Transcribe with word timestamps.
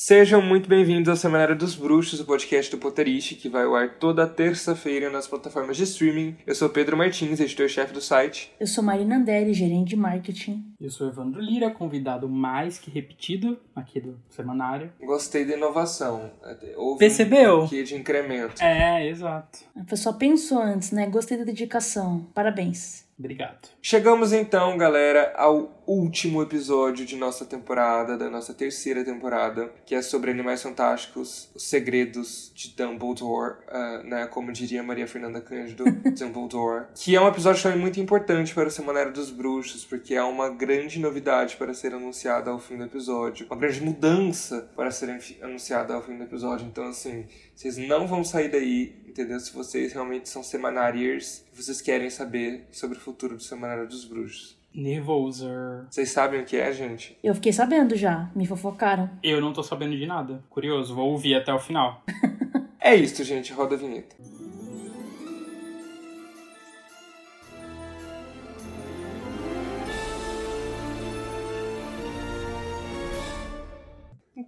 Sejam 0.00 0.40
muito 0.40 0.68
bem-vindos 0.68 1.08
ao 1.08 1.16
Semanário 1.16 1.56
dos 1.58 1.74
Bruxos, 1.74 2.20
o 2.20 2.24
podcast 2.24 2.70
do 2.70 2.78
Potterish, 2.78 3.34
que 3.34 3.48
vai 3.48 3.64
ao 3.64 3.74
ar 3.74 3.96
toda 3.98 4.28
terça-feira 4.28 5.10
nas 5.10 5.26
plataformas 5.26 5.76
de 5.76 5.82
streaming. 5.82 6.36
Eu 6.46 6.54
sou 6.54 6.68
Pedro 6.68 6.96
Martins, 6.96 7.40
editor-chefe 7.40 7.92
do 7.92 8.00
site. 8.00 8.54
Eu 8.60 8.68
sou 8.68 8.84
Marina 8.84 9.16
Anderi, 9.16 9.52
gerente 9.52 9.88
de 9.88 9.96
marketing. 9.96 10.72
Eu 10.80 10.88
sou 10.88 11.08
Evandro 11.08 11.40
Lira, 11.40 11.68
convidado 11.72 12.28
mais 12.28 12.78
que 12.78 12.92
repetido 12.92 13.58
aqui 13.74 13.98
do 13.98 14.16
Semanário. 14.28 14.92
Gostei 15.00 15.44
da 15.44 15.56
inovação. 15.56 16.30
Houve 16.76 17.00
Percebeu? 17.00 17.62
Um 17.62 17.64
aqui 17.64 17.82
de 17.82 17.96
incremento. 17.96 18.62
É, 18.62 19.04
exato. 19.08 19.64
A 19.74 19.82
pessoa 19.82 20.14
pensou 20.14 20.62
antes, 20.62 20.92
né? 20.92 21.08
Gostei 21.08 21.36
da 21.36 21.42
dedicação. 21.42 22.24
Parabéns. 22.32 23.04
Obrigado. 23.18 23.68
Chegamos 23.82 24.32
então, 24.32 24.78
galera, 24.78 25.32
ao 25.36 25.77
último 25.88 26.42
episódio 26.42 27.06
de 27.06 27.16
nossa 27.16 27.46
temporada, 27.46 28.18
da 28.18 28.28
nossa 28.28 28.52
terceira 28.52 29.02
temporada, 29.02 29.72
que 29.86 29.94
é 29.94 30.02
sobre 30.02 30.30
Animais 30.30 30.62
Fantásticos, 30.62 31.48
os 31.54 31.62
segredos 31.62 32.52
de 32.54 32.74
Dumbledore, 32.76 33.56
uh, 33.68 34.06
né, 34.06 34.26
como 34.26 34.52
diria 34.52 34.82
Maria 34.82 35.08
Fernanda 35.08 35.40
Cândido, 35.40 35.84
Dumbledore, 36.12 36.88
que 36.94 37.16
é 37.16 37.20
um 37.20 37.26
episódio 37.26 37.62
também 37.62 37.78
muito 37.78 37.98
importante 37.98 38.54
para 38.54 38.68
o 38.68 38.70
Semanário 38.70 39.12
dos 39.14 39.30
Bruxos, 39.30 39.82
porque 39.82 40.14
é 40.14 40.22
uma 40.22 40.50
grande 40.50 40.98
novidade 40.98 41.56
para 41.56 41.72
ser 41.72 41.94
anunciada 41.94 42.50
ao 42.50 42.58
fim 42.58 42.76
do 42.76 42.84
episódio, 42.84 43.46
uma 43.46 43.56
grande 43.56 43.80
mudança 43.80 44.68
para 44.76 44.90
ser 44.90 45.18
anunciada 45.40 45.94
ao 45.94 46.02
fim 46.02 46.18
do 46.18 46.24
episódio, 46.24 46.66
então 46.66 46.88
assim, 46.88 47.24
vocês 47.54 47.78
não 47.78 48.06
vão 48.06 48.22
sair 48.22 48.50
daí, 48.50 48.94
entendeu? 49.08 49.40
Se 49.40 49.54
vocês 49.54 49.94
realmente 49.94 50.28
são 50.28 50.42
semanariers, 50.42 51.44
vocês 51.54 51.80
querem 51.80 52.10
saber 52.10 52.66
sobre 52.70 52.98
o 52.98 53.00
futuro 53.00 53.36
do 53.36 53.42
Semanário 53.42 53.88
dos 53.88 54.04
Bruxos. 54.04 54.57
Nervoser. 54.78 55.86
Vocês 55.90 56.08
sabem 56.10 56.40
o 56.40 56.44
que 56.44 56.56
é, 56.56 56.72
gente? 56.72 57.18
Eu 57.20 57.34
fiquei 57.34 57.52
sabendo 57.52 57.96
já, 57.96 58.30
me 58.32 58.46
fofocaram. 58.46 59.10
Eu 59.24 59.40
não 59.40 59.52
tô 59.52 59.60
sabendo 59.60 59.96
de 59.96 60.06
nada. 60.06 60.40
Curioso, 60.48 60.94
vou 60.94 61.10
ouvir 61.10 61.34
até 61.34 61.52
o 61.52 61.58
final. 61.58 62.04
é 62.80 62.94
isso, 62.94 63.24
gente. 63.24 63.52
Roda 63.52 63.74
a 63.74 63.78
vinheta. 63.78 64.14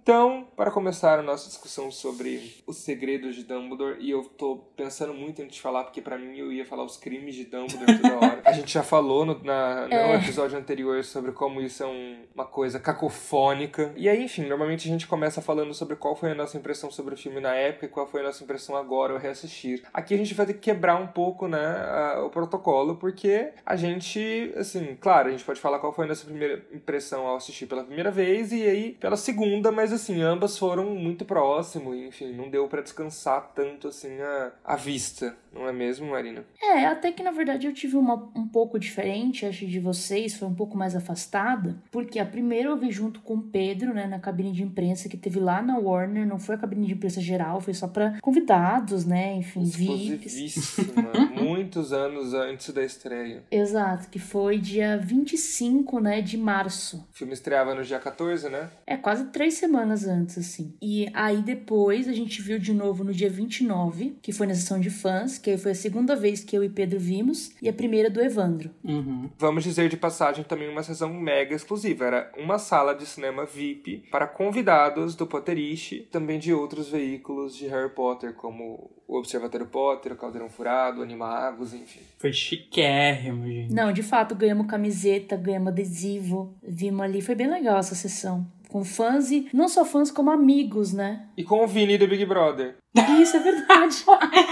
Então, 0.01 0.47
para 0.55 0.71
começar 0.71 1.19
a 1.19 1.21
nossa 1.21 1.47
discussão 1.47 1.91
sobre 1.91 2.55
os 2.65 2.77
segredos 2.77 3.35
de 3.35 3.43
Dumbledore, 3.43 3.97
e 3.99 4.09
eu 4.09 4.23
tô 4.23 4.57
pensando 4.75 5.13
muito 5.13 5.43
antes 5.43 5.57
de 5.57 5.61
falar, 5.61 5.83
porque 5.83 6.01
para 6.01 6.17
mim 6.17 6.35
eu 6.35 6.51
ia 6.51 6.65
falar 6.65 6.83
os 6.83 6.97
crimes 6.97 7.35
de 7.35 7.45
Dumbledore 7.45 7.99
toda 7.99 8.15
hora. 8.15 8.41
A 8.43 8.51
gente 8.51 8.73
já 8.73 8.81
falou 8.81 9.25
no, 9.25 9.43
na, 9.43 9.87
no 9.87 9.93
é. 9.93 10.15
episódio 10.15 10.57
anterior 10.57 11.03
sobre 11.03 11.31
como 11.31 11.61
isso 11.61 11.83
é 11.83 11.85
um, 11.85 12.17
uma 12.33 12.45
coisa 12.45 12.79
cacofônica. 12.79 13.93
E 13.95 14.09
aí, 14.09 14.23
enfim, 14.23 14.47
normalmente 14.47 14.87
a 14.87 14.91
gente 14.91 15.05
começa 15.05 15.39
falando 15.39 15.73
sobre 15.73 15.95
qual 15.95 16.15
foi 16.15 16.31
a 16.31 16.35
nossa 16.35 16.57
impressão 16.57 16.89
sobre 16.89 17.13
o 17.13 17.17
filme 17.17 17.39
na 17.39 17.53
época 17.53 17.85
e 17.85 17.89
qual 17.89 18.07
foi 18.07 18.21
a 18.21 18.23
nossa 18.23 18.43
impressão 18.43 18.75
agora 18.75 19.13
ao 19.13 19.19
reassistir. 19.19 19.83
Aqui 19.93 20.15
a 20.15 20.17
gente 20.17 20.33
vai 20.33 20.47
ter 20.47 20.53
que 20.53 20.59
quebrar 20.59 20.95
um 20.95 21.07
pouco, 21.07 21.47
né, 21.47 21.59
a, 21.59 22.23
o 22.25 22.29
protocolo, 22.31 22.95
porque 22.95 23.51
a 23.63 23.75
gente, 23.75 24.51
assim, 24.57 24.97
claro, 24.99 25.27
a 25.27 25.31
gente 25.31 25.43
pode 25.43 25.61
falar 25.61 25.77
qual 25.77 25.93
foi 25.93 26.05
a 26.05 26.07
nossa 26.07 26.25
primeira 26.25 26.65
impressão 26.73 27.27
ao 27.27 27.35
assistir 27.35 27.67
pela 27.67 27.83
primeira 27.83 28.09
vez 28.09 28.51
e 28.51 28.63
aí 28.63 28.93
pela 28.93 29.15
segunda, 29.15 29.71
mas 29.71 29.90
mas 29.91 30.01
assim, 30.01 30.21
ambas 30.21 30.57
foram 30.57 30.85
muito 30.95 31.25
próximo, 31.25 31.93
enfim, 31.93 32.31
não 32.31 32.49
deu 32.49 32.65
para 32.69 32.81
descansar 32.81 33.51
tanto 33.53 33.89
assim 33.89 34.21
a, 34.21 34.51
a 34.63 34.75
vista, 34.77 35.35
não 35.53 35.67
é 35.67 35.73
mesmo, 35.73 36.09
Marina? 36.09 36.45
É, 36.61 36.85
até 36.85 37.11
que 37.11 37.23
na 37.23 37.31
verdade 37.31 37.67
eu 37.67 37.73
tive 37.73 37.97
uma 37.97 38.15
um 38.35 38.47
pouco 38.47 38.79
diferente, 38.79 39.45
acho, 39.45 39.65
de 39.65 39.79
vocês, 39.79 40.35
foi 40.35 40.47
um 40.47 40.53
pouco 40.53 40.77
mais 40.77 40.95
afastada, 40.95 41.75
porque 41.91 42.19
a 42.19 42.25
primeira 42.25 42.69
eu 42.69 42.77
vi 42.77 42.91
junto 42.91 43.19
com 43.21 43.35
o 43.35 43.41
Pedro, 43.41 43.93
né, 43.93 44.07
na 44.07 44.19
cabine 44.19 44.51
de 44.51 44.63
imprensa 44.63 45.09
que 45.09 45.17
teve 45.17 45.39
lá 45.39 45.61
na 45.61 45.77
Warner, 45.77 46.25
não 46.25 46.39
foi 46.39 46.55
a 46.55 46.57
cabine 46.57 46.87
de 46.87 46.93
imprensa 46.93 47.21
geral, 47.21 47.59
foi 47.59 47.73
só 47.73 47.87
para 47.87 48.19
convidados, 48.21 49.05
né, 49.05 49.35
enfim, 49.35 49.63
VIPs. 49.63 50.77
muitos 51.41 51.91
anos 51.91 52.33
antes 52.33 52.73
da 52.73 52.83
estreia. 52.83 53.43
Exato, 53.51 54.09
que 54.09 54.19
foi 54.19 54.57
dia 54.57 54.97
25, 54.97 55.99
né, 55.99 56.21
de 56.21 56.37
março. 56.37 57.07
O 57.11 57.17
filme 57.17 57.33
estreava 57.33 57.75
no 57.75 57.83
dia 57.83 57.99
14, 57.99 58.49
né? 58.49 58.69
É, 58.85 58.95
quase 58.95 59.25
três 59.25 59.55
semanas 59.55 59.71
semanas 59.71 60.05
antes, 60.05 60.37
assim. 60.37 60.73
E 60.81 61.09
aí 61.13 61.41
depois 61.41 62.07
a 62.07 62.13
gente 62.13 62.41
viu 62.41 62.59
de 62.59 62.73
novo 62.73 63.03
no 63.03 63.13
dia 63.13 63.29
29, 63.29 64.17
que 64.21 64.31
foi 64.31 64.47
na 64.47 64.53
sessão 64.53 64.79
de 64.79 64.89
fãs, 64.89 65.37
que 65.41 65.57
foi 65.57 65.71
a 65.71 65.75
segunda 65.75 66.15
vez 66.15 66.43
que 66.43 66.55
eu 66.55 66.63
e 66.63 66.69
Pedro 66.69 66.99
vimos, 66.99 67.51
e 67.61 67.67
a 67.67 67.73
primeira 67.73 68.09
do 68.09 68.21
Evandro. 68.21 68.69
Uhum. 68.83 69.29
Vamos 69.37 69.63
dizer 69.63 69.89
de 69.89 69.97
passagem 69.97 70.43
também 70.43 70.69
uma 70.69 70.83
sessão 70.83 71.13
mega 71.13 71.55
exclusiva. 71.55 72.05
Era 72.05 72.31
uma 72.37 72.57
sala 72.57 72.93
de 72.93 73.05
cinema 73.05 73.45
VIP 73.45 74.05
para 74.11 74.27
convidados 74.27 75.15
do 75.15 75.25
Potterish, 75.25 76.07
também 76.11 76.39
de 76.39 76.53
outros 76.53 76.89
veículos 76.89 77.55
de 77.55 77.67
Harry 77.67 77.89
Potter, 77.89 78.33
como 78.33 78.91
o 79.07 79.17
Observatório 79.17 79.67
Potter, 79.67 80.13
o 80.13 80.15
Caldeirão 80.15 80.49
Furado, 80.49 81.01
Animagos, 81.01 81.73
enfim. 81.73 81.99
Foi 82.17 82.31
chiquérrimo, 82.31 83.45
gente. 83.45 83.73
Não, 83.73 83.91
de 83.91 84.03
fato, 84.03 84.35
ganhamos 84.35 84.67
camiseta, 84.67 85.35
ganhamos 85.35 85.69
adesivo, 85.69 86.55
vimos 86.63 87.01
ali, 87.01 87.21
foi 87.21 87.35
bem 87.35 87.49
legal 87.49 87.77
essa 87.77 87.95
sessão 87.95 88.47
com 88.71 88.85
fãs 88.85 89.29
e 89.31 89.49
não 89.53 89.67
só 89.67 89.83
fãs, 89.83 90.09
como 90.09 90.31
amigos, 90.31 90.93
né? 90.93 91.27
E 91.35 91.43
com 91.43 91.63
o 91.63 91.67
Vini 91.67 91.97
do 91.97 92.07
Big 92.07 92.25
Brother. 92.25 92.77
Isso 93.21 93.35
é 93.35 93.39
verdade. 93.39 94.03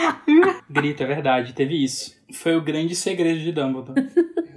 Grito, 0.69 1.03
é 1.03 1.05
verdade, 1.05 1.53
teve 1.53 1.81
isso. 1.81 2.19
Foi 2.33 2.55
o 2.55 2.61
grande 2.61 2.95
segredo 2.95 3.39
de 3.39 3.51
Dumbledore. 3.51 4.07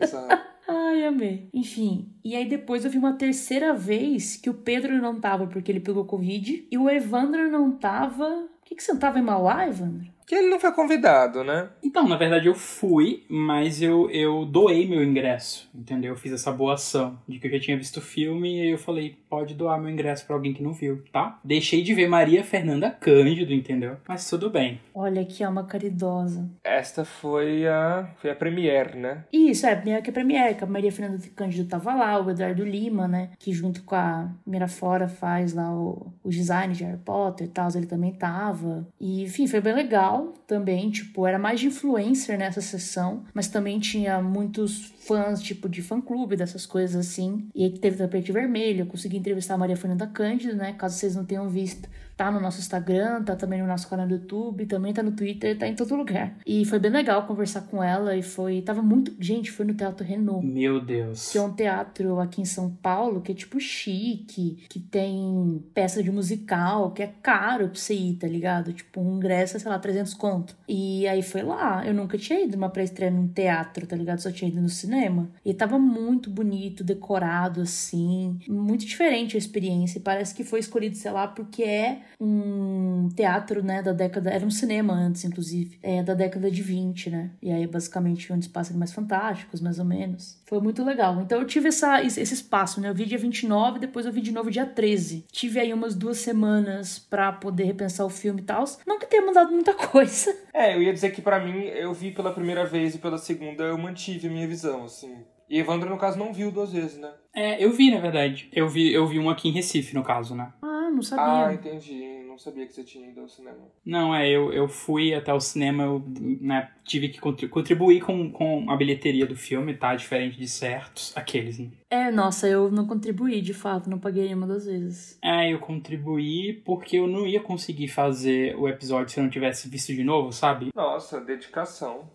Exato. 0.00 0.42
Ai, 0.68 1.04
amei. 1.04 1.48
Enfim, 1.54 2.12
e 2.24 2.34
aí 2.34 2.48
depois 2.48 2.84
eu 2.84 2.90
vi 2.90 2.98
uma 2.98 3.12
terceira 3.12 3.72
vez 3.72 4.36
que 4.36 4.50
o 4.50 4.54
Pedro 4.54 5.00
não 5.00 5.20
tava 5.20 5.46
porque 5.46 5.70
ele 5.70 5.80
pegou 5.80 6.04
Covid 6.04 6.66
e 6.70 6.78
o 6.78 6.90
Evandro 6.90 7.50
não 7.50 7.72
tava. 7.72 8.26
O 8.26 8.64
que, 8.64 8.74
que 8.74 8.82
você 8.82 8.92
não 8.92 9.00
tava 9.00 9.18
em 9.18 9.22
Mauá, 9.22 9.66
Evandro? 9.66 10.11
Que 10.26 10.34
ele 10.34 10.48
não 10.48 10.60
foi 10.60 10.72
convidado, 10.72 11.44
né? 11.44 11.68
Então, 11.82 12.08
na 12.08 12.16
verdade 12.16 12.46
eu 12.46 12.54
fui, 12.54 13.24
mas 13.28 13.82
eu, 13.82 14.10
eu 14.10 14.44
doei 14.44 14.86
meu 14.88 15.02
ingresso, 15.02 15.68
entendeu? 15.74 16.12
Eu 16.12 16.16
fiz 16.16 16.32
essa 16.32 16.52
boa 16.52 16.74
ação 16.74 17.18
de 17.28 17.38
que 17.38 17.46
eu 17.46 17.52
já 17.52 17.60
tinha 17.60 17.76
visto 17.76 17.98
o 17.98 18.02
filme 18.02 18.58
e 18.58 18.62
aí 18.62 18.70
eu 18.70 18.78
falei, 18.78 19.16
pode 19.28 19.54
doar 19.54 19.80
meu 19.80 19.90
ingresso 19.90 20.26
para 20.26 20.36
alguém 20.36 20.52
que 20.52 20.62
não 20.62 20.72
viu, 20.72 21.02
tá? 21.12 21.38
Deixei 21.44 21.82
de 21.82 21.94
ver 21.94 22.08
Maria 22.08 22.44
Fernanda 22.44 22.90
Cândido, 22.90 23.52
entendeu? 23.52 23.96
Mas 24.06 24.28
tudo 24.28 24.50
bem. 24.50 24.80
Olha 24.94 25.24
que 25.24 25.42
alma 25.42 25.64
caridosa. 25.64 26.48
Esta 26.62 27.04
foi 27.04 27.66
a 27.66 28.08
foi 28.16 28.30
a 28.30 28.36
premiere, 28.36 28.98
né? 28.98 29.24
Isso, 29.32 29.66
é, 29.66 30.00
que 30.00 30.10
a 30.10 30.12
premiere, 30.12 30.54
que 30.54 30.64
a 30.64 30.66
Maria 30.66 30.92
Fernanda 30.92 31.22
Cândido 31.34 31.68
tava 31.68 31.94
lá, 31.94 32.20
o 32.20 32.30
Eduardo 32.30 32.64
Lima, 32.64 33.08
né? 33.08 33.30
Que 33.38 33.52
junto 33.52 33.82
com 33.82 33.94
a 33.94 34.30
Mirafora 34.46 35.08
faz 35.08 35.54
lá 35.54 35.72
o, 35.72 36.12
o 36.22 36.30
design 36.30 36.74
de 36.74 36.84
Harry 36.84 36.98
Potter 36.98 37.46
e 37.46 37.50
tal, 37.50 37.68
ele 37.74 37.86
também 37.86 38.12
tava. 38.12 38.86
E, 39.00 39.22
enfim, 39.22 39.46
foi 39.46 39.60
bem 39.60 39.74
legal 39.74 40.11
também, 40.46 40.90
tipo, 40.90 41.26
era 41.26 41.38
mais 41.38 41.60
de 41.60 41.66
influencer 41.66 42.38
nessa 42.38 42.60
sessão, 42.60 43.24
mas 43.34 43.48
também 43.48 43.78
tinha 43.78 44.20
muitos 44.22 44.92
fãs, 45.06 45.40
tipo, 45.42 45.68
de 45.68 45.82
fã-clube, 45.82 46.36
dessas 46.36 46.66
coisas 46.66 46.96
assim. 46.96 47.48
E 47.54 47.64
aí 47.64 47.78
teve 47.78 47.96
tapete 47.96 48.32
vermelho, 48.32 48.80
eu 48.82 48.86
consegui 48.86 49.16
entrevistar 49.16 49.54
a 49.54 49.58
Maria 49.58 49.76
Fernanda 49.76 50.06
Cândido, 50.06 50.56
né? 50.56 50.72
Caso 50.74 50.96
vocês 50.96 51.14
não 51.16 51.24
tenham 51.24 51.48
visto, 51.48 51.88
tá 52.22 52.30
no 52.30 52.38
nosso 52.38 52.60
Instagram, 52.60 53.24
tá 53.24 53.34
também 53.34 53.60
no 53.60 53.66
nosso 53.66 53.88
canal 53.88 54.06
do 54.06 54.14
YouTube, 54.14 54.64
também 54.66 54.92
tá 54.92 55.02
no 55.02 55.10
Twitter, 55.10 55.58
tá 55.58 55.66
em 55.66 55.74
todo 55.74 55.96
lugar. 55.96 56.36
E 56.46 56.64
foi 56.64 56.78
bem 56.78 56.90
legal 56.90 57.26
conversar 57.26 57.62
com 57.62 57.82
ela 57.82 58.16
e 58.16 58.22
foi. 58.22 58.62
Tava 58.62 58.80
muito. 58.80 59.12
Gente, 59.18 59.50
foi 59.50 59.66
no 59.66 59.74
Teatro 59.74 60.06
Renault. 60.06 60.46
Meu 60.46 60.80
Deus. 60.80 61.32
Que 61.32 61.38
é 61.38 61.42
um 61.42 61.52
teatro 61.52 62.20
aqui 62.20 62.40
em 62.40 62.44
São 62.44 62.70
Paulo 62.70 63.20
que 63.20 63.32
é 63.32 63.34
tipo 63.34 63.58
chique, 63.58 64.64
que 64.68 64.78
tem 64.78 65.64
peça 65.74 66.00
de 66.00 66.12
musical, 66.12 66.92
que 66.92 67.02
é 67.02 67.12
caro 67.20 67.68
pra 67.68 67.80
você 67.80 67.94
ir, 67.94 68.14
tá 68.14 68.28
ligado? 68.28 68.72
Tipo, 68.72 69.00
um 69.00 69.16
ingresso, 69.16 69.58
sei 69.58 69.68
lá, 69.68 69.78
300 69.78 70.14
conto. 70.14 70.56
E 70.68 71.08
aí 71.08 71.22
foi 71.22 71.42
lá. 71.42 71.84
Eu 71.84 71.92
nunca 71.92 72.16
tinha 72.16 72.44
ido 72.44 72.56
numa 72.56 72.70
pré-estreia 72.70 73.10
num 73.10 73.26
teatro, 73.26 73.84
tá 73.84 73.96
ligado? 73.96 74.20
Só 74.20 74.30
tinha 74.30 74.48
ido 74.48 74.60
no 74.60 74.68
cinema. 74.68 75.28
E 75.44 75.52
tava 75.52 75.76
muito 75.76 76.30
bonito, 76.30 76.84
decorado 76.84 77.62
assim. 77.62 78.38
Muito 78.48 78.86
diferente 78.86 79.36
a 79.36 79.38
experiência. 79.38 79.98
E 79.98 80.02
parece 80.02 80.32
que 80.32 80.44
foi 80.44 80.60
escolhido, 80.60 80.94
sei 80.94 81.10
lá, 81.10 81.26
porque 81.26 81.64
é 81.64 82.02
um 82.20 83.08
teatro, 83.14 83.62
né, 83.62 83.82
da 83.82 83.92
década. 83.92 84.30
Era 84.30 84.44
um 84.44 84.50
cinema 84.50 84.92
antes, 84.94 85.24
inclusive. 85.24 85.78
É 85.82 86.02
da 86.02 86.14
década 86.14 86.50
de 86.50 86.62
20, 86.62 87.10
né? 87.10 87.30
E 87.42 87.50
aí, 87.50 87.66
basicamente, 87.66 88.32
onde 88.32 88.48
passa 88.48 88.74
mais 88.74 88.92
fantásticos, 88.92 89.60
mais 89.60 89.78
ou 89.78 89.84
menos. 89.84 90.40
Foi 90.46 90.60
muito 90.60 90.84
legal. 90.84 91.20
Então 91.20 91.38
eu 91.38 91.46
tive 91.46 91.68
essa, 91.68 92.02
esse 92.02 92.22
espaço, 92.22 92.80
né? 92.80 92.88
Eu 92.88 92.94
vi 92.94 93.06
dia 93.06 93.18
29, 93.18 93.78
depois 93.78 94.06
eu 94.06 94.12
vi 94.12 94.20
de 94.20 94.32
novo 94.32 94.50
dia 94.50 94.66
13. 94.66 95.24
Tive 95.30 95.60
aí 95.60 95.72
umas 95.72 95.94
duas 95.94 96.18
semanas 96.18 96.98
para 96.98 97.32
poder 97.32 97.64
repensar 97.64 98.04
o 98.04 98.10
filme 98.10 98.40
e 98.40 98.44
tal. 98.44 98.64
Não 98.86 98.98
que 98.98 99.06
tenha 99.06 99.24
mudado 99.24 99.50
muita 99.50 99.74
coisa. 99.88 100.34
É, 100.52 100.74
eu 100.76 100.82
ia 100.82 100.92
dizer 100.92 101.10
que 101.10 101.22
para 101.22 101.40
mim, 101.40 101.58
eu 101.64 101.92
vi 101.92 102.10
pela 102.10 102.32
primeira 102.32 102.64
vez 102.64 102.94
e 102.94 102.98
pela 102.98 103.18
segunda 103.18 103.64
eu 103.64 103.78
mantive 103.78 104.28
a 104.28 104.30
minha 104.30 104.46
visão, 104.46 104.84
assim. 104.84 105.16
E 105.48 105.58
Evandro, 105.58 105.90
no 105.90 105.98
caso, 105.98 106.18
não 106.18 106.32
viu 106.32 106.50
duas 106.50 106.72
vezes, 106.72 106.98
né? 106.98 107.12
É, 107.34 107.62
eu 107.62 107.72
vi, 107.72 107.90
na 107.90 108.00
verdade. 108.00 108.48
Eu 108.52 108.68
vi, 108.68 108.92
eu 108.92 109.06
vi 109.06 109.18
um 109.18 109.30
aqui 109.30 109.48
em 109.48 109.52
Recife, 109.52 109.94
no 109.94 110.02
caso, 110.02 110.34
né? 110.34 110.52
Ah, 110.62 110.90
não 110.90 111.02
sabia. 111.02 111.46
Ah, 111.46 111.54
entendi. 111.54 112.22
Não 112.26 112.38
sabia 112.38 112.66
que 112.66 112.72
você 112.72 112.82
tinha 112.82 113.08
ido 113.08 113.20
ao 113.20 113.28
cinema. 113.28 113.58
Não, 113.84 114.14
é, 114.14 114.28
eu, 114.28 114.52
eu 114.52 114.66
fui 114.68 115.14
até 115.14 115.32
o 115.32 115.40
cinema, 115.40 115.84
eu 115.84 116.02
né, 116.40 116.70
tive 116.84 117.08
que 117.08 117.20
contribuir 117.48 118.00
com, 118.00 118.30
com 118.30 118.70
a 118.70 118.76
bilheteria 118.76 119.26
do 119.26 119.36
filme, 119.36 119.74
tá? 119.74 119.94
Diferente 119.94 120.38
de 120.38 120.48
certos, 120.48 121.12
aqueles, 121.16 121.58
né? 121.58 121.68
É, 121.92 122.10
nossa, 122.10 122.48
eu 122.48 122.70
não 122.70 122.86
contribuí, 122.86 123.42
de 123.42 123.52
fato, 123.52 123.90
não 123.90 123.98
paguei 123.98 124.24
nenhuma 124.24 124.46
das 124.46 124.64
vezes. 124.64 125.18
É, 125.22 125.52
eu 125.52 125.58
contribuí 125.58 126.54
porque 126.64 126.96
eu 126.96 127.06
não 127.06 127.26
ia 127.26 127.38
conseguir 127.38 127.88
fazer 127.88 128.56
o 128.56 128.66
episódio 128.66 129.12
se 129.12 129.20
eu 129.20 129.24
não 129.24 129.30
tivesse 129.30 129.68
visto 129.68 129.94
de 129.94 130.02
novo, 130.02 130.32
sabe? 130.32 130.70
Nossa, 130.74 131.20
dedicação. 131.20 132.08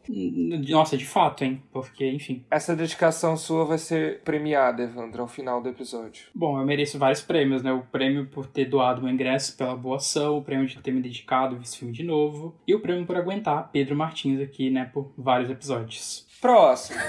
Nossa, 0.67 0.97
de 0.97 1.05
fato, 1.05 1.43
hein? 1.43 1.61
Porque, 1.71 2.09
enfim. 2.09 2.43
Essa 2.49 2.75
dedicação 2.75 3.37
sua 3.37 3.65
vai 3.65 3.77
ser 3.77 4.21
premiada, 4.21 4.81
Evandro, 4.81 5.21
ao 5.21 5.27
final 5.27 5.61
do 5.61 5.69
episódio. 5.69 6.25
Bom, 6.33 6.59
eu 6.59 6.65
mereço 6.65 6.97
vários 6.97 7.21
prêmios, 7.21 7.61
né? 7.61 7.71
O 7.71 7.83
prêmio 7.83 8.25
por 8.25 8.47
ter 8.47 8.65
doado 8.65 9.03
meu 9.03 9.13
ingresso 9.13 9.55
pela 9.55 9.75
boa 9.75 9.97
ação, 9.97 10.39
o 10.39 10.43
prêmio 10.43 10.65
de 10.65 10.79
ter 10.79 10.91
me 10.91 11.01
dedicado, 11.03 11.55
visto 11.55 11.75
o 11.75 11.77
filme 11.77 11.93
de 11.93 12.03
novo, 12.03 12.55
e 12.67 12.73
o 12.73 12.79
prêmio 12.79 13.05
por 13.05 13.15
aguentar 13.15 13.69
Pedro 13.71 13.95
Martins 13.95 14.41
aqui, 14.41 14.56
né, 14.69 14.89
por 14.93 15.13
vários 15.17 15.49
episódios. 15.49 16.25
Próximo. 16.41 16.99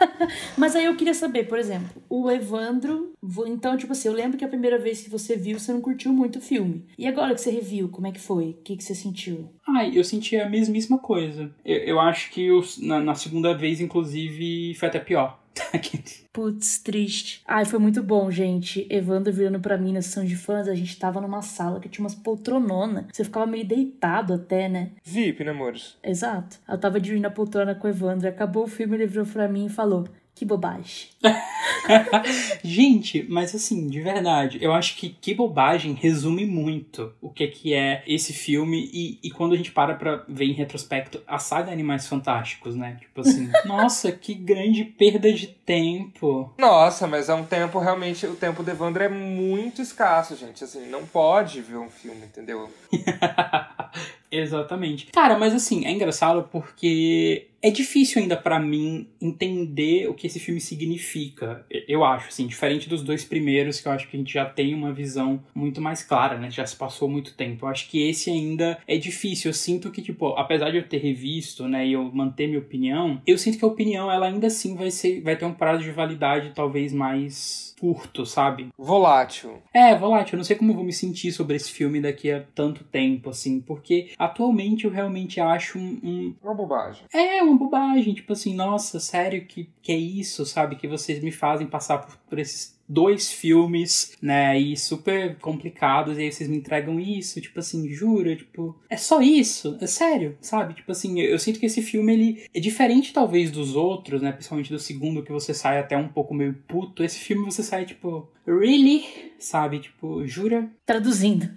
Mas 0.56 0.74
aí 0.74 0.86
eu 0.86 0.96
queria 0.96 1.12
saber, 1.12 1.44
por 1.44 1.58
exemplo, 1.58 2.02
o 2.08 2.30
Evandro. 2.30 3.12
Então, 3.46 3.76
tipo 3.76 3.92
assim, 3.92 4.08
eu 4.08 4.14
lembro 4.14 4.38
que 4.38 4.44
a 4.44 4.48
primeira 4.48 4.78
vez 4.78 5.02
que 5.02 5.10
você 5.10 5.36
viu, 5.36 5.58
você 5.58 5.72
não 5.72 5.80
curtiu 5.80 6.12
muito 6.12 6.38
o 6.38 6.42
filme. 6.42 6.86
E 6.96 7.06
agora 7.06 7.34
que 7.34 7.40
você 7.40 7.50
reviu, 7.50 7.88
como 7.88 8.06
é 8.06 8.12
que 8.12 8.20
foi? 8.20 8.50
O 8.50 8.62
que, 8.62 8.76
que 8.76 8.84
você 8.84 8.94
sentiu? 8.94 9.50
Ai, 9.66 9.92
eu 9.94 10.02
senti 10.02 10.36
a 10.36 10.48
mesmíssima 10.48 10.98
coisa. 10.98 11.50
Eu, 11.64 11.76
eu 11.78 12.00
acho 12.00 12.30
que 12.30 12.46
eu, 12.46 12.64
na, 12.78 13.00
na 13.00 13.14
segunda 13.14 13.54
vez, 13.54 13.80
inclusive, 13.80 14.74
foi 14.74 14.88
até 14.88 14.98
pior. 14.98 15.38
Putz, 16.32 16.78
triste. 16.78 17.42
Ai, 17.46 17.64
foi 17.64 17.78
muito 17.78 18.02
bom, 18.02 18.30
gente. 18.30 18.86
Evandro 18.90 19.32
virando 19.32 19.60
pra 19.60 19.76
mim 19.76 19.92
na 19.92 20.02
sessão 20.02 20.24
de 20.24 20.36
fãs, 20.36 20.68
a 20.68 20.74
gente 20.74 20.98
tava 20.98 21.20
numa 21.20 21.42
sala 21.42 21.80
que 21.80 21.88
tinha 21.88 22.04
umas 22.04 22.14
poltronona. 22.14 23.08
Você 23.12 23.24
ficava 23.24 23.46
meio 23.46 23.66
deitado 23.66 24.34
até, 24.34 24.68
né? 24.68 24.92
VIP, 25.02 25.42
né, 25.42 25.50
amores? 25.50 25.96
Exato. 26.02 26.58
Eu 26.68 26.78
tava 26.78 27.00
dividindo 27.00 27.26
a 27.26 27.30
poltrona 27.30 27.74
com 27.74 27.86
o 27.86 27.90
Evandro. 27.90 28.28
Acabou 28.28 28.64
o 28.64 28.68
filme, 28.68 28.96
ele 28.96 29.06
virou 29.06 29.26
pra 29.26 29.48
mim 29.48 29.66
e 29.66 29.70
falou: 29.70 30.06
que 30.38 30.44
bobagem. 30.44 31.08
Gente, 32.62 33.26
mas 33.28 33.52
assim, 33.54 33.88
de 33.88 34.00
verdade, 34.00 34.58
eu 34.62 34.72
acho 34.72 34.96
que 34.96 35.08
Que 35.08 35.34
Bobagem 35.34 35.94
resume 35.94 36.46
muito 36.46 37.12
o 37.20 37.28
que 37.28 37.44
é, 37.44 37.46
que 37.48 37.74
é 37.74 38.04
esse 38.06 38.32
filme 38.32 38.88
e, 38.92 39.18
e 39.20 39.30
quando 39.30 39.54
a 39.54 39.56
gente 39.56 39.72
para 39.72 39.94
pra 39.94 40.24
ver 40.28 40.44
em 40.44 40.52
retrospecto 40.52 41.20
a 41.26 41.38
saga 41.38 41.72
Animais 41.72 42.06
Fantásticos, 42.06 42.76
né? 42.76 42.96
Tipo 43.00 43.22
assim, 43.22 43.50
nossa, 43.66 44.12
que 44.12 44.32
grande 44.32 44.84
perda 44.84 45.32
de 45.32 45.48
tempo. 45.48 46.54
Nossa, 46.56 47.08
mas 47.08 47.28
é 47.28 47.34
um 47.34 47.44
tempo 47.44 47.80
realmente, 47.80 48.24
o 48.26 48.36
tempo 48.36 48.62
de 48.62 48.70
Evandro 48.70 49.02
é 49.02 49.08
muito 49.08 49.82
escasso, 49.82 50.36
gente. 50.36 50.62
Assim, 50.62 50.88
não 50.88 51.04
pode 51.04 51.60
ver 51.60 51.78
um 51.78 51.90
filme, 51.90 52.24
entendeu? 52.24 52.72
Exatamente. 54.30 55.06
Cara, 55.06 55.38
mas 55.38 55.54
assim, 55.54 55.86
é 55.86 55.90
engraçado 55.90 56.48
porque 56.50 57.48
é 57.60 57.70
difícil 57.70 58.22
ainda 58.22 58.36
para 58.36 58.58
mim 58.60 59.08
entender 59.20 60.08
o 60.08 60.14
que 60.14 60.26
esse 60.26 60.38
filme 60.38 60.60
significa. 60.60 61.64
Eu 61.88 62.04
acho, 62.04 62.28
assim, 62.28 62.46
diferente 62.46 62.88
dos 62.88 63.02
dois 63.02 63.24
primeiros, 63.24 63.80
que 63.80 63.88
eu 63.88 63.92
acho 63.92 64.08
que 64.08 64.16
a 64.16 64.20
gente 64.20 64.32
já 64.32 64.44
tem 64.44 64.74
uma 64.74 64.92
visão 64.92 65.42
muito 65.54 65.80
mais 65.80 66.02
clara, 66.02 66.38
né? 66.38 66.50
Já 66.50 66.64
se 66.64 66.76
passou 66.76 67.08
muito 67.08 67.34
tempo. 67.34 67.66
Eu 67.66 67.70
acho 67.70 67.88
que 67.88 68.08
esse 68.08 68.30
ainda 68.30 68.78
é 68.86 68.96
difícil. 68.96 69.50
Eu 69.50 69.54
sinto 69.54 69.90
que, 69.90 70.00
tipo, 70.00 70.28
apesar 70.36 70.70
de 70.70 70.76
eu 70.76 70.88
ter 70.88 70.98
revisto, 70.98 71.66
né, 71.66 71.86
e 71.86 71.92
eu 71.94 72.04
manter 72.12 72.46
minha 72.46 72.60
opinião, 72.60 73.20
eu 73.26 73.36
sinto 73.36 73.58
que 73.58 73.64
a 73.64 73.68
opinião, 73.68 74.10
ela 74.10 74.26
ainda 74.26 74.46
assim 74.46 74.76
vai 74.76 74.90
ser, 74.90 75.20
vai 75.20 75.36
ter 75.36 75.44
um 75.44 75.52
prazo 75.52 75.82
de 75.82 75.90
validade 75.90 76.52
talvez 76.54 76.92
mais 76.92 77.74
curto, 77.78 78.26
sabe? 78.26 78.68
Volátil. 78.76 79.62
É, 79.72 79.94
volátil. 79.96 80.34
Eu 80.34 80.38
não 80.38 80.44
sei 80.44 80.56
como 80.56 80.72
eu 80.72 80.76
vou 80.76 80.84
me 80.84 80.92
sentir 80.92 81.32
sobre 81.32 81.56
esse 81.56 81.70
filme 81.70 82.00
daqui 82.00 82.30
a 82.30 82.42
tanto 82.54 82.84
tempo, 82.84 83.30
assim, 83.30 83.60
porque 83.60 84.10
atualmente 84.18 84.84
eu 84.84 84.90
realmente 84.90 85.40
acho 85.40 85.78
um. 85.78 86.00
um... 86.02 86.34
Uma 86.42 86.54
bobagem. 86.54 87.04
É, 87.12 87.42
uma 87.42 87.56
bobagem. 87.56 88.14
Tipo 88.14 88.32
assim, 88.32 88.54
nossa, 88.54 88.98
sério 88.98 89.46
que, 89.46 89.70
que 89.80 89.92
é 89.92 89.96
isso, 89.96 90.44
sabe? 90.44 90.76
Que 90.76 90.88
vocês 90.88 91.22
me 91.22 91.30
fazem 91.30 91.66
passar 91.66 91.98
por, 91.98 92.16
por 92.28 92.38
esses 92.38 92.77
dois 92.88 93.30
filmes, 93.30 94.16
né, 94.22 94.58
e 94.58 94.76
super 94.76 95.36
complicados, 95.36 96.16
e 96.16 96.22
aí 96.22 96.32
vocês 96.32 96.48
me 96.48 96.56
entregam 96.56 96.98
isso, 96.98 97.40
tipo 97.40 97.58
assim, 97.58 97.88
jura, 97.88 98.34
tipo, 98.34 98.74
é 98.88 98.96
só 98.96 99.20
isso, 99.20 99.76
é 99.80 99.86
sério, 99.86 100.36
sabe? 100.40 100.74
Tipo 100.74 100.92
assim, 100.92 101.20
eu, 101.20 101.30
eu 101.30 101.38
sinto 101.38 101.60
que 101.60 101.66
esse 101.66 101.82
filme, 101.82 102.12
ele 102.12 102.42
é 102.54 102.60
diferente 102.60 103.12
talvez 103.12 103.50
dos 103.50 103.76
outros, 103.76 104.22
né, 104.22 104.32
principalmente 104.32 104.72
do 104.72 104.78
segundo, 104.78 105.22
que 105.22 105.32
você 105.32 105.52
sai 105.52 105.78
até 105.78 105.96
um 105.96 106.08
pouco 106.08 106.32
meio 106.32 106.54
puto, 106.66 107.04
esse 107.04 107.18
filme 107.18 107.44
você 107.44 107.62
sai, 107.62 107.84
tipo, 107.84 108.28
really? 108.46 109.04
Sabe, 109.38 109.80
tipo, 109.80 110.26
jura? 110.26 110.68
Traduzindo. 110.86 111.48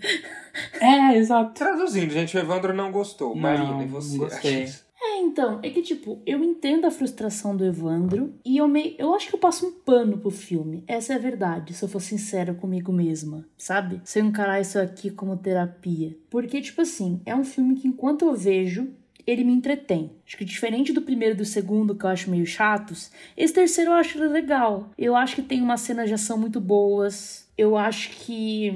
É, 0.80 1.18
exato. 1.18 1.54
Traduzindo, 1.54 2.12
gente, 2.12 2.36
o 2.36 2.40
Evandro 2.40 2.74
não 2.74 2.92
gostou. 2.92 3.30
Não, 3.30 3.42
Marina, 3.42 3.84
e 3.84 3.88
você? 3.88 4.18
não 4.18 4.26
gostei. 4.26 4.70
É, 5.04 5.18
então, 5.20 5.60
é 5.64 5.70
que 5.72 5.82
tipo, 5.82 6.22
eu 6.28 6.44
entendo 6.44 6.86
a 6.86 6.92
frustração 6.92 7.58
do 7.58 7.66
Evandro 7.66 8.36
e 8.46 8.58
eu 8.58 8.68
me, 8.68 8.96
eu 9.00 9.16
acho 9.16 9.30
que 9.30 9.36
eu 9.36 9.40
passo 9.40 9.66
um 9.66 9.72
pano 9.72 10.20
pro 10.20 10.30
filme. 10.30 10.84
Essa 10.88 11.14
é 11.14 11.16
a 11.16 11.20
verdade, 11.20 11.74
se 11.74 11.84
eu 11.84 11.90
for 11.90 12.00
sincera 12.00 12.54
comigo 12.54 12.94
mesma, 12.94 13.44
sabe? 13.58 14.00
Se 14.04 14.20
eu 14.20 14.26
encarar 14.26 14.62
isso 14.62 14.78
aqui 14.78 15.10
como 15.10 15.36
terapia. 15.36 16.16
Porque, 16.30 16.62
tipo 16.62 16.82
assim, 16.82 17.20
é 17.26 17.36
um 17.36 17.44
filme 17.44 17.76
que 17.76 17.88
enquanto 17.88 18.26
eu 18.26 18.36
vejo, 18.36 18.90
ele 19.26 19.44
me 19.44 19.54
entretém. 19.54 20.12
Acho 20.26 20.38
que 20.38 20.46
diferente 20.46 20.94
do 20.94 21.02
primeiro 21.02 21.34
e 21.34 21.38
do 21.38 21.46
segundo, 21.46 21.96
que 21.96 22.06
eu 22.06 22.10
acho 22.10 22.30
meio 22.30 22.46
chatos, 22.46 23.12
esse 23.36 23.54
terceiro 23.54 23.92
eu 23.92 23.96
acho 23.96 24.20
legal. 24.20 24.92
Eu 24.98 25.16
acho 25.16 25.36
que 25.36 25.42
tem 25.42 25.62
umas 25.62 25.82
cenas 25.82 26.10
de 26.10 26.14
ação 26.14 26.38
muito 26.38 26.60
boas. 26.60 27.48
Eu 27.58 27.76
acho 27.76 28.12
que 28.12 28.72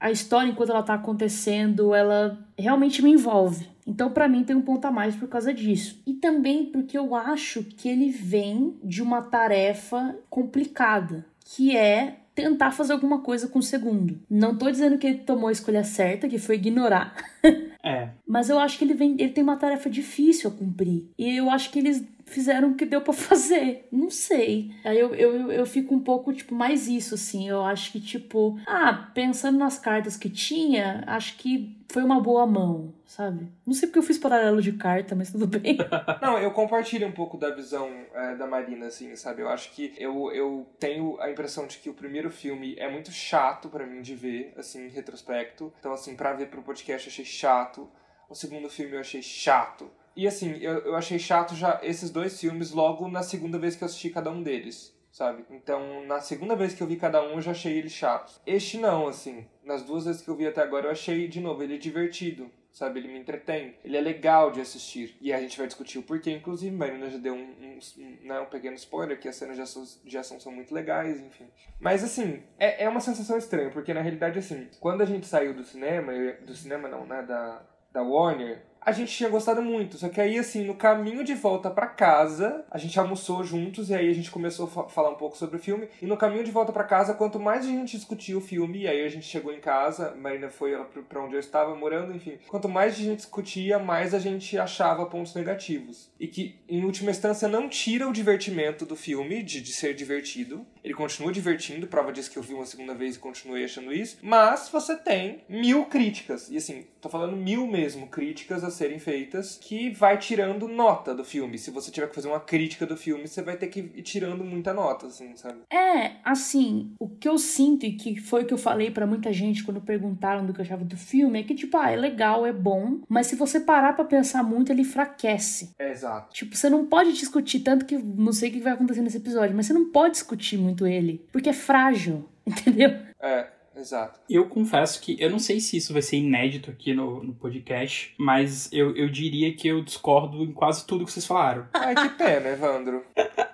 a 0.00 0.10
história, 0.10 0.50
enquanto 0.50 0.70
ela 0.70 0.82
tá 0.82 0.94
acontecendo, 0.94 1.94
ela 1.94 2.38
realmente 2.56 3.02
me 3.02 3.10
envolve. 3.10 3.68
Então, 3.88 4.10
para 4.10 4.28
mim, 4.28 4.44
tem 4.44 4.54
um 4.54 4.60
ponto 4.60 4.84
a 4.84 4.90
mais 4.90 5.16
por 5.16 5.28
causa 5.28 5.52
disso. 5.52 6.02
E 6.06 6.12
também 6.12 6.66
porque 6.66 6.98
eu 6.98 7.14
acho 7.14 7.64
que 7.64 7.88
ele 7.88 8.10
vem 8.10 8.76
de 8.84 9.02
uma 9.02 9.22
tarefa 9.22 10.14
complicada, 10.28 11.24
que 11.42 11.74
é 11.74 12.18
tentar 12.34 12.70
fazer 12.70 12.92
alguma 12.92 13.20
coisa 13.20 13.48
com 13.48 13.58
o 13.58 13.62
segundo. 13.62 14.20
Não 14.30 14.56
tô 14.56 14.70
dizendo 14.70 14.98
que 14.98 15.06
ele 15.06 15.18
tomou 15.18 15.48
a 15.48 15.52
escolha 15.52 15.82
certa, 15.82 16.28
que 16.28 16.38
foi 16.38 16.56
ignorar. 16.56 17.16
É. 17.80 18.08
Mas 18.26 18.50
eu 18.50 18.58
acho 18.58 18.76
que 18.76 18.84
ele 18.84 18.92
vem, 18.92 19.12
ele 19.12 19.30
tem 19.30 19.42
uma 19.42 19.56
tarefa 19.56 19.88
difícil 19.88 20.50
a 20.50 20.52
cumprir. 20.52 21.06
E 21.16 21.36
eu 21.36 21.48
acho 21.48 21.70
que 21.70 21.78
eles 21.78 22.04
fizeram 22.28 22.70
o 22.70 22.74
que 22.74 22.84
deu 22.84 23.00
para 23.00 23.12
fazer. 23.12 23.88
Não 23.90 24.10
sei. 24.10 24.70
Aí 24.84 24.98
eu, 24.98 25.14
eu, 25.14 25.52
eu 25.52 25.66
fico 25.66 25.94
um 25.94 26.00
pouco, 26.00 26.32
tipo, 26.32 26.54
mais 26.54 26.88
isso, 26.88 27.14
assim. 27.14 27.48
Eu 27.48 27.62
acho 27.62 27.92
que, 27.92 28.00
tipo, 28.00 28.58
ah, 28.66 29.10
pensando 29.14 29.58
nas 29.58 29.78
cartas 29.78 30.16
que 30.16 30.28
tinha, 30.28 31.04
acho 31.06 31.36
que 31.36 31.78
foi 31.90 32.02
uma 32.02 32.20
boa 32.20 32.46
mão, 32.46 32.92
sabe? 33.06 33.48
Não 33.66 33.72
sei 33.72 33.88
porque 33.88 33.98
eu 33.98 34.02
fiz 34.02 34.18
paralelo 34.18 34.60
de 34.60 34.72
carta, 34.72 35.14
mas 35.14 35.32
tudo 35.32 35.46
bem. 35.46 35.78
Não, 36.20 36.38
eu 36.38 36.50
compartilho 36.50 37.06
um 37.08 37.12
pouco 37.12 37.38
da 37.38 37.50
visão 37.50 37.88
é, 38.14 38.34
da 38.36 38.46
Marina, 38.46 38.86
assim, 38.86 39.16
sabe? 39.16 39.40
Eu 39.40 39.48
acho 39.48 39.72
que 39.72 39.94
eu, 39.96 40.30
eu 40.32 40.66
tenho 40.78 41.18
a 41.20 41.30
impressão 41.30 41.66
de 41.66 41.78
que 41.78 41.88
o 41.88 41.94
primeiro 41.94 42.30
filme 42.30 42.76
é 42.78 42.90
muito 42.90 43.10
chato 43.10 43.68
para 43.70 43.86
mim 43.86 44.02
de 44.02 44.14
ver, 44.14 44.52
assim, 44.56 44.86
em 44.86 44.90
retrospecto. 44.90 45.72
Então, 45.78 45.92
assim, 45.92 46.14
pra 46.14 46.34
ver 46.34 46.48
pro 46.48 46.62
podcast 46.62 47.08
eu 47.08 47.12
achei 47.12 47.24
chato. 47.24 47.88
O 48.28 48.34
segundo 48.34 48.68
filme 48.68 48.94
eu 48.94 49.00
achei 49.00 49.22
chato. 49.22 49.90
E 50.16 50.26
assim, 50.26 50.56
eu, 50.60 50.78
eu 50.80 50.96
achei 50.96 51.18
chato 51.18 51.54
já 51.54 51.80
esses 51.82 52.10
dois 52.10 52.38
filmes 52.40 52.72
logo 52.72 53.08
na 53.08 53.22
segunda 53.22 53.58
vez 53.58 53.76
que 53.76 53.84
eu 53.84 53.86
assisti 53.86 54.10
cada 54.10 54.30
um 54.30 54.42
deles, 54.42 54.96
sabe? 55.12 55.44
Então, 55.50 56.04
na 56.06 56.20
segunda 56.20 56.56
vez 56.56 56.74
que 56.74 56.82
eu 56.82 56.86
vi 56.86 56.96
cada 56.96 57.22
um, 57.22 57.34
eu 57.34 57.40
já 57.40 57.52
achei 57.52 57.78
ele 57.78 57.88
chato. 57.88 58.40
Este 58.46 58.78
não, 58.78 59.08
assim. 59.08 59.46
Nas 59.64 59.82
duas 59.82 60.06
vezes 60.06 60.22
que 60.22 60.28
eu 60.28 60.36
vi 60.36 60.46
até 60.46 60.62
agora, 60.62 60.86
eu 60.86 60.90
achei, 60.90 61.28
de 61.28 61.40
novo, 61.40 61.62
ele 61.62 61.78
divertido, 61.78 62.50
sabe? 62.72 63.00
Ele 63.00 63.08
me 63.08 63.18
entretém. 63.18 63.74
Ele 63.84 63.96
é 63.96 64.00
legal 64.00 64.50
de 64.50 64.60
assistir. 64.60 65.16
E 65.20 65.32
a 65.32 65.40
gente 65.40 65.58
vai 65.58 65.66
discutir 65.66 65.98
o 65.98 66.02
porquê, 66.02 66.30
inclusive. 66.30 66.74
Marina 66.74 67.10
já 67.10 67.18
deu 67.18 67.34
um, 67.34 67.38
um, 67.38 67.78
um, 67.98 68.26
né, 68.26 68.40
um 68.40 68.46
pequeno 68.46 68.76
spoiler, 68.76 69.18
que 69.18 69.28
as 69.28 69.36
cenas 69.36 69.56
de 69.56 69.62
ação, 69.62 69.84
de 70.04 70.18
ação 70.18 70.40
são 70.40 70.52
muito 70.52 70.72
legais, 70.74 71.20
enfim. 71.20 71.48
Mas, 71.80 72.02
assim, 72.02 72.42
é, 72.58 72.84
é 72.84 72.88
uma 72.88 73.00
sensação 73.00 73.36
estranha, 73.36 73.70
porque 73.70 73.92
na 73.92 74.00
realidade, 74.00 74.38
assim, 74.38 74.68
quando 74.80 75.02
a 75.02 75.06
gente 75.06 75.26
saiu 75.26 75.54
do 75.54 75.64
cinema, 75.64 76.12
do 76.44 76.54
cinema 76.54 76.88
não, 76.88 77.06
né, 77.06 77.22
da, 77.22 77.62
da 77.92 78.02
Warner, 78.02 78.62
a 78.80 78.92
gente 78.92 79.12
tinha 79.14 79.28
gostado 79.28 79.60
muito. 79.62 79.96
Só 79.98 80.08
que 80.08 80.20
aí, 80.20 80.38
assim, 80.38 80.64
no 80.64 80.74
caminho 80.74 81.22
de 81.24 81.34
volta 81.34 81.70
pra 81.70 81.86
casa, 81.86 82.64
a 82.70 82.78
gente 82.78 82.98
almoçou 82.98 83.42
juntos 83.44 83.90
e 83.90 83.94
aí 83.94 84.08
a 84.08 84.14
gente 84.14 84.30
começou 84.30 84.66
a 84.66 84.68
fa- 84.68 84.88
falar 84.88 85.10
um 85.10 85.14
pouco 85.16 85.36
sobre 85.36 85.56
o 85.56 85.60
filme. 85.60 85.88
E 86.00 86.06
no 86.06 86.16
caminho 86.16 86.44
de 86.44 86.50
volta 86.50 86.72
pra 86.72 86.84
casa, 86.84 87.14
quanto 87.14 87.38
mais 87.38 87.64
a 87.64 87.68
gente 87.68 87.96
discutia 87.96 88.36
o 88.36 88.40
filme, 88.40 88.80
e 88.82 88.88
aí 88.88 89.04
a 89.04 89.08
gente 89.08 89.26
chegou 89.26 89.52
em 89.52 89.60
casa, 89.60 90.14
Marina 90.14 90.48
foi 90.48 90.76
pra 91.08 91.22
onde 91.22 91.34
eu 91.34 91.40
estava 91.40 91.74
morando, 91.74 92.14
enfim. 92.14 92.38
Quanto 92.48 92.68
mais 92.68 92.94
a 92.94 92.96
gente 92.96 93.16
discutia, 93.16 93.78
mais 93.78 94.14
a 94.14 94.18
gente 94.18 94.58
achava 94.58 95.06
pontos 95.06 95.34
negativos. 95.34 96.10
E 96.18 96.26
que, 96.26 96.56
em 96.68 96.84
última 96.84 97.10
instância, 97.10 97.48
não 97.48 97.68
tira 97.68 98.08
o 98.08 98.12
divertimento 98.12 98.84
do 98.86 98.96
filme, 98.96 99.42
de, 99.42 99.60
de 99.60 99.72
ser 99.72 99.94
divertido. 99.94 100.64
Ele 100.82 100.94
continua 100.94 101.30
divertindo, 101.32 101.86
prova 101.86 102.12
disso 102.12 102.30
que 102.30 102.38
eu 102.38 102.42
vi 102.42 102.54
uma 102.54 102.64
segunda 102.64 102.94
vez 102.94 103.16
e 103.16 103.18
continuei 103.18 103.64
achando 103.64 103.92
isso. 103.92 104.18
Mas 104.22 104.68
você 104.68 104.96
tem 104.96 105.42
mil 105.48 105.84
críticas. 105.86 106.48
E 106.50 106.56
assim, 106.56 106.86
tô 107.00 107.08
falando 107.08 107.36
mil 107.36 107.66
mesmo, 107.66 108.06
críticas 108.08 108.64
a 108.64 108.70
serem 108.70 108.98
feitas, 108.98 109.58
que 109.60 109.90
vai 109.90 110.18
tirando 110.18 110.68
nota 110.68 111.14
do 111.14 111.24
filme. 111.24 111.58
Se 111.58 111.70
você 111.70 111.90
tiver 111.90 112.08
que 112.08 112.14
fazer 112.14 112.28
uma 112.28 112.40
crítica 112.40 112.86
do 112.86 112.96
filme, 112.96 113.26
você 113.26 113.42
vai 113.42 113.56
ter 113.56 113.68
que 113.68 113.80
ir 113.80 114.02
tirando 114.02 114.44
muita 114.44 114.72
nota, 114.72 115.06
assim, 115.06 115.36
sabe? 115.36 115.60
É, 115.72 116.16
assim, 116.24 116.92
o 116.98 117.08
que 117.08 117.28
eu 117.28 117.38
sinto 117.38 117.86
e 117.86 117.92
que 117.92 118.20
foi 118.20 118.42
o 118.42 118.46
que 118.46 118.54
eu 118.54 118.58
falei 118.58 118.90
para 118.90 119.06
muita 119.06 119.32
gente 119.32 119.62
quando 119.62 119.80
perguntaram 119.80 120.44
do 120.44 120.52
que 120.52 120.60
eu 120.60 120.64
achava 120.64 120.84
do 120.84 120.96
filme 120.96 121.40
é 121.40 121.42
que, 121.42 121.54
tipo, 121.54 121.76
ah, 121.76 121.90
é 121.90 121.96
legal, 121.96 122.46
é 122.46 122.52
bom, 122.52 123.00
mas 123.08 123.26
se 123.26 123.36
você 123.36 123.60
parar 123.60 123.94
para 123.94 124.04
pensar 124.04 124.42
muito, 124.42 124.72
ele 124.72 124.82
enfraquece. 124.82 125.74
É, 125.78 125.90
exato. 125.90 126.32
Tipo, 126.32 126.56
você 126.56 126.68
não 126.68 126.86
pode 126.86 127.12
discutir, 127.12 127.60
tanto 127.60 127.84
que 127.84 127.96
não 127.96 128.32
sei 128.32 128.50
o 128.50 128.52
que 128.52 128.60
vai 128.60 128.72
acontecer 128.72 129.02
nesse 129.02 129.18
episódio, 129.18 129.54
mas 129.54 129.66
você 129.66 129.72
não 129.72 129.90
pode 129.90 130.12
discutir 130.12 130.58
muito 130.58 130.86
ele, 130.86 131.24
porque 131.32 131.48
é 131.48 131.52
frágil, 131.52 132.28
entendeu? 132.46 132.90
É. 133.20 133.57
Exato. 133.78 134.20
Eu 134.28 134.46
confesso 134.46 135.00
que 135.00 135.16
eu 135.20 135.30
não 135.30 135.38
sei 135.38 135.60
se 135.60 135.76
isso 135.76 135.92
vai 135.92 136.02
ser 136.02 136.16
inédito 136.16 136.70
aqui 136.70 136.92
no, 136.92 137.22
no 137.22 137.34
podcast, 137.34 138.14
mas 138.18 138.70
eu, 138.72 138.96
eu 138.96 139.08
diria 139.08 139.54
que 139.54 139.68
eu 139.68 139.82
discordo 139.82 140.42
em 140.42 140.52
quase 140.52 140.86
tudo 140.86 141.04
que 141.04 141.12
vocês 141.12 141.26
falaram. 141.26 141.66
Ai, 141.72 141.94
que 141.94 142.08
pena, 142.10 142.48
Evandro. 142.50 143.04